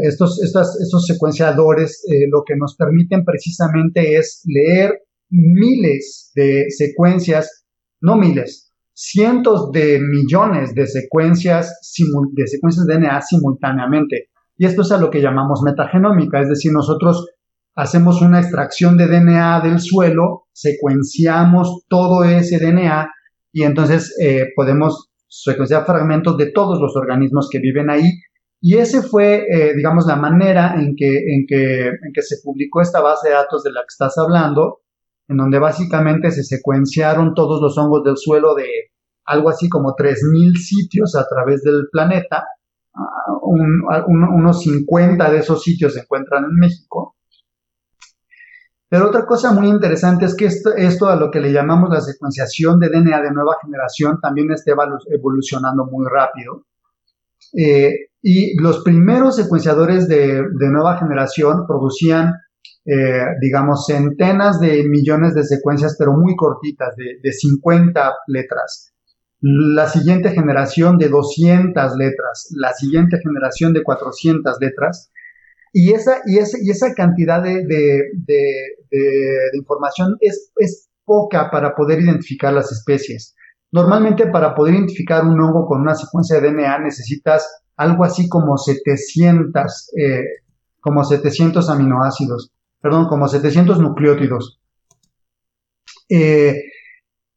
estos, 0.03 0.43
estos, 0.43 1.05
secuenciadores 1.05 2.03
eh, 2.11 2.27
lo 2.29 2.43
que 2.45 2.57
nos 2.57 2.75
permiten 2.75 3.23
precisamente 3.23 4.17
es 4.17 4.43
leer 4.47 5.01
miles 5.29 6.33
de 6.35 6.65
secuencias, 6.71 7.63
no 8.01 8.17
miles, 8.17 8.73
cientos 8.93 9.71
de 9.71 10.01
millones 10.01 10.75
de 10.75 10.87
secuencias, 10.87 11.95
de 12.33 12.47
secuencias 12.47 12.85
de 12.85 12.95
DNA 12.95 13.21
simultáneamente. 13.21 14.27
Y 14.57 14.65
esto 14.65 14.81
es 14.81 14.91
a 14.91 14.97
lo 14.97 15.09
que 15.09 15.21
llamamos 15.21 15.61
metagenómica, 15.63 16.41
es 16.41 16.49
decir, 16.49 16.73
nosotros 16.73 17.29
hacemos 17.75 18.21
una 18.21 18.39
extracción 18.39 18.97
de 18.97 19.07
DNA 19.07 19.61
del 19.61 19.79
suelo, 19.79 20.47
secuenciamos 20.51 21.85
todo 21.87 22.23
ese 22.23 22.59
DNA 22.59 23.09
y 23.53 23.63
entonces 23.63 24.15
eh, 24.21 24.47
podemos 24.55 25.09
secuenciar 25.27 25.85
fragmentos 25.85 26.37
de 26.37 26.51
todos 26.51 26.79
los 26.79 26.95
organismos 26.95 27.49
que 27.49 27.59
viven 27.59 27.89
ahí. 27.89 28.03
Y 28.59 28.77
ese 28.77 29.01
fue, 29.01 29.45
eh, 29.49 29.73
digamos, 29.75 30.05
la 30.05 30.17
manera 30.17 30.75
en 30.75 30.95
que, 30.95 31.17
en, 31.17 31.45
que, 31.47 32.21
se 32.21 32.37
publicó 32.43 32.81
esta 32.81 33.01
base 33.01 33.29
de 33.29 33.33
datos 33.33 33.63
de 33.63 33.71
la 33.71 33.81
que 33.81 33.87
estás 33.89 34.17
hablando, 34.17 34.81
en 35.27 35.37
donde 35.37 35.57
básicamente 35.57 36.29
se 36.31 36.43
secuenciaron 36.43 37.33
todos 37.33 37.59
los 37.61 37.77
hongos 37.77 38.03
del 38.03 38.17
suelo 38.17 38.53
de 38.53 38.67
algo 39.25 39.49
así 39.49 39.67
como 39.69 39.95
3.000 39.95 40.57
sitios 40.57 41.15
a 41.15 41.25
través 41.27 41.63
del 41.63 41.87
planeta. 41.91 42.45
Ah, 42.93 43.33
unos 43.41 44.61
50 44.61 45.31
de 45.31 45.37
esos 45.39 45.63
sitios 45.63 45.93
se 45.93 46.01
encuentran 46.01 46.43
en 46.43 46.55
México. 46.59 47.15
Pero 48.91 49.07
otra 49.07 49.25
cosa 49.25 49.53
muy 49.53 49.69
interesante 49.69 50.25
es 50.25 50.35
que 50.35 50.47
esto, 50.47 51.07
a 51.07 51.15
lo 51.15 51.31
que 51.31 51.39
le 51.39 51.53
llamamos 51.53 51.89
la 51.89 52.01
secuenciación 52.01 52.77
de 52.77 52.89
DNA 52.89 53.21
de 53.21 53.31
nueva 53.31 53.55
generación 53.61 54.19
también 54.19 54.51
está 54.51 54.73
evolucionando 55.09 55.85
muy 55.85 56.05
rápido. 56.11 56.65
Eh, 57.57 58.09
y 58.21 58.61
los 58.61 58.83
primeros 58.83 59.37
secuenciadores 59.37 60.09
de, 60.09 60.43
nueva 60.59 60.97
generación 60.97 61.65
producían, 61.65 62.33
eh, 62.83 63.27
digamos, 63.39 63.85
centenas 63.85 64.59
de 64.59 64.83
millones 64.83 65.35
de 65.35 65.45
secuencias, 65.45 65.95
pero 65.97 66.11
muy 66.11 66.35
cortitas, 66.35 66.93
de, 66.97 67.17
de 67.23 67.31
50 67.31 68.13
letras. 68.27 68.91
La 69.39 69.87
siguiente 69.87 70.31
generación 70.31 70.97
de 70.97 71.07
200 71.07 71.95
letras, 71.95 72.49
la 72.57 72.73
siguiente 72.73 73.19
generación 73.23 73.71
de 73.71 73.83
400 73.83 74.57
letras, 74.59 75.13
y 75.73 75.93
esa, 75.93 76.21
y 76.25 76.37
y 76.37 76.69
esa 76.69 76.93
cantidad 76.93 77.41
de, 77.41 77.63
información 79.53 80.17
es, 80.19 80.51
es 80.57 80.89
poca 81.05 81.49
para 81.51 81.75
poder 81.75 82.01
identificar 82.01 82.53
las 82.53 82.71
especies. 82.71 83.35
Normalmente 83.71 84.27
para 84.27 84.53
poder 84.53 84.75
identificar 84.75 85.23
un 85.25 85.39
hongo 85.39 85.65
con 85.65 85.81
una 85.81 85.95
secuencia 85.95 86.39
de 86.39 86.51
DNA 86.51 86.79
necesitas 86.79 87.61
algo 87.77 88.03
así 88.03 88.27
como 88.27 88.57
700, 88.57 89.93
eh, 89.97 90.23
como 90.81 91.03
700 91.03 91.69
aminoácidos, 91.69 92.51
perdón, 92.81 93.07
como 93.07 93.27
700 93.27 93.79
nucleótidos. 93.79 94.59
Eh, 96.09 96.63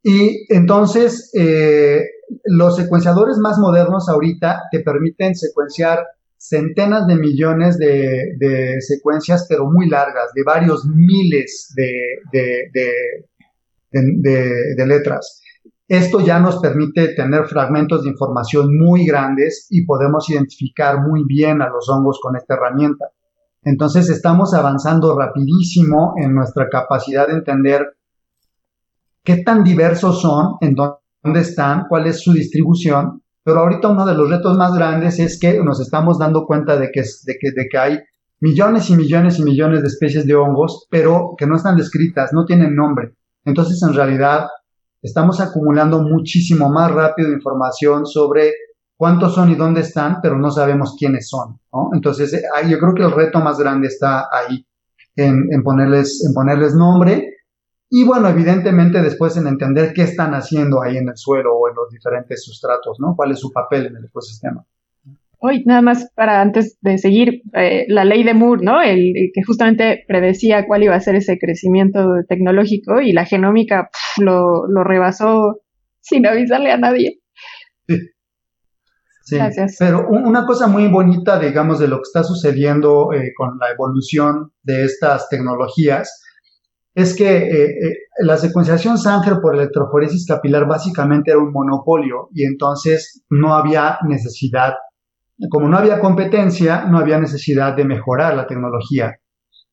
y 0.02 0.52
entonces, 0.52 1.30
eh, 1.34 2.02
los 2.44 2.76
secuenciadores 2.76 3.38
más 3.38 3.58
modernos 3.58 4.08
ahorita 4.08 4.64
te 4.70 4.80
permiten 4.80 5.34
secuenciar 5.34 6.04
centenas 6.36 7.06
de 7.06 7.16
millones 7.16 7.78
de, 7.78 8.76
secuencias, 8.80 9.46
pero 9.48 9.66
muy 9.70 9.88
largas, 9.88 10.32
de 10.34 10.42
varios 10.44 10.84
miles 10.86 11.72
de, 11.74 12.20
letras. 14.86 15.40
Esto 15.86 16.20
ya 16.20 16.38
nos 16.38 16.60
permite 16.60 17.14
tener 17.14 17.46
fragmentos 17.46 18.02
de 18.02 18.10
información 18.10 18.76
muy 18.76 19.06
grandes 19.06 19.66
y 19.70 19.84
podemos 19.84 20.28
identificar 20.30 21.00
muy 21.00 21.24
bien 21.26 21.60
a 21.60 21.68
los 21.68 21.88
hongos 21.88 22.18
con 22.22 22.36
esta 22.36 22.54
herramienta. 22.54 23.10
Entonces 23.62 24.08
estamos 24.08 24.54
avanzando 24.54 25.18
rapidísimo 25.18 26.14
en 26.16 26.34
nuestra 26.34 26.68
capacidad 26.68 27.26
de 27.28 27.34
entender 27.34 27.96
qué 29.22 29.38
tan 29.38 29.64
diversos 29.64 30.20
son, 30.20 30.56
en 30.60 30.74
dónde 30.74 31.40
están, 31.40 31.84
cuál 31.88 32.06
es 32.06 32.20
su 32.20 32.32
distribución 32.32 33.23
pero 33.44 33.60
ahorita 33.60 33.88
uno 33.88 34.06
de 34.06 34.14
los 34.14 34.28
retos 34.30 34.56
más 34.56 34.74
grandes 34.74 35.18
es 35.18 35.38
que 35.38 35.62
nos 35.62 35.80
estamos 35.80 36.18
dando 36.18 36.46
cuenta 36.46 36.76
de 36.76 36.90
que, 36.90 37.02
de 37.02 37.38
de 37.54 37.68
que 37.70 37.78
hay 37.78 37.98
millones 38.40 38.90
y 38.90 38.96
millones 38.96 39.38
y 39.38 39.44
millones 39.44 39.82
de 39.82 39.88
especies 39.88 40.26
de 40.26 40.34
hongos, 40.34 40.86
pero 40.90 41.34
que 41.36 41.46
no 41.46 41.56
están 41.56 41.76
descritas, 41.76 42.32
no 42.32 42.44
tienen 42.44 42.74
nombre. 42.74 43.14
Entonces, 43.44 43.82
en 43.82 43.94
realidad, 43.94 44.46
estamos 45.02 45.40
acumulando 45.40 46.02
muchísimo 46.02 46.70
más 46.70 46.90
rápido 46.90 47.30
información 47.30 48.06
sobre 48.06 48.52
cuántos 48.96 49.34
son 49.34 49.50
y 49.50 49.54
dónde 49.54 49.82
están, 49.82 50.20
pero 50.22 50.38
no 50.38 50.50
sabemos 50.50 50.96
quiénes 50.98 51.28
son. 51.28 51.58
Entonces, 51.92 52.32
eh, 52.32 52.42
yo 52.68 52.78
creo 52.78 52.94
que 52.94 53.02
el 53.02 53.12
reto 53.12 53.40
más 53.40 53.58
grande 53.58 53.88
está 53.88 54.28
ahí, 54.32 54.66
en, 55.16 55.62
ponerles, 55.62 56.24
en 56.26 56.34
ponerles 56.34 56.74
nombre 56.74 57.33
y 57.96 58.02
bueno, 58.02 58.28
evidentemente 58.28 59.00
después 59.00 59.36
en 59.36 59.46
entender 59.46 59.92
qué 59.94 60.02
están 60.02 60.32
haciendo 60.32 60.82
ahí 60.82 60.96
en 60.96 61.08
el 61.08 61.16
suelo 61.16 61.54
o 61.54 61.68
en 61.68 61.76
los 61.76 61.88
diferentes 61.90 62.42
sustratos, 62.42 62.98
¿no? 62.98 63.14
¿Cuál 63.14 63.30
es 63.30 63.38
su 63.38 63.52
papel 63.52 63.86
en 63.86 63.94
el 63.94 64.06
ecosistema? 64.06 64.66
Hoy, 65.38 65.62
nada 65.64 65.80
más 65.80 66.10
para 66.16 66.40
antes 66.40 66.76
de 66.80 66.98
seguir, 66.98 67.42
eh, 67.52 67.84
la 67.86 68.04
ley 68.04 68.24
de 68.24 68.34
Moore, 68.34 68.64
¿no? 68.64 68.82
El, 68.82 69.30
que 69.32 69.44
justamente 69.46 70.04
predecía 70.08 70.66
cuál 70.66 70.82
iba 70.82 70.96
a 70.96 71.00
ser 71.00 71.14
ese 71.14 71.38
crecimiento 71.38 72.04
tecnológico 72.28 73.00
y 73.00 73.12
la 73.12 73.26
genómica 73.26 73.90
lo, 74.18 74.66
lo, 74.66 74.82
rebasó 74.82 75.60
sin 76.00 76.26
avisarle 76.26 76.72
a 76.72 76.78
nadie. 76.78 77.20
Sí. 77.86 77.98
sí. 79.22 79.36
Gracias. 79.36 79.76
Pero 79.78 80.08
una 80.08 80.46
cosa 80.46 80.66
muy 80.66 80.88
bonita, 80.88 81.38
digamos, 81.38 81.78
de 81.78 81.86
lo 81.86 81.98
que 81.98 82.08
está 82.12 82.24
sucediendo 82.24 83.12
eh, 83.12 83.30
con 83.36 83.56
la 83.60 83.70
evolución 83.70 84.50
de 84.64 84.84
estas 84.84 85.28
tecnologías 85.28 86.23
es 86.94 87.16
que 87.16 87.36
eh, 87.36 87.64
eh, 87.64 87.96
la 88.20 88.36
secuenciación 88.36 88.98
Sanger 88.98 89.40
por 89.42 89.56
electroforesis 89.56 90.26
capilar 90.26 90.66
básicamente 90.66 91.32
era 91.32 91.40
un 91.40 91.52
monopolio 91.52 92.28
y 92.32 92.44
entonces 92.44 93.24
no 93.28 93.54
había 93.54 93.98
necesidad, 94.06 94.74
como 95.50 95.68
no 95.68 95.76
había 95.76 95.98
competencia, 95.98 96.84
no 96.84 96.98
había 96.98 97.18
necesidad 97.18 97.74
de 97.74 97.84
mejorar 97.84 98.36
la 98.36 98.46
tecnología. 98.46 99.16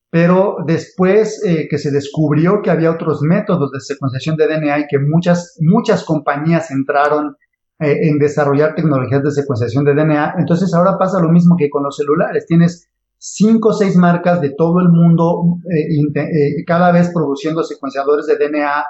Pero 0.09 0.57
después 0.65 1.41
eh, 1.45 1.67
que 1.69 1.77
se 1.77 1.91
descubrió 1.91 2.61
que 2.61 2.71
había 2.71 2.91
otros 2.91 3.21
métodos 3.21 3.71
de 3.71 3.79
secuenciación 3.79 4.35
de 4.35 4.47
DNA 4.47 4.79
y 4.79 4.87
que 4.89 4.97
muchas, 4.99 5.57
muchas 5.61 6.03
compañías 6.03 6.71
entraron 6.71 7.35
en 7.83 8.19
desarrollar 8.19 8.75
tecnologías 8.75 9.23
de 9.23 9.31
secuenciación 9.31 9.83
de 9.83 9.95
DNA, 9.95 10.35
entonces 10.37 10.71
ahora 10.71 10.99
pasa 10.99 11.19
lo 11.19 11.29
mismo 11.29 11.55
que 11.57 11.67
con 11.67 11.81
los 11.81 11.97
celulares. 11.97 12.45
Tienes 12.45 12.90
cinco 13.23 13.69
o 13.69 13.73
seis 13.73 13.95
marcas 13.95 14.41
de 14.41 14.49
todo 14.57 14.79
el 14.79 14.89
mundo 14.89 15.59
eh, 15.69 16.19
eh, 16.19 16.65
cada 16.65 16.91
vez 16.91 17.11
produciendo 17.13 17.63
secuenciadores 17.63 18.25
de 18.25 18.35
DNA 18.35 18.83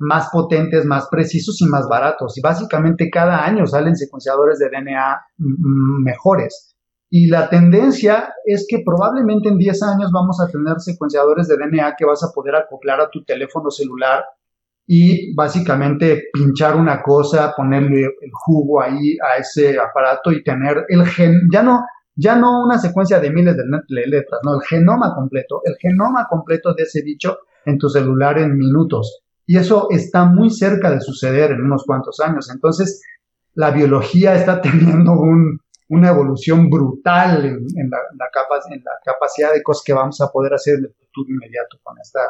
más 0.00 0.30
potentes, 0.32 0.84
más 0.84 1.06
precisos 1.08 1.60
y 1.60 1.66
más 1.66 1.88
baratos. 1.88 2.36
Y 2.36 2.40
básicamente 2.40 3.08
cada 3.08 3.44
año 3.44 3.66
salen 3.66 3.94
secuenciadores 3.96 4.58
de 4.58 4.68
DNA 4.68 5.20
mejores. 6.04 6.76
Y 7.10 7.28
la 7.28 7.48
tendencia 7.48 8.34
es 8.44 8.66
que 8.68 8.82
probablemente 8.84 9.48
en 9.48 9.58
10 9.58 9.82
años 9.84 10.10
vamos 10.12 10.40
a 10.40 10.48
tener 10.48 10.78
secuenciadores 10.78 11.46
de 11.46 11.56
DNA 11.56 11.94
que 11.96 12.04
vas 12.04 12.22
a 12.22 12.32
poder 12.34 12.56
acoplar 12.56 13.00
a 13.00 13.10
tu 13.10 13.24
teléfono 13.24 13.70
celular 13.70 14.24
y 14.86 15.34
básicamente 15.34 16.24
pinchar 16.32 16.76
una 16.76 17.00
cosa, 17.02 17.54
ponerle 17.56 18.02
el 18.02 18.30
jugo 18.32 18.82
ahí 18.82 19.16
a 19.18 19.38
ese 19.38 19.78
aparato 19.78 20.32
y 20.32 20.42
tener 20.42 20.84
el 20.88 21.06
gen, 21.06 21.48
ya 21.52 21.62
no, 21.62 21.80
ya 22.18 22.34
no 22.34 22.64
una 22.64 22.78
secuencia 22.78 23.20
de 23.20 23.30
miles 23.30 23.56
de 23.56 24.06
letras, 24.06 24.40
no, 24.42 24.54
el 24.54 24.62
genoma 24.62 25.14
completo, 25.14 25.62
el 25.64 25.76
genoma 25.76 26.26
completo 26.28 26.74
de 26.74 26.82
ese 26.82 27.02
bicho 27.02 27.38
en 27.64 27.78
tu 27.78 27.88
celular 27.88 28.38
en 28.38 28.58
minutos. 28.58 29.22
Y 29.46 29.56
eso 29.56 29.86
está 29.90 30.24
muy 30.24 30.50
cerca 30.50 30.90
de 30.90 31.00
suceder 31.00 31.52
en 31.52 31.62
unos 31.62 31.84
cuantos 31.84 32.18
años. 32.18 32.50
Entonces, 32.50 33.02
la 33.54 33.70
biología 33.70 34.34
está 34.34 34.60
teniendo 34.62 35.12
una 35.88 36.08
evolución 36.08 36.68
brutal 36.68 37.44
en, 37.44 37.88
la, 37.88 37.98
en, 38.10 38.18
la, 38.18 38.94
capacidad 39.04 39.52
de 39.52 39.62
cosas 39.62 39.84
que 39.86 39.92
vamos 39.92 40.20
a 40.20 40.28
poder 40.32 40.54
hacer 40.54 40.74
en 40.74 40.86
el 40.86 40.94
futuro 40.94 41.28
inmediato 41.30 41.78
con, 41.84 41.96
esta, 42.00 42.20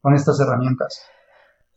con 0.00 0.14
estas 0.14 0.40
herramientas. 0.40 1.02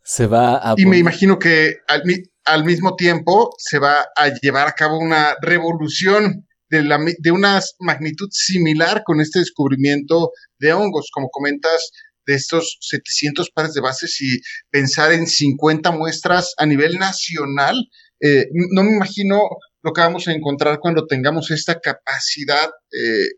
Se 0.02 0.26
va 0.26 0.74
Y 0.78 0.86
me 0.86 0.96
imagino 0.96 1.38
que 1.38 1.76
al, 1.86 2.02
al 2.46 2.64
mismo 2.64 2.96
tiempo 2.96 3.50
se 3.58 3.78
va 3.78 4.06
a 4.16 4.28
llevar 4.28 4.66
a 4.66 4.72
cabo 4.72 4.98
una 4.98 5.36
revolución 5.42 6.46
de, 6.70 6.84
la, 6.84 6.98
de 7.18 7.30
una 7.30 7.60
magnitud 7.80 8.28
similar 8.30 9.02
con 9.04 9.20
este 9.20 9.40
descubrimiento 9.40 10.30
de 10.58 10.72
hongos, 10.72 11.10
como 11.12 11.28
comentas, 11.30 11.90
de 12.26 12.34
estos 12.34 12.78
700 12.80 13.50
pares 13.50 13.74
de 13.74 13.80
bases 13.80 14.20
y 14.20 14.40
pensar 14.70 15.12
en 15.12 15.26
50 15.26 15.90
muestras 15.90 16.54
a 16.58 16.66
nivel 16.66 16.98
nacional. 16.98 17.76
Eh, 18.20 18.46
no 18.72 18.84
me 18.84 18.94
imagino 18.94 19.40
lo 19.82 19.92
que 19.92 20.00
vamos 20.00 20.28
a 20.28 20.32
encontrar 20.32 20.78
cuando 20.78 21.06
tengamos 21.06 21.50
esta 21.50 21.80
capacidad 21.80 22.70
eh, 22.92 23.30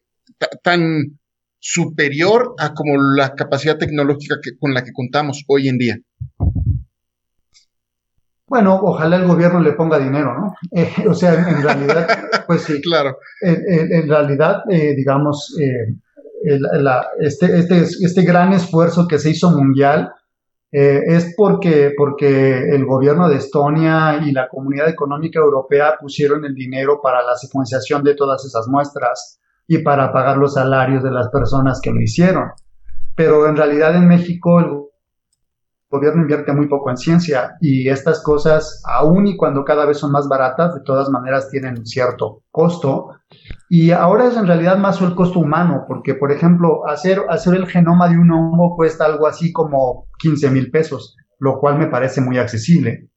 tan 0.62 1.18
superior 1.58 2.54
a 2.58 2.74
como 2.74 3.00
la 3.00 3.34
capacidad 3.34 3.78
tecnológica 3.78 4.38
que, 4.42 4.56
con 4.58 4.74
la 4.74 4.82
que 4.82 4.92
contamos 4.92 5.44
hoy 5.46 5.68
en 5.68 5.78
día. 5.78 5.96
Bueno, 8.52 8.78
ojalá 8.82 9.16
el 9.16 9.26
gobierno 9.26 9.60
le 9.60 9.72
ponga 9.72 9.98
dinero, 9.98 10.34
¿no? 10.38 10.54
Eh, 10.76 11.08
o 11.08 11.14
sea, 11.14 11.32
en, 11.32 11.62
realidad, 11.62 12.06
pues 12.46 12.64
sí. 12.64 12.82
claro. 12.82 13.16
En, 13.40 14.06
realidad, 14.06 14.64
eh, 14.68 14.94
digamos, 14.94 15.56
eh, 15.58 15.94
este, 17.18 17.58
este, 17.60 17.80
este, 17.80 18.22
gran 18.22 18.52
esfuerzo 18.52 19.08
que 19.08 19.18
se 19.18 19.30
hizo 19.30 19.50
mundial 19.52 20.12
es 20.70 21.34
porque, 21.34 21.94
porque 21.96 22.68
el 22.74 22.84
gobierno 22.84 23.28
de 23.28 23.36
Estonia 23.36 24.20
y 24.22 24.32
la 24.32 24.48
Comunidad 24.48 24.88
Económica 24.88 25.38
Europea 25.38 25.96
pusieron 25.98 26.44
el 26.44 26.54
dinero 26.54 27.00
para 27.02 27.22
la 27.22 27.36
secuenciación 27.36 28.02
de 28.04 28.14
todas 28.14 28.44
esas 28.44 28.68
muestras 28.68 29.40
y 29.66 29.78
para 29.78 30.12
pagar 30.12 30.36
los 30.36 30.54
salarios 30.54 31.02
de 31.02 31.10
las 31.10 31.28
personas 31.30 31.80
que 31.82 31.90
lo 31.90 32.02
hicieron. 32.02 32.50
Pero 33.14 33.46
en 33.46 33.56
realidad 33.56 33.96
en 33.96 34.08
México 34.08 34.60
el 34.60 34.91
gobierno 35.92 36.22
invierte 36.22 36.52
muy 36.52 36.68
poco 36.68 36.88
en 36.90 36.96
ciencia 36.96 37.56
y 37.60 37.88
estas 37.88 38.22
cosas, 38.22 38.82
aun 38.86 39.26
y 39.26 39.36
cuando 39.36 39.62
cada 39.62 39.84
vez 39.84 39.98
son 39.98 40.10
más 40.10 40.26
baratas, 40.26 40.74
de 40.74 40.80
todas 40.80 41.10
maneras 41.10 41.50
tienen 41.50 41.84
cierto 41.84 42.42
costo. 42.50 43.10
Y 43.68 43.90
ahora 43.90 44.26
es 44.26 44.36
en 44.36 44.46
realidad 44.46 44.78
más 44.78 45.00
el 45.02 45.14
costo 45.14 45.38
humano, 45.38 45.84
porque 45.86 46.14
por 46.14 46.32
ejemplo, 46.32 46.88
hacer, 46.88 47.20
hacer 47.28 47.54
el 47.54 47.66
genoma 47.66 48.08
de 48.08 48.16
un 48.16 48.30
hongo 48.32 48.74
cuesta 48.74 49.04
algo 49.04 49.26
así 49.26 49.52
como 49.52 50.08
15 50.18 50.50
mil 50.50 50.70
pesos, 50.70 51.14
lo 51.38 51.60
cual 51.60 51.78
me 51.78 51.88
parece 51.88 52.22
muy 52.22 52.38
accesible. 52.38 53.10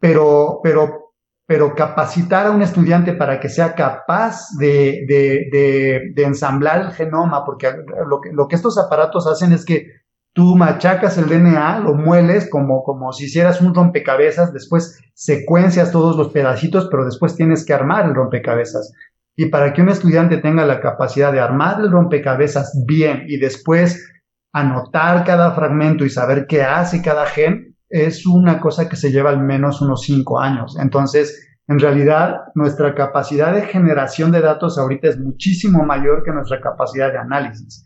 Pero, 0.00 0.60
pero, 0.62 1.12
pero 1.46 1.74
capacitar 1.74 2.46
a 2.46 2.50
un 2.50 2.62
estudiante 2.62 3.12
para 3.12 3.40
que 3.40 3.50
sea 3.50 3.74
capaz 3.74 4.40
de, 4.58 5.04
de, 5.06 6.10
de, 6.14 6.22
ensamblar 6.22 6.80
el 6.80 6.92
genoma, 6.92 7.44
porque 7.44 7.70
lo 8.06 8.20
que, 8.22 8.30
lo 8.32 8.48
que 8.48 8.56
estos 8.56 8.78
aparatos 8.78 9.26
hacen 9.26 9.52
es 9.52 9.66
que 9.66 10.05
tú 10.36 10.54
machacas 10.54 11.16
el 11.16 11.28
DNA, 11.28 11.80
lo 11.80 11.94
mueles 11.94 12.50
como, 12.50 12.84
como 12.84 13.10
si 13.10 13.24
hicieras 13.24 13.62
un 13.62 13.74
rompecabezas, 13.74 14.52
después 14.52 15.00
secuencias 15.14 15.90
todos 15.90 16.14
los 16.14 16.28
pedacitos, 16.28 16.88
pero 16.90 17.06
después 17.06 17.34
tienes 17.34 17.64
que 17.64 17.72
armar 17.72 18.04
el 18.04 18.14
rompecabezas. 18.14 18.92
Y 19.34 19.46
para 19.46 19.72
que 19.72 19.80
un 19.80 19.88
estudiante 19.88 20.36
tenga 20.36 20.66
la 20.66 20.80
capacidad 20.80 21.32
de 21.32 21.40
armar 21.40 21.80
el 21.80 21.90
rompecabezas 21.90 22.84
bien 22.86 23.24
y 23.26 23.38
después 23.38 24.12
anotar 24.52 25.24
cada 25.24 25.52
fragmento 25.52 26.04
y 26.04 26.10
saber 26.10 26.46
qué 26.46 26.62
hace 26.62 27.00
cada 27.00 27.24
gen, 27.24 27.74
es 27.88 28.26
una 28.26 28.60
cosa 28.60 28.90
que 28.90 28.96
se 28.96 29.10
lleva 29.10 29.30
al 29.30 29.40
menos 29.40 29.80
unos 29.80 30.02
cinco 30.02 30.38
años. 30.38 30.76
Entonces, 30.78 31.48
en 31.66 31.78
realidad, 31.78 32.42
nuestra 32.54 32.94
capacidad 32.94 33.54
de 33.54 33.62
generación 33.62 34.32
de 34.32 34.42
datos 34.42 34.76
ahorita 34.76 35.08
es 35.08 35.18
muchísimo 35.18 35.82
mayor 35.82 36.22
que 36.24 36.32
nuestra 36.32 36.60
capacidad 36.60 37.10
de 37.10 37.18
análisis. 37.18 37.82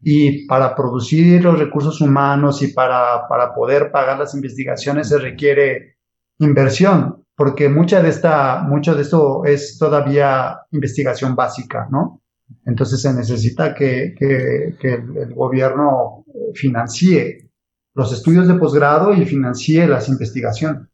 Y 0.00 0.46
para 0.46 0.74
producir 0.74 1.42
los 1.42 1.58
recursos 1.58 2.00
humanos 2.00 2.62
y 2.62 2.68
para, 2.68 3.26
para 3.28 3.54
poder 3.54 3.90
pagar 3.90 4.18
las 4.18 4.34
investigaciones 4.34 5.08
se 5.08 5.18
requiere 5.18 5.96
inversión, 6.38 7.24
porque 7.36 7.68
mucha 7.68 8.02
de 8.02 8.08
esta, 8.08 8.62
mucho 8.62 8.94
de 8.94 9.02
esto 9.02 9.44
es 9.44 9.78
todavía 9.78 10.60
investigación 10.72 11.34
básica, 11.34 11.88
¿no? 11.90 12.22
Entonces 12.64 13.02
se 13.02 13.12
necesita 13.12 13.74
que, 13.74 14.14
que, 14.18 14.76
que 14.80 14.94
el, 14.94 15.34
gobierno 15.34 16.24
financie 16.54 17.50
los 17.94 18.12
estudios 18.12 18.48
de 18.48 18.54
posgrado 18.54 19.12
y 19.12 19.24
financie 19.24 19.86
las 19.86 20.08
investigaciones. 20.08 20.88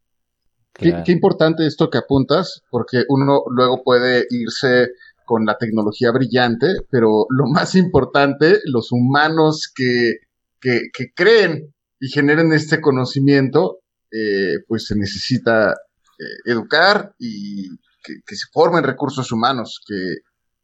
Qué, 0.73 1.03
qué, 1.05 1.13
importante 1.13 1.67
esto 1.67 1.89
que 1.89 1.99
apuntas, 1.99 2.63
porque 2.71 3.05
uno 3.09 3.45
luego 3.49 3.85
puede 3.85 4.27
irse 4.31 4.89
con 5.25 5.45
la 5.45 5.57
tecnología 5.59 6.11
brillante, 6.13 6.67
pero 6.91 7.27
lo 7.31 7.47
más 7.47 7.75
importante, 7.75 8.61
los 8.65 8.93
humanos 8.93 9.73
que, 9.75 10.19
que, 10.61 11.13
creen 11.15 11.75
y 12.01 12.09
generen 12.09 12.53
este 12.53 12.81
conocimiento, 12.81 13.81
eh, 14.11 14.59
pues 14.67 14.87
se 14.87 14.97
necesita 14.97 15.71
eh, 15.71 16.53
educar 16.53 17.15
y 17.19 17.69
que, 18.03 18.37
se 18.37 18.47
formen 18.53 18.85
recursos 18.85 19.33
humanos, 19.33 19.81
que, 19.87 20.17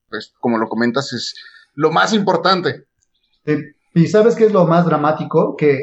pues, 0.08 0.32
como 0.40 0.58
lo 0.58 0.68
comentas, 0.68 1.12
es 1.12 1.34
lo 1.74 1.90
más 1.90 2.12
importante. 2.12 2.84
y 3.94 4.06
sabes 4.06 4.36
qué 4.36 4.46
es 4.46 4.52
lo 4.52 4.66
más 4.66 4.84
dramático, 4.84 5.56
que 5.56 5.78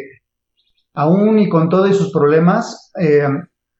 aún 0.94 1.40
y 1.40 1.50
con 1.50 1.70
todos 1.70 1.96
sus 1.96 2.12
problemas, 2.12 2.92
eh, 3.00 3.28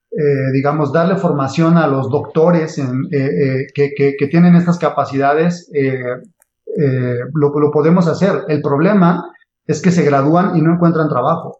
eh, 0.10 0.52
digamos, 0.54 0.94
darle 0.94 1.18
formación 1.18 1.78
a 1.78 1.86
los 1.86 2.10
doctores 2.10 2.78
en, 2.78 3.04
eh, 3.12 3.68
eh, 3.76 4.16
que, 4.18 4.28
tienen 4.28 4.56
estas 4.56 4.80
capacidades, 4.80 5.70
lo, 7.34 7.72
podemos 7.72 8.08
hacer. 8.08 8.46
El 8.48 8.62
problema 8.62 9.32
es 9.66 9.82
que 9.82 9.92
se 9.92 10.04
gradúan 10.04 10.56
y 10.56 10.62
no 10.62 10.74
encuentran 10.74 11.10
trabajo. 11.10 11.60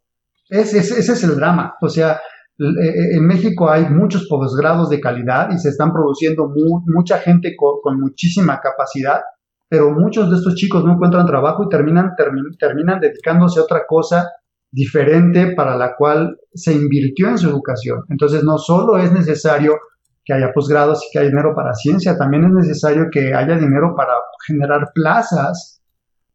Ese, 0.50 0.78
ese, 0.78 1.00
es 1.00 1.24
el 1.26 1.36
drama. 1.36 1.76
O 1.82 1.90
sea, 1.90 2.22
en 2.58 3.28
México 3.28 3.70
hay 3.70 3.90
muchos 3.90 4.28
posgrados 4.30 4.90
de 4.90 5.02
calidad 5.02 5.50
y 5.52 5.60
se 5.60 5.70
están 5.70 5.92
produciendo 5.92 6.50
mucha 6.86 7.20
gente 7.20 7.54
con, 7.58 8.00
muchísima 8.00 8.62
capacidad, 8.62 9.20
pero 9.68 9.92
muchos 9.92 10.32
de 10.32 10.38
estos 10.38 10.56
chicos 10.56 10.86
no 10.86 10.94
encuentran 10.94 11.26
trabajo 11.26 11.66
y 11.66 11.70
terminan, 11.70 12.14
terminan 12.58 13.02
dedicándose 13.02 13.60
a 13.60 13.64
otra 13.64 13.82
cosa 13.86 14.30
diferente 14.72 15.54
para 15.56 15.78
la 15.78 15.96
cual 15.96 16.38
se 16.54 16.74
invirtió 16.74 17.30
en 17.30 17.38
su 17.38 17.50
educación. 17.50 18.04
Entonces, 18.10 18.44
no 18.44 18.58
solo 18.58 18.98
es 18.98 19.12
necesario 19.12 19.78
que 20.24 20.34
haya 20.34 20.52
posgrados 20.54 21.04
y 21.06 21.12
que 21.12 21.20
haya 21.20 21.30
dinero 21.30 21.54
para 21.56 21.74
ciencia, 21.74 22.18
también 22.18 22.44
es 22.46 22.52
necesario 22.52 23.08
que 23.12 23.34
haya 23.34 23.58
dinero 23.58 23.96
para 23.96 24.14
generar 24.46 24.92
plazas 24.94 25.82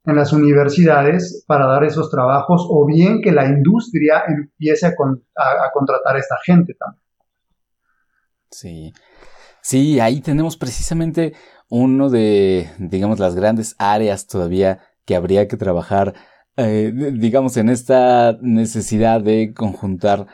en 0.04 0.16
las 0.16 0.32
universidades 0.32 1.44
para 1.46 1.66
dar 1.66 1.84
esos 1.84 2.10
trabajos 2.10 2.66
o 2.68 2.86
bien 2.86 3.20
que 3.22 3.32
la 3.32 3.46
industria 3.46 4.24
empiece 4.26 4.86
a, 4.86 4.94
contratar 5.72 6.16
a 6.16 6.18
esta 6.18 6.36
gente 6.44 6.74
también. 6.74 7.02
Sí. 8.50 8.92
Sí, 9.60 10.00
ahí 10.00 10.20
tenemos 10.20 10.56
precisamente 10.56 11.34
uno 11.68 12.10
de, 12.10 12.68
digamos, 12.78 13.20
las 13.20 13.36
grandes 13.36 13.76
áreas 13.78 14.26
todavía 14.26 14.80
que 15.04 15.14
habría 15.14 15.46
que 15.46 15.56
trabajar 15.56 16.14
eh, 16.56 16.92
digamos, 17.14 17.56
en 17.56 17.68
esta 17.68 18.36
necesidad 18.40 19.20
de 19.20 19.54
conjuntar 19.54 20.26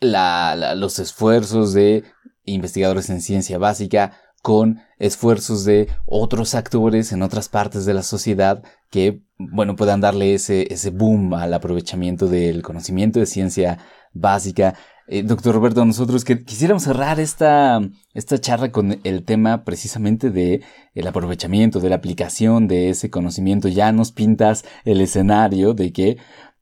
los 0.00 0.98
esfuerzos 0.98 1.72
de 1.72 2.04
investigadores 2.44 3.08
en 3.08 3.22
ciencia 3.22 3.58
básica 3.58 4.12
con 4.42 4.80
esfuerzos 4.98 5.64
de 5.64 5.88
otros 6.04 6.54
actores 6.54 7.12
en 7.12 7.22
otras 7.22 7.48
partes 7.48 7.86
de 7.86 7.94
la 7.94 8.02
sociedad 8.02 8.62
que, 8.90 9.22
bueno, 9.38 9.76
puedan 9.76 10.02
darle 10.02 10.34
ese, 10.34 10.72
ese 10.72 10.90
boom 10.90 11.32
al 11.32 11.54
aprovechamiento 11.54 12.26
del 12.26 12.62
conocimiento 12.62 13.18
de 13.18 13.26
ciencia 13.26 13.78
básica 14.12 14.74
eh, 15.06 15.22
doctor 15.22 15.54
Roberto, 15.54 15.84
nosotros 15.84 16.24
que 16.24 16.44
quisiéramos 16.44 16.84
cerrar 16.84 17.20
esta, 17.20 17.80
esta 18.14 18.40
charla 18.40 18.72
con 18.72 19.00
el 19.04 19.24
tema 19.24 19.64
precisamente 19.64 20.30
de 20.30 20.62
aprovechamiento, 21.06 21.80
de 21.80 21.90
la 21.90 21.96
aplicación 21.96 22.68
de 22.68 22.88
ese 22.88 23.10
conocimiento. 23.10 23.68
Ya 23.68 23.92
nos 23.92 24.12
pintas 24.12 24.64
el 24.84 25.00
escenario 25.02 25.74
de 25.74 25.92
que 25.92 26.16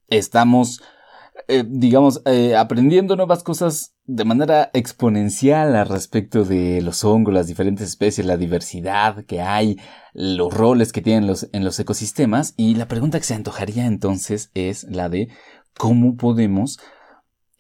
estamos, 0.09 0.83
eh, 1.47 1.65
digamos, 1.67 2.21
eh, 2.25 2.57
aprendiendo 2.57 3.15
nuevas 3.15 3.45
cosas 3.45 3.95
de 4.07 4.25
manera 4.25 4.71
exponencial 4.75 5.77
al 5.77 5.89
respecto 5.89 6.45
de 6.45 6.83
los 6.83 7.05
hongos, 7.05 7.33
las 7.33 7.47
diferentes 7.47 7.89
especies, 7.89 8.27
la 8.27 8.37
diversidad 8.37 9.25
que 9.25 9.41
hay, 9.41 9.79
los 10.13 10.53
roles 10.53 10.93
que 10.93 11.01
tienen 11.01 11.29
los, 11.29 11.49
en 11.53 11.65
los 11.65 11.79
ecosistemas. 11.79 12.55
Y 12.57 12.75
la 12.75 12.89
pregunta 12.89 13.19
que 13.19 13.25
se 13.25 13.35
antojaría 13.35 13.87
entonces 13.87 14.51
es 14.55 14.83
la 14.85 15.09
de 15.09 15.29
cómo 15.79 16.17
podemos 16.17 16.81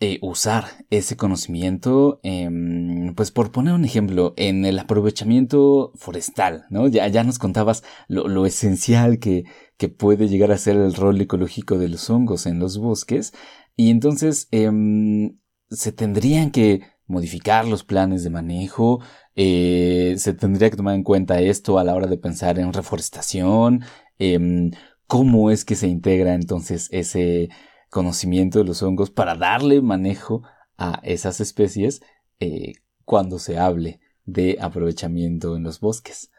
eh, 0.04 0.18
usar 0.20 0.64
ese 0.90 1.16
conocimiento, 1.16 2.18
em, 2.24 3.14
pues 3.14 3.30
por 3.30 3.52
poner 3.52 3.72
un 3.72 3.84
ejemplo, 3.84 4.34
en 4.36 4.64
el 4.64 4.80
aprovechamiento 4.80 5.92
forestal. 5.94 6.64
Ya, 6.90 7.06
ya 7.06 7.22
nos 7.22 7.38
contabas 7.38 7.84
lo, 8.08 8.44
esencial 8.44 9.20
que, 9.20 9.44
que, 9.76 9.88
puede 9.88 10.26
llegar 10.28 10.50
a 10.50 10.58
ser 10.58 10.74
el 10.76 10.94
rol 10.94 11.20
ecológico 11.20 11.78
de 11.78 11.88
los 11.88 12.10
hongos 12.10 12.46
en 12.46 12.58
los 12.58 12.78
bosques, 12.78 13.32
y 13.76 13.90
entonces 13.90 14.48
em, 14.50 15.38
se 15.70 15.92
tendrían 15.92 16.50
que 16.50 16.80
modificar 17.06 17.64
los 17.68 17.84
planes 17.84 18.24
de 18.24 18.30
manejo, 18.30 19.00
eh, 19.36 20.16
se 20.18 20.34
tendría 20.34 20.68
que 20.70 20.76
tomar 20.76 20.96
en 20.96 21.04
cuenta 21.04 21.40
esto 21.40 21.78
a 21.78 21.84
la 21.84 21.94
hora 21.94 22.08
de 22.08 22.18
pensar 22.18 22.58
en 22.58 22.72
reforestación, 22.72 23.84
em, 24.18 24.72
cómo 25.06 25.52
es 25.52 25.64
que 25.64 25.76
se 25.76 25.86
integra 25.86 26.34
entonces 26.34 26.88
ese 26.90 27.50
conocimiento 27.92 28.58
de 28.58 28.64
los 28.64 28.82
hongos 28.82 29.10
para 29.10 29.34
darle 29.34 29.82
manejo 29.82 30.42
a 30.78 30.98
esas 31.02 31.40
especies 31.40 32.02
eh, 32.40 32.72
cuando 33.04 33.38
se 33.38 33.58
hable 33.58 34.00
de 34.24 34.56
aprovechamiento 34.60 35.56
en 35.56 35.64
los 35.64 35.78
bosques. 35.78 36.32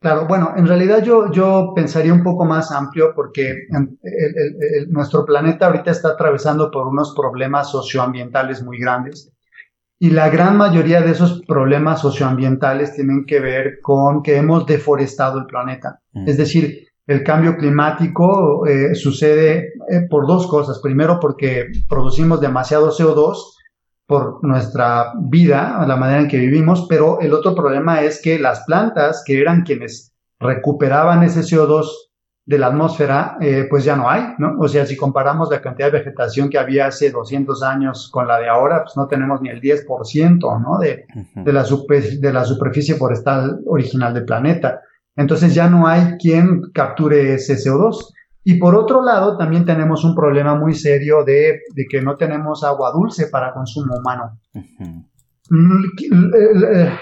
Claro, 0.00 0.26
bueno, 0.28 0.52
en 0.56 0.66
realidad 0.66 1.02
yo, 1.02 1.32
yo 1.32 1.72
pensaría 1.74 2.12
un 2.12 2.22
poco 2.22 2.44
más 2.44 2.70
amplio 2.70 3.14
porque 3.16 3.54
nuestro 4.88 5.24
planeta 5.24 5.66
ahorita 5.66 5.90
está 5.90 6.10
atravesando 6.10 6.70
por 6.70 6.86
unos 6.86 7.14
problemas 7.16 7.70
socioambientales 7.70 8.62
muy 8.62 8.78
grandes 8.78 9.32
y 9.98 10.10
la 10.10 10.28
gran 10.28 10.58
mayoría 10.58 11.00
de 11.00 11.12
esos 11.12 11.40
problemas 11.46 12.02
socioambientales 12.02 12.94
tienen 12.94 13.24
que 13.24 13.40
ver 13.40 13.78
con 13.80 14.22
que 14.22 14.36
hemos 14.36 14.66
deforestado 14.66 15.38
el 15.38 15.46
planeta. 15.46 16.00
Mm. 16.12 16.28
Es 16.28 16.36
decir, 16.36 16.88
el 17.06 17.22
cambio 17.22 17.56
climático 17.56 18.66
eh, 18.66 18.94
sucede 18.94 19.73
eh, 19.88 20.06
por 20.08 20.26
dos 20.26 20.46
cosas. 20.46 20.80
Primero, 20.80 21.18
porque 21.20 21.66
producimos 21.88 22.40
demasiado 22.40 22.90
CO2 22.90 23.36
por 24.06 24.44
nuestra 24.44 25.12
vida, 25.18 25.84
la 25.86 25.96
manera 25.96 26.20
en 26.20 26.28
que 26.28 26.38
vivimos, 26.38 26.86
pero 26.88 27.20
el 27.20 27.32
otro 27.32 27.54
problema 27.54 28.02
es 28.02 28.20
que 28.20 28.38
las 28.38 28.64
plantas, 28.64 29.22
que 29.24 29.40
eran 29.40 29.62
quienes 29.62 30.12
recuperaban 30.38 31.22
ese 31.22 31.40
CO2 31.40 31.88
de 32.46 32.58
la 32.58 32.66
atmósfera, 32.66 33.38
eh, 33.40 33.66
pues 33.70 33.84
ya 33.84 33.96
no 33.96 34.10
hay, 34.10 34.34
¿no? 34.36 34.56
O 34.58 34.68
sea, 34.68 34.84
si 34.84 34.96
comparamos 34.96 35.50
la 35.50 35.62
cantidad 35.62 35.90
de 35.90 35.98
vegetación 35.98 36.50
que 36.50 36.58
había 36.58 36.88
hace 36.88 37.10
200 37.10 37.62
años 37.62 38.10
con 38.12 38.28
la 38.28 38.38
de 38.38 38.48
ahora, 38.48 38.82
pues 38.84 38.96
no 38.96 39.06
tenemos 39.08 39.40
ni 39.40 39.48
el 39.48 39.62
10%, 39.62 40.60
¿no? 40.60 40.78
De, 40.78 41.06
de, 41.34 41.52
la, 41.52 41.64
de 41.64 42.32
la 42.32 42.44
superficie 42.44 42.96
forestal 42.96 43.60
original 43.66 44.12
del 44.12 44.26
planeta. 44.26 44.82
Entonces 45.16 45.54
ya 45.54 45.68
no 45.70 45.86
hay 45.86 46.18
quien 46.18 46.70
capture 46.72 47.34
ese 47.34 47.54
CO2. 47.54 48.12
Y 48.44 48.58
por 48.58 48.76
otro 48.76 49.02
lado, 49.02 49.38
también 49.38 49.64
tenemos 49.64 50.04
un 50.04 50.14
problema 50.14 50.54
muy 50.54 50.74
serio 50.74 51.24
de, 51.24 51.60
que 51.88 52.02
no 52.02 52.16
tenemos 52.16 52.62
agua 52.62 52.92
dulce 52.92 53.28
para 53.28 53.54
consumo 53.54 53.96
humano. 53.96 54.38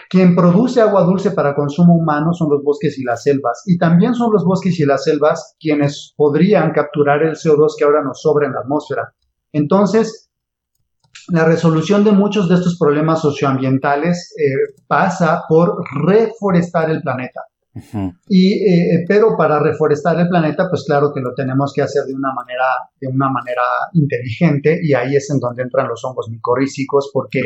Quien 0.08 0.36
produce 0.36 0.80
agua 0.80 1.02
dulce 1.02 1.32
para 1.32 1.54
consumo 1.54 1.94
humano 1.94 2.32
son 2.32 2.48
los 2.48 2.62
bosques 2.62 2.96
y 2.98 3.02
las 3.02 3.24
selvas. 3.24 3.64
Y 3.66 3.76
también 3.76 4.14
son 4.14 4.32
los 4.32 4.44
bosques 4.44 4.78
y 4.78 4.86
las 4.86 5.02
selvas 5.02 5.56
quienes 5.58 6.14
podrían 6.16 6.70
capturar 6.72 7.22
el 7.24 7.34
CO2 7.34 7.74
que 7.76 7.84
ahora 7.84 8.04
nos 8.04 8.22
sobra 8.22 8.46
en 8.46 8.52
la 8.52 8.60
atmósfera. 8.60 9.12
Entonces, 9.52 10.30
la 11.28 11.44
resolución 11.44 12.04
de 12.04 12.12
muchos 12.12 12.48
de 12.48 12.54
estos 12.54 12.78
problemas 12.78 13.20
socioambientales 13.20 14.34
eh, 14.38 14.74
pasa 14.86 15.42
por 15.48 15.82
reforestar 16.04 16.90
el 16.90 17.02
planeta. 17.02 17.42
Y, 18.28 18.70
eh, 18.70 19.04
pero 19.08 19.36
para 19.36 19.58
reforestar 19.58 20.18
el 20.20 20.28
planeta, 20.28 20.68
pues 20.68 20.84
claro 20.84 21.10
que 21.14 21.20
lo 21.20 21.34
tenemos 21.34 21.72
que 21.74 21.82
hacer 21.82 22.04
de 22.04 22.14
una 22.14 22.32
manera, 22.34 22.66
de 23.00 23.08
una 23.08 23.30
manera 23.30 23.62
inteligente 23.94 24.78
y 24.82 24.92
ahí 24.92 25.16
es 25.16 25.30
en 25.30 25.40
donde 25.40 25.62
entran 25.62 25.88
los 25.88 26.04
hongos 26.04 26.28
micorrícicos 26.30 27.10
porque 27.12 27.40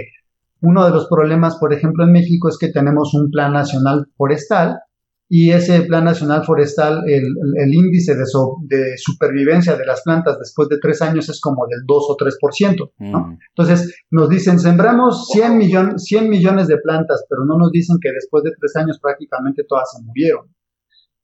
uno 0.62 0.84
de 0.84 0.90
los 0.90 1.06
problemas, 1.06 1.56
por 1.58 1.72
ejemplo, 1.72 2.04
en 2.04 2.12
México 2.12 2.48
es 2.48 2.58
que 2.58 2.68
tenemos 2.68 3.14
un 3.14 3.30
plan 3.30 3.52
nacional 3.52 4.06
forestal 4.16 4.80
y 5.28 5.50
ese 5.50 5.82
plan 5.82 6.04
nacional 6.04 6.44
forestal, 6.44 7.02
el, 7.08 7.74
índice 7.74 8.14
de, 8.14 8.24
de, 8.68 8.96
supervivencia 8.96 9.76
de 9.76 9.84
las 9.84 10.02
plantas 10.02 10.38
después 10.38 10.68
de 10.68 10.78
tres 10.80 11.02
años 11.02 11.28
es 11.28 11.40
como 11.40 11.66
del 11.66 11.80
2 11.84 12.06
o 12.08 12.16
3%. 12.16 12.92
¿no? 12.98 13.20
Mm. 13.20 13.38
Entonces 13.56 13.96
nos 14.10 14.28
dicen, 14.28 14.60
sembramos 14.60 15.26
100, 15.32 15.58
millón, 15.58 15.98
100 15.98 16.28
millones 16.28 16.68
de 16.68 16.78
plantas, 16.78 17.24
pero 17.28 17.44
no 17.44 17.58
nos 17.58 17.72
dicen 17.72 17.96
que 18.00 18.10
después 18.12 18.44
de 18.44 18.52
tres 18.58 18.76
años 18.76 19.00
prácticamente 19.02 19.64
todas 19.68 19.90
se 19.90 20.02
murieron. 20.04 20.46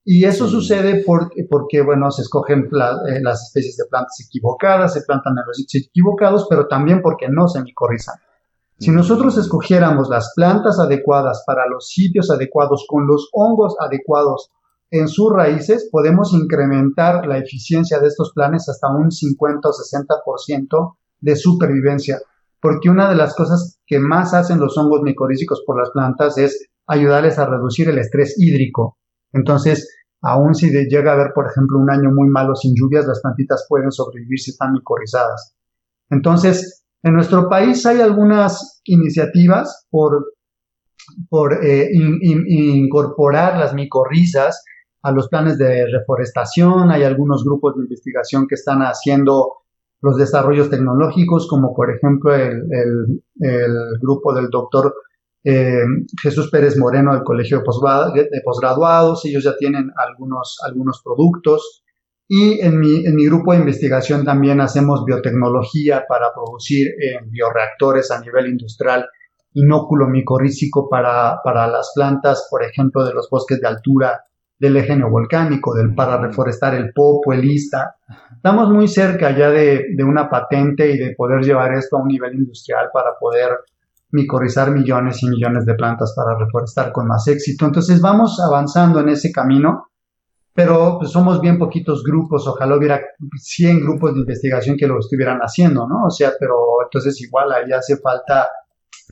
Y 0.04 0.24
eso 0.24 0.46
mm. 0.46 0.48
sucede 0.48 1.04
porque, 1.06 1.46
porque, 1.48 1.80
bueno, 1.82 2.10
se 2.10 2.22
escogen 2.22 2.64
eh, 2.64 3.20
las 3.22 3.42
especies 3.46 3.76
de 3.76 3.84
plantas 3.88 4.18
equivocadas, 4.26 4.94
se 4.94 5.02
plantan 5.02 5.34
en 5.38 5.46
los 5.46 5.56
sitios 5.56 5.86
equivocados, 5.86 6.46
pero 6.50 6.66
también 6.66 7.02
porque 7.02 7.28
no 7.28 7.46
se 7.46 7.62
micorrizan. 7.62 8.16
Si 8.78 8.90
nosotros 8.90 9.38
escogiéramos 9.38 10.08
las 10.08 10.32
plantas 10.34 10.78
adecuadas 10.80 11.44
para 11.46 11.68
los 11.68 11.88
sitios 11.88 12.30
adecuados 12.30 12.84
con 12.88 13.06
los 13.06 13.28
hongos 13.32 13.76
adecuados 13.78 14.50
en 14.90 15.08
sus 15.08 15.32
raíces, 15.32 15.88
podemos 15.90 16.32
incrementar 16.32 17.26
la 17.26 17.38
eficiencia 17.38 17.98
de 18.00 18.08
estos 18.08 18.32
planes 18.34 18.68
hasta 18.68 18.92
un 18.92 19.10
50 19.10 19.68
o 19.68 19.72
60% 19.72 20.96
de 21.20 21.36
supervivencia. 21.36 22.20
Porque 22.60 22.90
una 22.90 23.08
de 23.08 23.16
las 23.16 23.34
cosas 23.34 23.78
que 23.86 23.98
más 23.98 24.34
hacen 24.34 24.60
los 24.60 24.76
hongos 24.76 25.02
micorrízicos 25.02 25.62
por 25.66 25.78
las 25.78 25.90
plantas 25.90 26.36
es 26.38 26.68
ayudarles 26.86 27.38
a 27.38 27.46
reducir 27.46 27.88
el 27.88 27.98
estrés 27.98 28.34
hídrico. 28.38 28.98
Entonces, 29.32 29.88
aun 30.20 30.54
si 30.54 30.70
llega 30.70 31.12
a 31.12 31.14
haber, 31.14 31.32
por 31.34 31.50
ejemplo, 31.50 31.78
un 31.78 31.90
año 31.90 32.10
muy 32.12 32.28
malo 32.28 32.54
sin 32.54 32.74
lluvias, 32.76 33.06
las 33.06 33.20
plantitas 33.20 33.66
pueden 33.68 33.90
sobrevivir 33.90 34.38
si 34.38 34.50
están 34.50 34.72
micorrizadas. 34.72 35.54
Entonces, 36.10 36.81
en 37.02 37.14
nuestro 37.14 37.48
país 37.48 37.84
hay 37.84 38.00
algunas 38.00 38.80
iniciativas 38.84 39.86
por, 39.90 40.24
eh, 41.64 41.88
incorporar 41.92 43.58
las 43.58 43.74
micorrizas 43.74 44.64
a 45.02 45.10
los 45.10 45.28
planes 45.28 45.58
de 45.58 45.86
reforestación. 45.86 46.92
Hay 46.92 47.02
algunos 47.02 47.44
grupos 47.44 47.74
de 47.74 47.82
investigación 47.82 48.46
que 48.46 48.54
están 48.54 48.82
haciendo 48.82 49.62
los 50.00 50.16
desarrollos 50.16 50.70
tecnológicos, 50.70 51.48
como 51.48 51.74
por 51.74 51.90
ejemplo 51.90 52.34
el, 52.34 53.22
grupo 54.00 54.32
del 54.32 54.48
doctor 54.48 54.94
eh, 55.44 55.82
Jesús 56.22 56.50
Pérez 56.50 56.78
Moreno 56.78 57.14
del 57.14 57.24
Colegio 57.24 57.58
de 57.58 58.42
Posgraduados. 58.44 59.24
Ellos 59.24 59.42
ya 59.42 59.56
tienen 59.56 59.90
algunos, 59.96 60.58
algunos 60.64 61.02
productos. 61.04 61.81
Y 62.34 62.62
en 62.62 62.80
mi, 62.80 63.04
en 63.04 63.14
mi 63.14 63.26
grupo 63.26 63.52
de 63.52 63.58
investigación 63.58 64.24
también 64.24 64.62
hacemos 64.62 65.04
biotecnología 65.04 66.06
para 66.08 66.32
producir 66.34 66.88
en 66.98 67.30
bioreactores 67.30 68.10
a 68.10 68.20
nivel 68.22 68.46
industrial 68.46 69.04
inóculo 69.52 70.08
micorrícico 70.08 70.88
para, 70.88 71.42
para 71.44 71.66
las 71.66 71.92
plantas, 71.94 72.48
por 72.50 72.64
ejemplo, 72.64 73.04
de 73.04 73.12
los 73.12 73.28
bosques 73.28 73.60
de 73.60 73.68
altura 73.68 74.24
del 74.58 74.78
eje 74.78 74.96
neovolcánico, 74.96 75.74
del, 75.74 75.94
para 75.94 76.16
reforestar 76.16 76.74
el 76.74 76.94
popo, 76.94 77.34
el 77.34 77.44
ista. 77.44 77.96
Estamos 78.34 78.70
muy 78.70 78.88
cerca 78.88 79.36
ya 79.36 79.50
de, 79.50 79.88
de, 79.94 80.02
una 80.02 80.30
patente 80.30 80.90
y 80.90 80.96
de 80.96 81.14
poder 81.14 81.44
llevar 81.44 81.74
esto 81.74 81.98
a 81.98 82.02
un 82.02 82.08
nivel 82.08 82.32
industrial 82.32 82.88
para 82.94 83.10
poder 83.20 83.50
micorrizar 84.10 84.70
millones 84.70 85.22
y 85.22 85.28
millones 85.28 85.66
de 85.66 85.74
plantas 85.74 86.14
para 86.16 86.38
reforestar 86.38 86.92
con 86.92 87.06
más 87.06 87.28
éxito. 87.28 87.66
Entonces 87.66 88.00
vamos 88.00 88.40
avanzando 88.40 89.00
en 89.00 89.10
ese 89.10 89.30
camino 89.30 89.88
pero 90.54 90.98
pues, 90.98 91.10
somos 91.10 91.40
bien 91.40 91.58
poquitos 91.58 92.02
grupos, 92.04 92.46
ojalá 92.46 92.76
hubiera 92.76 93.00
100 93.36 93.80
grupos 93.80 94.14
de 94.14 94.20
investigación 94.20 94.76
que 94.76 94.86
lo 94.86 94.98
estuvieran 94.98 95.40
haciendo, 95.40 95.86
¿no? 95.86 96.04
O 96.06 96.10
sea, 96.10 96.32
pero 96.38 96.56
entonces 96.84 97.20
igual 97.22 97.52
ahí 97.52 97.72
hace 97.72 97.96
falta 97.96 98.48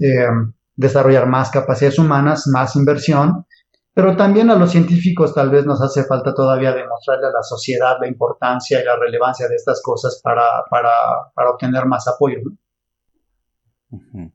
eh, 0.01 0.29
desarrollar 0.77 1.27
más 1.27 1.51
capacidades 1.51 1.99
humanas, 1.99 2.47
más 2.47 2.77
inversión, 2.77 3.47
pero 3.95 4.17
también 4.17 4.51
a 4.51 4.55
los 4.57 4.71
científicos 4.71 5.35
tal 5.35 5.51
vez 5.51 5.67
nos 5.67 5.81
hace 5.81 6.05
falta 6.05 6.35
todavía 6.35 6.73
demostrarle 6.73 7.27
a 7.27 7.33
la 7.33 7.43
sociedad 7.43 7.97
la 8.01 8.09
importancia 8.09 8.81
y 8.81 8.85
la 8.85 8.97
relevancia 8.97 9.49
de 9.49 9.57
estas 9.57 9.83
cosas 9.83 10.21
para, 10.23 10.47
para, 10.71 10.91
para 11.35 11.51
obtener 11.51 11.87
más 11.87 12.07
apoyo. 12.07 12.39
¿no? 13.91 14.33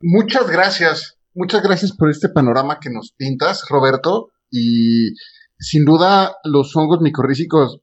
Muchas 0.00 0.50
gracias, 0.50 1.18
muchas 1.32 1.62
gracias 1.62 1.92
por 1.96 2.10
este 2.10 2.28
panorama 2.28 2.78
que 2.78 2.90
nos 2.90 3.12
pintas, 3.16 3.64
Roberto, 3.70 4.32
y 4.50 5.14
sin 5.64 5.84
duda 5.84 6.36
los 6.44 6.76
hongos 6.76 7.00
micorrízicos 7.00 7.80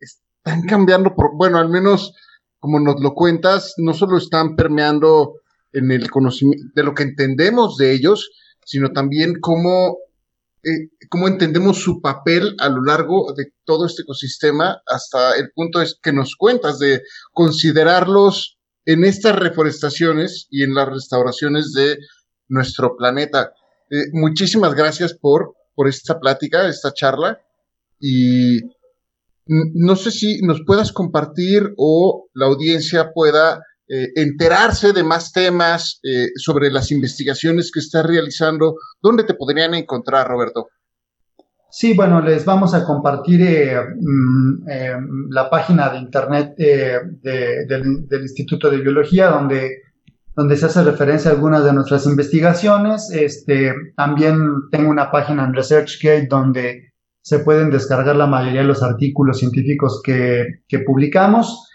están 0.00 0.62
cambiando, 0.62 1.14
por, 1.14 1.36
bueno, 1.36 1.58
al 1.58 1.68
menos 1.68 2.12
como 2.58 2.80
nos 2.80 3.00
lo 3.00 3.14
cuentas, 3.14 3.74
no 3.76 3.94
solo 3.94 4.18
están 4.18 4.56
permeando 4.56 5.40
en 5.72 5.92
el 5.92 6.10
conocimiento 6.10 6.64
de 6.74 6.82
lo 6.82 6.94
que 6.94 7.04
entendemos 7.04 7.76
de 7.76 7.92
ellos, 7.92 8.30
sino 8.64 8.90
también 8.92 9.40
cómo, 9.40 9.98
eh, 10.64 10.90
cómo 11.08 11.28
entendemos 11.28 11.78
su 11.78 12.00
papel 12.00 12.56
a 12.58 12.68
lo 12.68 12.82
largo 12.82 13.32
de 13.36 13.52
todo 13.64 13.86
este 13.86 14.02
ecosistema 14.02 14.82
hasta 14.86 15.36
el 15.36 15.52
punto 15.54 15.80
es 15.80 15.98
que 16.02 16.12
nos 16.12 16.34
cuentas 16.36 16.80
de 16.80 17.02
considerarlos 17.32 18.58
en 18.84 19.04
estas 19.04 19.36
reforestaciones 19.36 20.48
y 20.50 20.64
en 20.64 20.74
las 20.74 20.88
restauraciones 20.88 21.72
de 21.72 21.98
nuestro 22.48 22.96
planeta. 22.96 23.52
Eh, 23.90 24.06
muchísimas 24.12 24.74
gracias 24.74 25.14
por 25.14 25.54
por 25.76 25.86
esta 25.86 26.18
plática, 26.18 26.66
esta 26.66 26.92
charla. 26.92 27.40
Y 28.00 28.58
no 29.46 29.94
sé 29.94 30.10
si 30.10 30.40
nos 30.42 30.62
puedas 30.66 30.90
compartir 30.90 31.72
o 31.76 32.28
la 32.34 32.46
audiencia 32.46 33.12
pueda 33.12 33.62
eh, 33.88 34.08
enterarse 34.16 34.92
de 34.92 35.04
más 35.04 35.30
temas 35.30 36.00
eh, 36.02 36.30
sobre 36.34 36.72
las 36.72 36.90
investigaciones 36.90 37.70
que 37.72 37.78
estás 37.78 38.04
realizando. 38.04 38.74
¿Dónde 39.00 39.22
te 39.22 39.34
podrían 39.34 39.74
encontrar, 39.74 40.26
Roberto? 40.26 40.70
Sí, 41.70 41.94
bueno, 41.94 42.20
les 42.20 42.44
vamos 42.44 42.74
a 42.74 42.84
compartir 42.84 43.42
eh, 43.42 43.76
mm, 43.78 45.30
la 45.30 45.48
página 45.48 45.90
de 45.90 45.98
internet 45.98 46.54
del, 46.56 48.08
del, 48.08 48.22
Instituto 48.22 48.70
de 48.70 48.78
Biología, 48.78 49.28
donde 49.28 49.82
donde 50.36 50.56
se 50.56 50.66
hace 50.66 50.84
referencia 50.84 51.30
a 51.30 51.34
algunas 51.34 51.64
de 51.64 51.72
nuestras 51.72 52.06
investigaciones. 52.06 53.10
Este, 53.10 53.74
también 53.96 54.36
tengo 54.70 54.90
una 54.90 55.10
página 55.10 55.44
en 55.44 55.54
ResearchGate 55.54 56.26
donde 56.28 56.92
se 57.22 57.38
pueden 57.38 57.70
descargar 57.70 58.14
la 58.14 58.26
mayoría 58.26 58.60
de 58.60 58.66
los 58.66 58.82
artículos 58.82 59.38
científicos 59.38 60.02
que, 60.04 60.60
que 60.68 60.80
publicamos. 60.80 61.68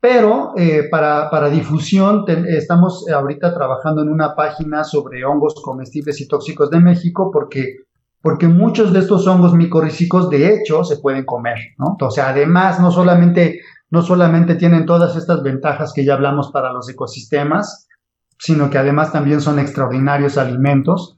Pero 0.00 0.52
eh, 0.56 0.88
para, 0.90 1.30
para, 1.30 1.48
difusión 1.48 2.24
estamos 2.46 3.08
ahorita 3.08 3.54
trabajando 3.54 4.02
en 4.02 4.08
una 4.08 4.34
página 4.34 4.84
sobre 4.84 5.24
hongos 5.24 5.54
comestibles 5.64 6.20
y 6.20 6.28
tóxicos 6.28 6.70
de 6.70 6.78
México 6.78 7.30
porque, 7.32 7.78
porque 8.22 8.46
muchos 8.46 8.92
de 8.92 9.00
estos 9.00 9.26
hongos 9.26 9.54
micorrízicos 9.54 10.30
de 10.30 10.54
hecho 10.54 10.84
se 10.84 10.98
pueden 10.98 11.24
comer, 11.24 11.58
¿no? 11.78 11.96
O 12.00 12.08
además 12.20 12.78
no 12.78 12.92
solamente, 12.92 13.60
no 13.90 14.02
solamente 14.02 14.54
tienen 14.54 14.86
todas 14.86 15.16
estas 15.16 15.42
ventajas 15.42 15.92
que 15.92 16.04
ya 16.04 16.14
hablamos 16.14 16.52
para 16.52 16.72
los 16.72 16.88
ecosistemas, 16.88 17.87
sino 18.38 18.70
que 18.70 18.78
además 18.78 19.12
también 19.12 19.40
son 19.40 19.58
extraordinarios 19.58 20.38
alimentos. 20.38 21.16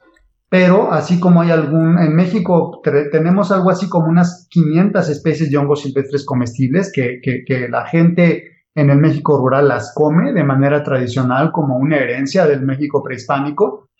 Pero 0.48 0.92
así 0.92 1.20
como 1.20 1.42
hay 1.42 1.52
algún, 1.52 1.96
en 1.98 2.16
México 2.16 2.80
tenemos 3.12 3.52
algo 3.52 3.70
así 3.70 3.88
como 3.88 4.08
unas 4.08 4.48
500 4.50 5.08
especies 5.08 5.48
de 5.48 5.56
hongos 5.56 5.82
silvestres 5.82 6.24
comestibles 6.24 6.90
que, 6.92 7.20
que, 7.22 7.68
la 7.68 7.86
gente 7.86 8.64
en 8.74 8.90
el 8.90 8.98
México 8.98 9.38
rural 9.38 9.68
las 9.68 9.92
come 9.94 10.32
de 10.32 10.42
manera 10.42 10.82
tradicional 10.82 11.52
como 11.52 11.76
una 11.76 11.98
herencia 11.98 12.46
del 12.46 12.62
México 12.62 13.00
prehispánico. 13.00 13.90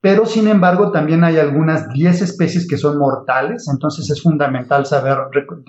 Pero 0.00 0.24
sin 0.24 0.48
embargo 0.48 0.90
también 0.90 1.22
hay 1.22 1.36
algunas 1.36 1.90
10 1.90 2.22
especies 2.22 2.66
que 2.66 2.78
son 2.78 2.98
mortales, 2.98 3.68
entonces 3.70 4.08
es 4.08 4.22
fundamental 4.22 4.86
saber 4.86 5.18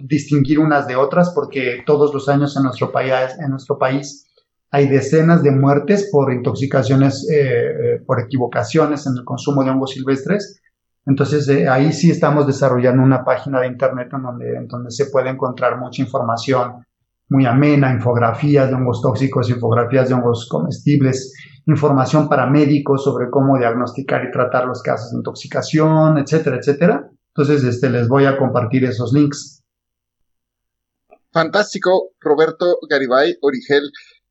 distinguir 0.03 0.59
unas 0.59 0.87
de 0.87 0.95
otras 0.95 1.31
porque 1.35 1.83
todos 1.85 2.13
los 2.13 2.29
años 2.29 2.55
en 2.55 2.63
nuestro 2.63 2.93
país, 2.93 3.13
en 3.43 3.49
nuestro 3.49 3.77
país 3.77 4.30
hay 4.71 4.87
decenas 4.87 5.43
de 5.43 5.51
muertes 5.51 6.09
por 6.11 6.31
intoxicaciones, 6.33 7.27
eh, 7.29 7.35
eh, 7.35 8.03
por 8.05 8.21
equivocaciones 8.21 9.05
en 9.05 9.17
el 9.17 9.25
consumo 9.25 9.63
de 9.63 9.69
hongos 9.69 9.91
silvestres. 9.91 10.61
Entonces 11.05 11.47
eh, 11.49 11.67
ahí 11.67 11.91
sí 11.91 12.09
estamos 12.09 12.47
desarrollando 12.47 13.03
una 13.03 13.25
página 13.25 13.59
de 13.59 13.67
internet 13.67 14.09
en 14.13 14.67
donde, 14.67 14.91
se 14.91 15.07
puede 15.07 15.29
encontrar 15.29 15.77
mucha 15.77 16.01
información 16.01 16.85
muy 17.27 17.45
amena, 17.45 17.91
infografías 17.91 18.69
de 18.69 18.75
hongos 18.75 19.01
tóxicos, 19.01 19.49
infografías 19.49 20.07
de 20.07 20.15
hongos 20.15 20.47
comestibles, 20.49 21.33
información 21.65 22.29
para 22.29 22.45
médicos 22.47 23.03
sobre 23.03 23.29
cómo 23.29 23.57
diagnosticar 23.57 24.23
y 24.25 24.31
tratar 24.31 24.65
los 24.65 24.81
casos 24.81 25.11
de 25.11 25.17
intoxicación, 25.17 26.17
etcétera, 26.17 26.57
etcétera. 26.57 27.09
Entonces, 27.33 27.63
este, 27.63 27.89
les 27.89 28.09
voy 28.09 28.25
a 28.25 28.37
compartir 28.37 28.83
esos 28.83 29.13
links. 29.13 29.63
Fantástico, 31.31 32.09
Roberto 32.19 32.77
Garibay, 32.89 33.37
Origel. 33.41 33.83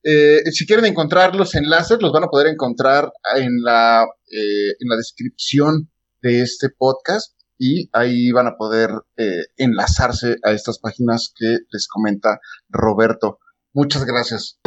Eh, 0.03 0.51
si 0.51 0.67
quieren 0.67 0.87
encontrar 0.87 1.37
los 1.37 1.55
enlaces, 1.55 2.01
los 2.01 2.11
van 2.11 2.25
a 2.25 2.29
poder 2.29 2.47
encontrar 2.47 3.13
en 3.37 3.63
la, 3.63 4.05
eh, 4.31 4.71
en 4.79 4.89
la 4.89 4.97
descripción 4.97 5.91
de 6.23 6.41
este 6.41 6.69
podcast 6.71 7.39
y 7.59 7.91
ahí 7.93 8.33
van 8.33 8.47
a 8.47 8.57
poder 8.57 8.91
eh, 9.19 9.45
enlazarse 9.59 10.37
a 10.43 10.53
estas 10.53 10.79
páginas 10.79 11.33
que 11.37 11.59
les 11.71 11.87
comenta 11.87 12.41
Roberto. 12.71 13.41
Muchas 13.75 14.07
gracias. 14.07 14.59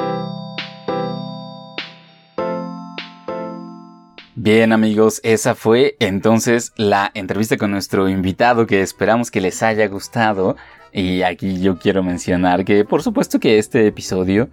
Bien 4.35 4.71
amigos, 4.71 5.19
esa 5.23 5.55
fue 5.55 5.95
entonces 5.99 6.73
la 6.75 7.09
entrevista 7.15 7.57
con 7.57 7.71
nuestro 7.71 8.07
invitado 8.07 8.67
que 8.67 8.81
esperamos 8.81 9.31
que 9.31 9.41
les 9.41 9.63
haya 9.63 9.87
gustado. 9.87 10.57
Y 10.91 11.23
aquí 11.23 11.59
yo 11.59 11.79
quiero 11.79 12.03
mencionar 12.03 12.65
que 12.65 12.85
por 12.85 13.01
supuesto 13.01 13.39
que 13.39 13.57
este 13.57 13.87
episodio 13.87 14.49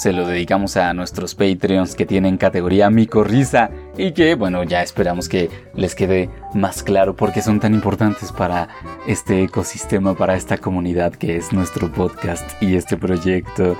se 0.00 0.14
lo 0.14 0.26
dedicamos 0.26 0.78
a 0.78 0.94
nuestros 0.94 1.34
Patreons 1.34 1.94
que 1.94 2.06
tienen 2.06 2.38
categoría 2.38 2.88
Micorrisa 2.88 3.70
y 3.98 4.12
que 4.12 4.34
bueno 4.34 4.64
ya 4.64 4.82
esperamos 4.82 5.28
que 5.28 5.50
les 5.74 5.94
quede 5.94 6.30
más 6.54 6.82
claro 6.82 7.14
por 7.14 7.34
qué 7.34 7.42
son 7.42 7.60
tan 7.60 7.74
importantes 7.74 8.32
para 8.32 8.68
este 9.06 9.42
ecosistema, 9.42 10.14
para 10.14 10.36
esta 10.36 10.56
comunidad 10.56 11.12
que 11.12 11.36
es 11.36 11.52
nuestro 11.52 11.92
podcast 11.92 12.50
y 12.62 12.76
este 12.76 12.96
proyecto. 12.96 13.76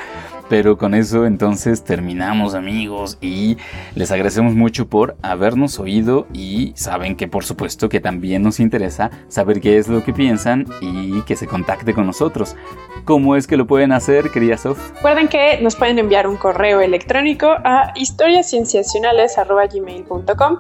Pero 0.51 0.77
con 0.77 0.93
eso 0.95 1.25
entonces 1.27 1.85
terminamos 1.85 2.57
amigos 2.57 3.19
y 3.21 3.57
les 3.95 4.11
agradecemos 4.11 4.57
mucho 4.57 4.89
por 4.89 5.15
habernos 5.23 5.79
oído 5.79 6.27
y 6.33 6.73
saben 6.75 7.15
que 7.15 7.29
por 7.29 7.45
supuesto 7.45 7.89
que 7.89 8.01
también 8.01 8.43
nos 8.43 8.59
interesa 8.59 9.13
saber 9.29 9.61
qué 9.61 9.79
es 9.79 9.87
lo 9.87 10.03
que 10.03 10.13
piensan 10.13 10.67
y 10.81 11.23
que 11.23 11.37
se 11.37 11.47
contacte 11.47 11.95
con 11.95 12.05
nosotros. 12.05 12.57
¿Cómo 13.05 13.37
es 13.37 13.47
que 13.47 13.57
lo 13.57 13.69
pueden 13.69 13.93
hacer, 13.93 14.31
querida 14.31 14.57
Sof? 14.57 14.91
Recuerden 14.97 15.29
que 15.29 15.61
nos 15.63 15.77
pueden 15.77 16.01
enviar 16.01 16.27
un 16.27 16.37
correo 16.37 16.81
electrónico 16.81 17.47
a 17.65 17.93
historiascienciacionales.gmail.com 17.95 20.57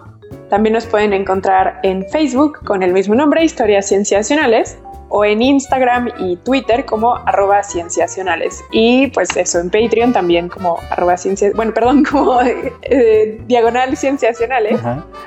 También 0.48 0.74
nos 0.74 0.86
pueden 0.86 1.12
encontrar 1.12 1.80
en 1.82 2.08
Facebook 2.08 2.60
con 2.64 2.84
el 2.84 2.92
mismo 2.92 3.16
nombre, 3.16 3.44
Historias 3.44 3.88
Cienciacionales 3.88 4.78
o 5.10 5.24
en 5.24 5.42
Instagram 5.42 6.08
y 6.18 6.36
Twitter 6.36 6.86
como 6.86 7.16
arroba 7.16 7.62
cienciacionales. 7.62 8.64
Y 8.72 9.08
pues 9.08 9.36
eso, 9.36 9.58
en 9.58 9.68
Patreon 9.68 10.12
también 10.12 10.48
como 10.48 10.78
arroba 10.90 11.16
ciencias, 11.16 11.52
bueno, 11.54 11.74
perdón, 11.74 12.04
como 12.10 12.40
eh, 12.42 13.40
diagonal 13.46 13.96
cienciacionales. 13.96 14.80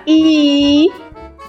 Y 0.06 0.92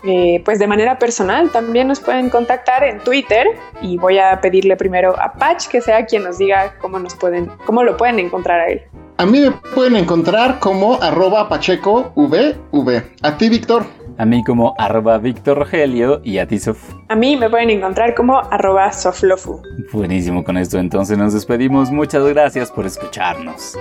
eh, 0.06 0.42
pues 0.44 0.58
de 0.58 0.66
manera 0.66 0.98
personal 0.98 1.50
también 1.50 1.88
nos 1.88 2.00
pueden 2.00 2.28
contactar 2.28 2.84
en 2.84 2.98
Twitter 3.00 3.46
y 3.80 3.96
voy 3.96 4.18
a 4.18 4.38
pedirle 4.40 4.76
primero 4.76 5.18
a 5.18 5.32
Patch 5.32 5.68
que 5.68 5.80
sea 5.80 6.04
quien 6.04 6.24
nos 6.24 6.36
diga 6.36 6.74
cómo 6.80 6.98
nos 6.98 7.14
pueden, 7.14 7.50
cómo 7.64 7.82
lo 7.82 7.96
pueden 7.96 8.18
encontrar 8.18 8.60
a 8.60 8.68
él. 8.68 8.82
A 9.16 9.26
mí 9.26 9.40
me 9.40 9.52
pueden 9.74 9.96
encontrar 9.96 10.58
como 10.58 11.00
arroba 11.00 11.48
pacheco 11.48 12.12
vv. 12.16 13.02
A 13.22 13.36
ti, 13.38 13.48
Víctor. 13.48 13.86
A 14.16 14.24
mí 14.24 14.44
como 14.44 14.74
arroba 14.78 15.18
Víctor 15.18 15.58
Rogelio 15.58 16.20
y 16.22 16.38
a 16.38 16.46
ti, 16.46 16.58
Sof. 16.58 16.94
A 17.08 17.16
mí 17.16 17.36
me 17.36 17.50
pueden 17.50 17.70
encontrar 17.70 18.14
como 18.14 18.38
arroba 18.38 18.92
Soflofu. 18.92 19.60
Buenísimo 19.92 20.44
con 20.44 20.56
esto, 20.56 20.78
entonces 20.78 21.18
nos 21.18 21.32
despedimos. 21.32 21.90
Muchas 21.90 22.24
gracias 22.24 22.70
por 22.70 22.86
escucharnos. 22.86 23.76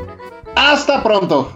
Hasta 0.56 1.04
pronto. 1.04 1.52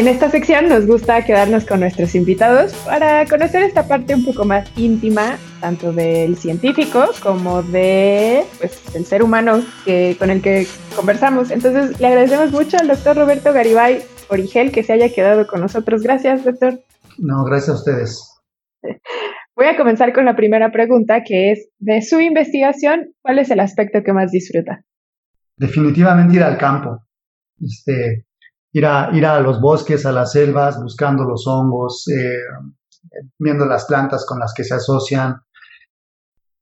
En 0.00 0.08
esta 0.08 0.30
sección 0.30 0.66
nos 0.66 0.86
gusta 0.86 1.26
quedarnos 1.26 1.66
con 1.66 1.80
nuestros 1.80 2.14
invitados 2.14 2.72
para 2.86 3.26
conocer 3.26 3.62
esta 3.64 3.86
parte 3.86 4.14
un 4.14 4.24
poco 4.24 4.46
más 4.46 4.66
íntima, 4.78 5.36
tanto 5.60 5.92
del 5.92 6.38
científico 6.38 7.04
como 7.22 7.62
de 7.62 8.42
pues, 8.58 8.80
del 8.94 9.04
ser 9.04 9.22
humano 9.22 9.62
que, 9.84 10.16
con 10.18 10.30
el 10.30 10.40
que 10.40 10.66
conversamos. 10.96 11.50
Entonces 11.50 12.00
le 12.00 12.06
agradecemos 12.06 12.50
mucho 12.50 12.78
al 12.78 12.88
doctor 12.88 13.14
Roberto 13.14 13.52
Garibay 13.52 14.00
Origel 14.30 14.72
que 14.72 14.82
se 14.82 14.94
haya 14.94 15.12
quedado 15.12 15.46
con 15.46 15.60
nosotros. 15.60 16.02
Gracias, 16.02 16.46
doctor. 16.46 16.80
No, 17.18 17.44
gracias 17.44 17.68
a 17.68 17.74
ustedes. 17.74 18.40
Voy 19.54 19.66
a 19.66 19.76
comenzar 19.76 20.14
con 20.14 20.24
la 20.24 20.34
primera 20.34 20.72
pregunta, 20.72 21.24
que 21.24 21.52
es, 21.52 21.68
de 21.78 22.00
su 22.00 22.20
investigación, 22.20 23.12
¿cuál 23.20 23.38
es 23.38 23.50
el 23.50 23.60
aspecto 23.60 24.02
que 24.02 24.14
más 24.14 24.30
disfruta? 24.30 24.82
Definitivamente 25.58 26.36
ir 26.36 26.42
al 26.42 26.56
campo. 26.56 27.04
Este, 27.60 28.24
ir 28.72 28.86
a, 28.86 29.10
ir 29.12 29.26
a 29.26 29.40
los 29.40 29.60
bosques, 29.60 30.06
a 30.06 30.12
las 30.12 30.32
selvas, 30.32 30.80
buscando 30.80 31.24
los 31.24 31.46
hongos, 31.46 32.06
eh, 32.08 32.40
viendo 33.38 33.66
las 33.66 33.86
plantas 33.86 34.24
con 34.26 34.38
las 34.38 34.52
que 34.54 34.64
se 34.64 34.74
asocian, 34.74 35.36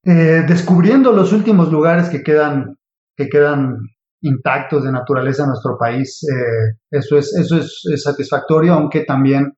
eh, 0.04 0.44
descubriendo 0.46 1.12
los 1.12 1.32
últimos 1.32 1.70
lugares 1.70 2.08
que 2.08 2.22
quedan, 2.22 2.76
que 3.16 3.28
quedan 3.28 3.78
intactos 4.22 4.84
de 4.84 4.92
naturaleza 4.92 5.42
en 5.42 5.50
nuestro 5.50 5.76
país. 5.78 6.24
Eh, 6.24 6.78
eso 6.90 7.18
es, 7.18 7.34
eso 7.36 7.58
es, 7.58 8.02
satisfactorio, 8.02 8.74
aunque 8.74 9.04
también 9.04 9.54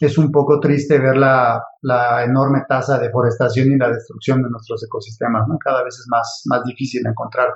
es 0.00 0.18
un 0.18 0.30
poco 0.30 0.60
triste 0.60 0.98
ver 0.98 1.16
la, 1.16 1.62
la, 1.82 2.24
enorme 2.24 2.64
tasa 2.68 2.98
de 2.98 3.06
deforestación 3.06 3.68
y 3.68 3.78
la 3.78 3.90
destrucción 3.90 4.42
de 4.42 4.50
nuestros 4.50 4.84
ecosistemas. 4.84 5.46
Cada 5.64 5.82
vez 5.84 5.94
es 5.94 6.06
más, 6.10 6.42
más 6.46 6.62
difícil 6.64 7.02
encontrar 7.06 7.48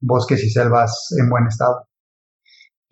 bosques 0.00 0.42
y 0.44 0.50
selvas 0.50 1.14
en 1.18 1.30
buen 1.30 1.46
estado. 1.46 1.89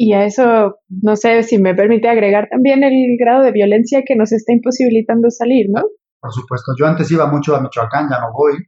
Y 0.00 0.12
a 0.12 0.24
eso, 0.24 0.78
no 0.88 1.16
sé 1.16 1.42
si 1.42 1.58
me 1.58 1.74
permite 1.74 2.08
agregar 2.08 2.48
también 2.48 2.84
el 2.84 2.94
grado 3.18 3.42
de 3.42 3.50
violencia 3.50 4.04
que 4.06 4.14
nos 4.14 4.30
está 4.30 4.52
imposibilitando 4.52 5.28
salir, 5.28 5.66
¿no? 5.68 5.82
Por 6.20 6.32
supuesto, 6.32 6.72
yo 6.78 6.86
antes 6.86 7.10
iba 7.10 7.26
mucho 7.26 7.56
a 7.56 7.60
Michoacán, 7.60 8.08
ya 8.08 8.20
no 8.20 8.32
voy. 8.32 8.64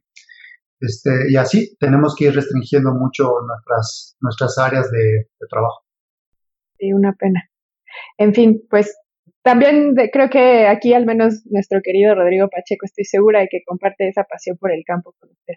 Este, 0.81 1.09
y 1.29 1.37
así 1.37 1.77
tenemos 1.79 2.15
que 2.17 2.25
ir 2.25 2.35
restringiendo 2.35 2.91
mucho 2.93 3.31
nuestras, 3.47 4.17
nuestras 4.19 4.57
áreas 4.57 4.91
de, 4.91 5.27
trabajo. 5.49 5.85
Sí, 6.77 6.91
una 6.91 7.13
pena. 7.13 7.49
En 8.17 8.33
fin, 8.33 8.63
pues 8.69 8.93
también 9.41 9.95
creo 10.11 10.29
que 10.29 10.67
aquí 10.67 10.93
al 10.93 11.05
menos 11.05 11.45
nuestro 11.49 11.79
querido 11.81 12.13
Rodrigo 12.13 12.49
Pacheco 12.49 12.85
estoy 12.85 13.05
segura 13.05 13.39
de 13.39 13.47
que 13.49 13.63
comparte 13.65 14.09
esa 14.09 14.23
pasión 14.23 14.57
por 14.57 14.73
el 14.73 14.83
campo 14.85 15.15
con 15.17 15.29
usted. 15.29 15.55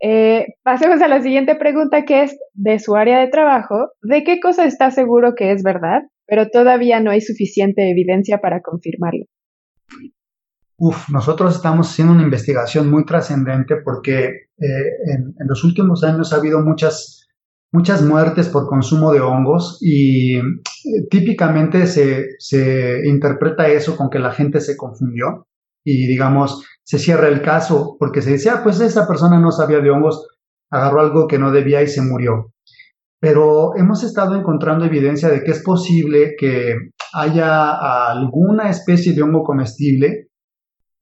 Eh, 0.00 0.46
pasemos 0.62 1.02
a 1.02 1.08
la 1.08 1.22
siguiente 1.22 1.56
pregunta 1.56 2.04
que 2.04 2.22
es 2.22 2.38
de 2.54 2.78
su 2.78 2.94
área 2.94 3.18
de 3.18 3.28
trabajo. 3.28 3.90
¿De 4.02 4.22
qué 4.24 4.40
cosa 4.40 4.64
está 4.64 4.90
seguro 4.90 5.34
que 5.34 5.52
es 5.52 5.62
verdad, 5.62 6.02
pero 6.26 6.48
todavía 6.48 7.00
no 7.00 7.10
hay 7.10 7.20
suficiente 7.20 7.90
evidencia 7.90 8.38
para 8.38 8.60
confirmarlo? 8.62 9.24
Uf, 10.80 11.08
nosotros 11.10 11.56
estamos 11.56 11.90
haciendo 11.90 12.12
una 12.12 12.22
investigación 12.22 12.88
muy 12.88 13.04
trascendente 13.04 13.76
porque 13.84 14.26
eh, 14.26 15.12
en, 15.12 15.34
los 15.48 15.64
últimos 15.64 16.04
años 16.04 16.32
ha 16.32 16.36
habido 16.36 16.60
muchas, 16.60 17.26
muchas 17.72 18.02
muertes 18.02 18.48
por 18.48 18.68
consumo 18.68 19.12
de 19.12 19.18
hongos 19.18 19.78
y 19.80 20.36
eh, 20.36 20.42
típicamente 21.10 21.88
se, 21.88 22.36
se 22.38 23.08
interpreta 23.08 23.66
eso 23.66 23.96
con 23.96 24.08
que 24.08 24.20
la 24.20 24.30
gente 24.30 24.60
se 24.60 24.76
confundió 24.76 25.47
y 25.90 26.06
digamos 26.06 26.64
se 26.88 26.98
cierra 26.98 27.28
el 27.28 27.42
caso 27.42 27.96
porque 27.98 28.22
se 28.22 28.30
decía, 28.30 28.54
ah, 28.54 28.60
pues 28.62 28.80
esa 28.80 29.06
persona 29.06 29.38
no 29.38 29.52
sabía 29.52 29.80
de 29.80 29.90
hongos, 29.90 30.26
agarró 30.70 31.00
algo 31.00 31.28
que 31.28 31.38
no 31.38 31.50
debía 31.50 31.82
y 31.82 31.86
se 31.86 32.00
murió. 32.00 32.54
Pero 33.20 33.76
hemos 33.76 34.02
estado 34.04 34.34
encontrando 34.36 34.86
evidencia 34.86 35.28
de 35.28 35.44
que 35.44 35.50
es 35.50 35.62
posible 35.62 36.34
que 36.38 36.76
haya 37.12 38.08
alguna 38.10 38.70
especie 38.70 39.12
de 39.12 39.20
hongo 39.20 39.42
comestible 39.42 40.28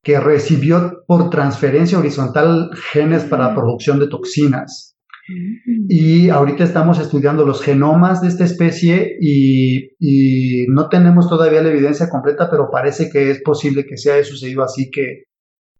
que 0.02 0.18
recibió 0.18 1.04
por 1.06 1.30
transferencia 1.30 2.00
horizontal 2.00 2.70
genes 2.90 3.22
para 3.22 3.48
la 3.48 3.54
producción 3.54 4.00
de 4.00 4.08
toxinas. 4.08 4.95
Y 5.28 6.28
ahorita 6.28 6.62
estamos 6.62 7.00
estudiando 7.00 7.44
los 7.44 7.62
genomas 7.62 8.20
de 8.20 8.28
esta 8.28 8.44
especie 8.44 9.16
y, 9.20 9.96
y, 9.98 10.66
no 10.68 10.88
tenemos 10.88 11.28
todavía 11.28 11.62
la 11.62 11.70
evidencia 11.70 12.08
completa, 12.08 12.48
pero 12.50 12.70
parece 12.70 13.10
que 13.10 13.30
es 13.30 13.42
posible 13.42 13.86
que 13.86 13.96
se 13.96 14.12
haya 14.12 14.24
sucedido 14.24 14.62
así, 14.62 14.90
que, 14.90 15.24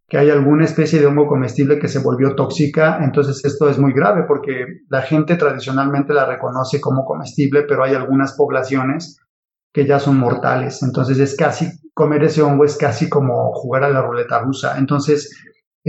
que 0.09 0.17
hay 0.17 0.29
alguna 0.29 0.65
especie 0.65 0.99
de 0.99 1.05
hongo 1.05 1.27
comestible 1.27 1.79
que 1.79 1.87
se 1.87 1.99
volvió 1.99 2.35
tóxica. 2.35 2.99
Entonces 3.01 3.43
esto 3.45 3.69
es 3.69 3.77
muy 3.77 3.93
grave 3.93 4.23
porque 4.27 4.65
la 4.89 5.01
gente 5.01 5.35
tradicionalmente 5.35 6.13
la 6.13 6.25
reconoce 6.25 6.81
como 6.81 7.05
comestible, 7.05 7.63
pero 7.63 7.83
hay 7.83 7.95
algunas 7.95 8.33
poblaciones 8.33 9.17
que 9.73 9.85
ya 9.85 9.99
son 9.99 10.17
mortales. 10.17 10.81
Entonces 10.83 11.19
es 11.19 11.35
casi, 11.35 11.67
comer 11.93 12.23
ese 12.23 12.41
hongo 12.41 12.65
es 12.65 12.77
casi 12.77 13.09
como 13.09 13.53
jugar 13.53 13.83
a 13.83 13.89
la 13.89 14.01
ruleta 14.01 14.39
rusa. 14.39 14.77
Entonces, 14.77 15.29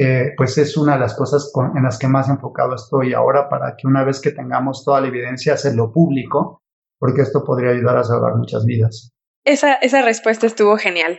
eh, 0.00 0.32
pues 0.36 0.56
es 0.58 0.76
una 0.76 0.94
de 0.94 1.00
las 1.00 1.16
cosas 1.16 1.52
en 1.74 1.82
las 1.82 1.98
que 1.98 2.06
más 2.06 2.28
enfocado 2.28 2.76
estoy 2.76 3.14
ahora 3.14 3.48
para 3.48 3.74
que 3.76 3.88
una 3.88 4.04
vez 4.04 4.20
que 4.20 4.30
tengamos 4.30 4.84
toda 4.84 5.00
la 5.00 5.08
evidencia, 5.08 5.54
hacerlo 5.54 5.92
público, 5.92 6.62
porque 7.00 7.22
esto 7.22 7.42
podría 7.44 7.72
ayudar 7.72 7.96
a 7.96 8.04
salvar 8.04 8.36
muchas 8.36 8.64
vidas. 8.64 9.10
Esa, 9.44 9.74
esa 9.74 10.02
respuesta 10.02 10.46
estuvo 10.46 10.76
genial. 10.76 11.18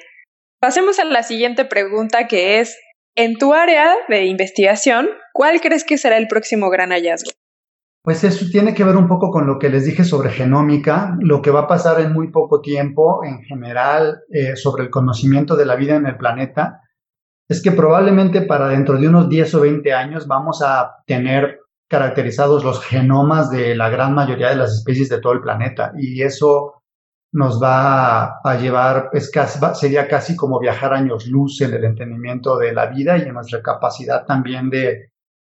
Pasemos 0.62 0.98
a 1.00 1.04
la 1.04 1.24
siguiente 1.24 1.66
pregunta 1.66 2.28
que 2.28 2.62
es, 2.62 2.78
en 3.16 3.36
tu 3.36 3.54
área 3.54 3.92
de 4.08 4.28
investigación, 4.28 5.10
¿cuál 5.34 5.60
crees 5.60 5.84
que 5.84 5.98
será 5.98 6.18
el 6.18 6.30
próximo 6.30 6.70
gran 6.70 6.92
hallazgo? 6.92 7.32
Pues 8.02 8.24
eso 8.24 8.46
tiene 8.50 8.74
que 8.74 8.86
ver 8.86 8.96
un 8.96 9.10
poco 9.10 9.30
con 9.30 9.46
lo 9.46 9.60
que 9.60 9.70
les 9.70 9.84
dije 9.84 10.06
sobre 10.06 10.30
genómica, 10.30 11.18
lo 11.20 11.42
que 11.42 11.52
va 11.52 11.62
a 11.62 11.68
pasar 11.68 12.00
en 12.00 12.14
muy 12.14 12.32
poco 12.32 12.62
tiempo 12.62 13.26
en 13.26 13.40
general 13.42 14.22
eh, 14.32 14.56
sobre 14.56 14.84
el 14.84 14.90
conocimiento 14.90 15.58
de 15.58 15.66
la 15.66 15.76
vida 15.76 15.96
en 15.96 16.06
el 16.06 16.16
planeta, 16.16 16.80
es 17.50 17.62
que 17.62 17.72
probablemente 17.72 18.42
para 18.42 18.68
dentro 18.68 18.98
de 18.98 19.08
unos 19.08 19.28
10 19.28 19.56
o 19.56 19.62
20 19.62 19.94
años 19.94 20.28
vamos 20.28 20.62
a 20.64 20.98
tener 21.06 21.60
caracterizados 21.90 22.64
los 22.64 22.84
genomas 22.86 23.50
de 23.50 23.76
la 23.76 23.90
gran 23.90 24.14
mayoría 24.14 24.50
de 24.50 24.56
las 24.56 24.74
especies 24.74 25.10
de 25.10 25.20
todo 25.20 25.34
el 25.34 25.42
planeta 25.42 25.92
y 25.98 26.22
eso 26.22 26.84
nos 27.32 27.62
va 27.62 28.40
a 28.44 28.56
llevar, 28.60 29.10
es 29.14 29.30
casi, 29.30 29.60
sería 29.74 30.08
casi 30.08 30.36
como 30.36 30.60
viajar 30.60 30.94
años 30.94 31.28
luz 31.28 31.62
en 31.62 31.74
el 31.74 31.84
entendimiento 31.84 32.58
de 32.58 32.74
la 32.74 32.88
vida 32.88 33.18
y 33.18 33.24
en 33.24 33.34
nuestra 33.34 33.62
capacidad 33.62 34.26
también 34.26 34.70
de 34.70 35.10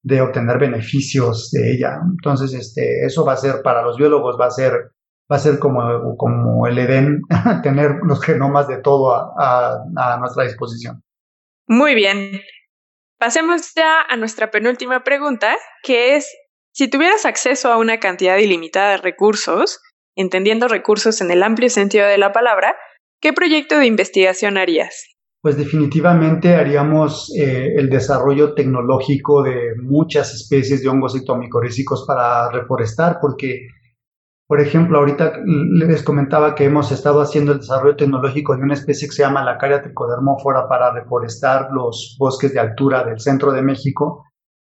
de 0.07 0.21
obtener 0.21 0.57
beneficios 0.57 1.51
de 1.51 1.73
ella. 1.73 1.99
Entonces, 2.01 2.53
este, 2.53 3.05
eso 3.05 3.25
va 3.25 3.33
a 3.33 3.37
ser 3.37 3.61
para 3.61 3.81
los 3.81 3.97
biólogos, 3.97 4.37
va 4.39 4.45
a 4.45 4.51
ser, 4.51 4.91
va 5.29 5.35
a 5.35 5.39
ser 5.39 5.59
como, 5.59 6.15
como 6.15 6.65
el 6.65 6.77
Edén, 6.77 7.21
tener 7.63 7.99
los 8.03 8.23
genomas 8.23 8.69
de 8.69 8.77
todo 8.77 9.13
a, 9.13 9.83
a 9.95 10.17
nuestra 10.17 10.45
disposición. 10.45 11.01
Muy 11.67 11.95
bien. 11.95 12.41
Pasemos 13.19 13.73
ya 13.75 14.01
a 14.01 14.15
nuestra 14.15 14.51
penúltima 14.51 15.03
pregunta, 15.03 15.57
que 15.83 16.15
es, 16.15 16.31
si 16.71 16.89
tuvieras 16.89 17.25
acceso 17.25 17.71
a 17.71 17.77
una 17.77 17.99
cantidad 17.99 18.37
ilimitada 18.37 18.91
de 18.91 18.97
recursos, 18.97 19.81
entendiendo 20.15 20.67
recursos 20.67 21.21
en 21.21 21.31
el 21.31 21.43
amplio 21.43 21.69
sentido 21.69 22.07
de 22.07 22.17
la 22.17 22.31
palabra, 22.31 22.75
¿qué 23.21 23.33
proyecto 23.33 23.77
de 23.77 23.87
investigación 23.87 24.57
harías? 24.57 25.17
pues 25.47 25.55
definitivamente 25.55 26.55
haríamos 26.55 27.33
eh, 27.33 27.73
el 27.77 27.89
desarrollo 27.89 28.53
tecnológico 28.53 29.43
de 29.43 29.75
muchas 29.81 30.33
especies 30.33 30.81
de 30.81 30.89
hongos 30.89 31.15
ectomicorrízicos 31.15 32.05
para 32.05 32.51
reforestar, 32.51 33.19
porque, 33.21 33.67
por 34.47 34.61
ejemplo, 34.61 34.99
ahorita 34.99 35.41
les 35.45 36.03
comentaba 36.03 36.55
que 36.55 36.63
hemos 36.63 36.93
estado 36.93 37.19
haciendo 37.19 37.51
el 37.51 37.59
desarrollo 37.59 37.97
tecnológico 37.97 38.55
de 38.55 38.63
una 38.63 38.75
especie 38.75 39.09
que 39.09 39.13
se 39.13 39.23
llama 39.23 39.43
la 39.43 39.57
caria 39.57 39.81
tricodermófora 39.81 40.69
para 40.69 40.93
reforestar 40.93 41.67
los 41.73 42.15
bosques 42.17 42.53
de 42.53 42.61
altura 42.61 43.03
del 43.03 43.19
centro 43.19 43.51
de 43.51 43.61
México, 43.61 44.23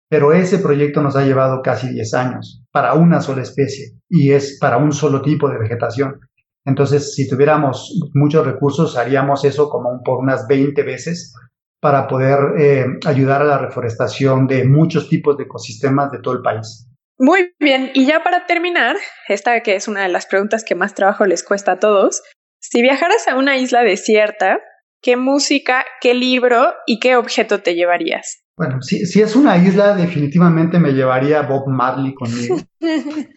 pero 0.09 0.33
ese 0.33 0.59
proyecto 0.59 1.01
nos 1.01 1.15
ha 1.15 1.23
llevado 1.23 1.61
casi 1.61 1.87
10 1.93 2.13
años 2.13 2.61
para 2.73 2.93
una 2.95 3.21
sola 3.21 3.41
especie 3.41 3.93
y 4.09 4.31
es 4.31 4.57
para 4.59 4.77
un 4.77 4.91
solo 4.91 5.21
tipo 5.21 5.49
de 5.49 5.59
vegetación. 5.59 6.19
Entonces, 6.65 7.15
si 7.15 7.29
tuviéramos 7.29 8.01
muchos 8.13 8.45
recursos, 8.45 8.97
haríamos 8.97 9.45
eso 9.45 9.69
como 9.69 10.03
por 10.03 10.19
unas 10.19 10.45
20 10.45 10.83
veces 10.83 11.33
para 11.79 12.05
poder 12.05 12.39
eh, 12.59 12.85
ayudar 13.05 13.43
a 13.43 13.45
la 13.45 13.57
reforestación 13.57 14.45
de 14.45 14.65
muchos 14.65 15.07
tipos 15.07 15.37
de 15.37 15.45
ecosistemas 15.45 16.11
de 16.11 16.19
todo 16.19 16.33
el 16.33 16.41
país. 16.41 16.88
Muy 17.19 17.51
bien, 17.59 17.91
y 17.93 18.05
ya 18.05 18.23
para 18.23 18.45
terminar, 18.45 18.95
esta 19.27 19.61
que 19.61 19.75
es 19.75 19.89
una 19.89 20.03
de 20.03 20.07
las 20.07 20.25
preguntas 20.25 20.63
que 20.63 20.73
más 20.73 20.95
trabajo 20.95 21.25
les 21.25 21.43
cuesta 21.43 21.73
a 21.73 21.79
todos, 21.79 22.23
si 22.61 22.81
viajaras 22.81 23.27
a 23.27 23.37
una 23.37 23.57
isla 23.57 23.83
desierta, 23.83 24.59
¿qué 25.01 25.17
música, 25.17 25.83
qué 25.99 26.13
libro 26.13 26.73
y 26.87 26.99
qué 26.99 27.17
objeto 27.17 27.59
te 27.59 27.75
llevarías? 27.75 28.41
Bueno, 28.57 28.81
si, 28.81 29.05
si 29.05 29.21
es 29.21 29.35
una 29.35 29.57
isla, 29.57 29.95
definitivamente 29.95 30.79
me 30.79 30.93
llevaría 30.93 31.41
Bob 31.41 31.67
Marley 31.67 32.13
conmigo. 32.13 32.57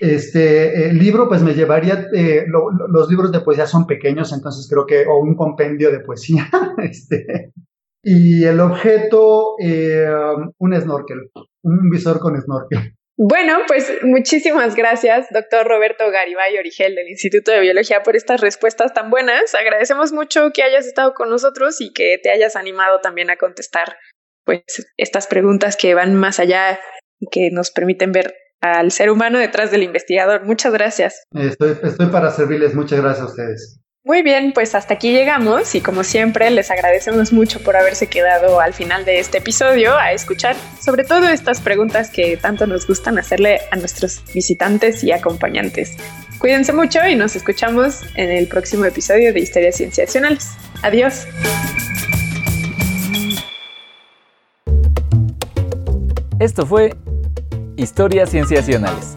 Este 0.00 0.88
el 0.88 0.96
libro, 0.96 1.28
pues 1.28 1.42
me 1.42 1.54
llevaría, 1.54 2.06
eh, 2.14 2.44
los 2.46 3.10
libros 3.10 3.32
de 3.32 3.40
poesía 3.40 3.66
son 3.66 3.84
pequeños, 3.84 4.32
entonces 4.32 4.68
creo 4.70 4.86
que, 4.86 5.04
o 5.04 5.18
un 5.18 5.34
compendio 5.34 5.90
de 5.90 5.98
poesía, 5.98 6.48
este, 6.78 7.52
y 8.04 8.44
el 8.44 8.60
objeto, 8.60 9.56
eh, 9.60 10.06
un 10.58 10.80
snorkel, 10.80 11.30
un 11.62 11.90
visor 11.90 12.20
con 12.20 12.40
snorkel. 12.40 12.94
Bueno, 13.20 13.58
pues 13.66 13.92
muchísimas 14.04 14.76
gracias, 14.76 15.26
doctor 15.32 15.66
Roberto 15.66 16.08
Garibay 16.08 16.56
Origel 16.56 16.94
del 16.94 17.08
Instituto 17.08 17.50
de 17.50 17.58
Biología, 17.58 18.04
por 18.04 18.14
estas 18.14 18.40
respuestas 18.40 18.94
tan 18.94 19.10
buenas. 19.10 19.56
Agradecemos 19.56 20.12
mucho 20.12 20.52
que 20.54 20.62
hayas 20.62 20.86
estado 20.86 21.14
con 21.14 21.28
nosotros 21.28 21.80
y 21.80 21.92
que 21.92 22.20
te 22.22 22.30
hayas 22.30 22.54
animado 22.54 23.00
también 23.00 23.28
a 23.30 23.36
contestar 23.36 23.96
pues 24.44 24.62
estas 24.96 25.26
preguntas 25.26 25.76
que 25.76 25.94
van 25.94 26.14
más 26.14 26.38
allá 26.38 26.78
y 27.18 27.26
que 27.28 27.50
nos 27.50 27.72
permiten 27.72 28.12
ver 28.12 28.36
al 28.60 28.92
ser 28.92 29.10
humano 29.10 29.40
detrás 29.40 29.72
del 29.72 29.82
investigador. 29.82 30.44
Muchas 30.44 30.72
gracias. 30.72 31.24
Estoy, 31.34 31.76
estoy 31.82 32.06
para 32.06 32.30
servirles. 32.30 32.76
Muchas 32.76 33.00
gracias 33.00 33.26
a 33.26 33.30
ustedes. 33.30 33.80
Muy 34.08 34.22
bien, 34.22 34.52
pues 34.54 34.74
hasta 34.74 34.94
aquí 34.94 35.12
llegamos 35.12 35.74
y 35.74 35.82
como 35.82 36.02
siempre 36.02 36.50
les 36.50 36.70
agradecemos 36.70 37.30
mucho 37.30 37.62
por 37.62 37.76
haberse 37.76 38.06
quedado 38.06 38.58
al 38.58 38.72
final 38.72 39.04
de 39.04 39.18
este 39.18 39.36
episodio 39.36 39.94
a 39.98 40.12
escuchar 40.12 40.56
sobre 40.80 41.04
todo 41.04 41.28
estas 41.28 41.60
preguntas 41.60 42.08
que 42.08 42.38
tanto 42.38 42.66
nos 42.66 42.86
gustan 42.86 43.18
hacerle 43.18 43.60
a 43.70 43.76
nuestros 43.76 44.22
visitantes 44.32 45.04
y 45.04 45.12
acompañantes. 45.12 45.98
Cuídense 46.38 46.72
mucho 46.72 47.06
y 47.06 47.16
nos 47.16 47.36
escuchamos 47.36 48.00
en 48.14 48.30
el 48.30 48.48
próximo 48.48 48.86
episodio 48.86 49.34
de 49.34 49.40
Historias 49.40 49.76
Cienciacionales. 49.76 50.52
Adiós. 50.80 51.26
Esto 56.40 56.64
fue 56.64 56.96
Historias 57.76 58.30
Cienciacionales. 58.30 59.12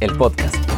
El 0.00 0.16
podcast. 0.16 0.69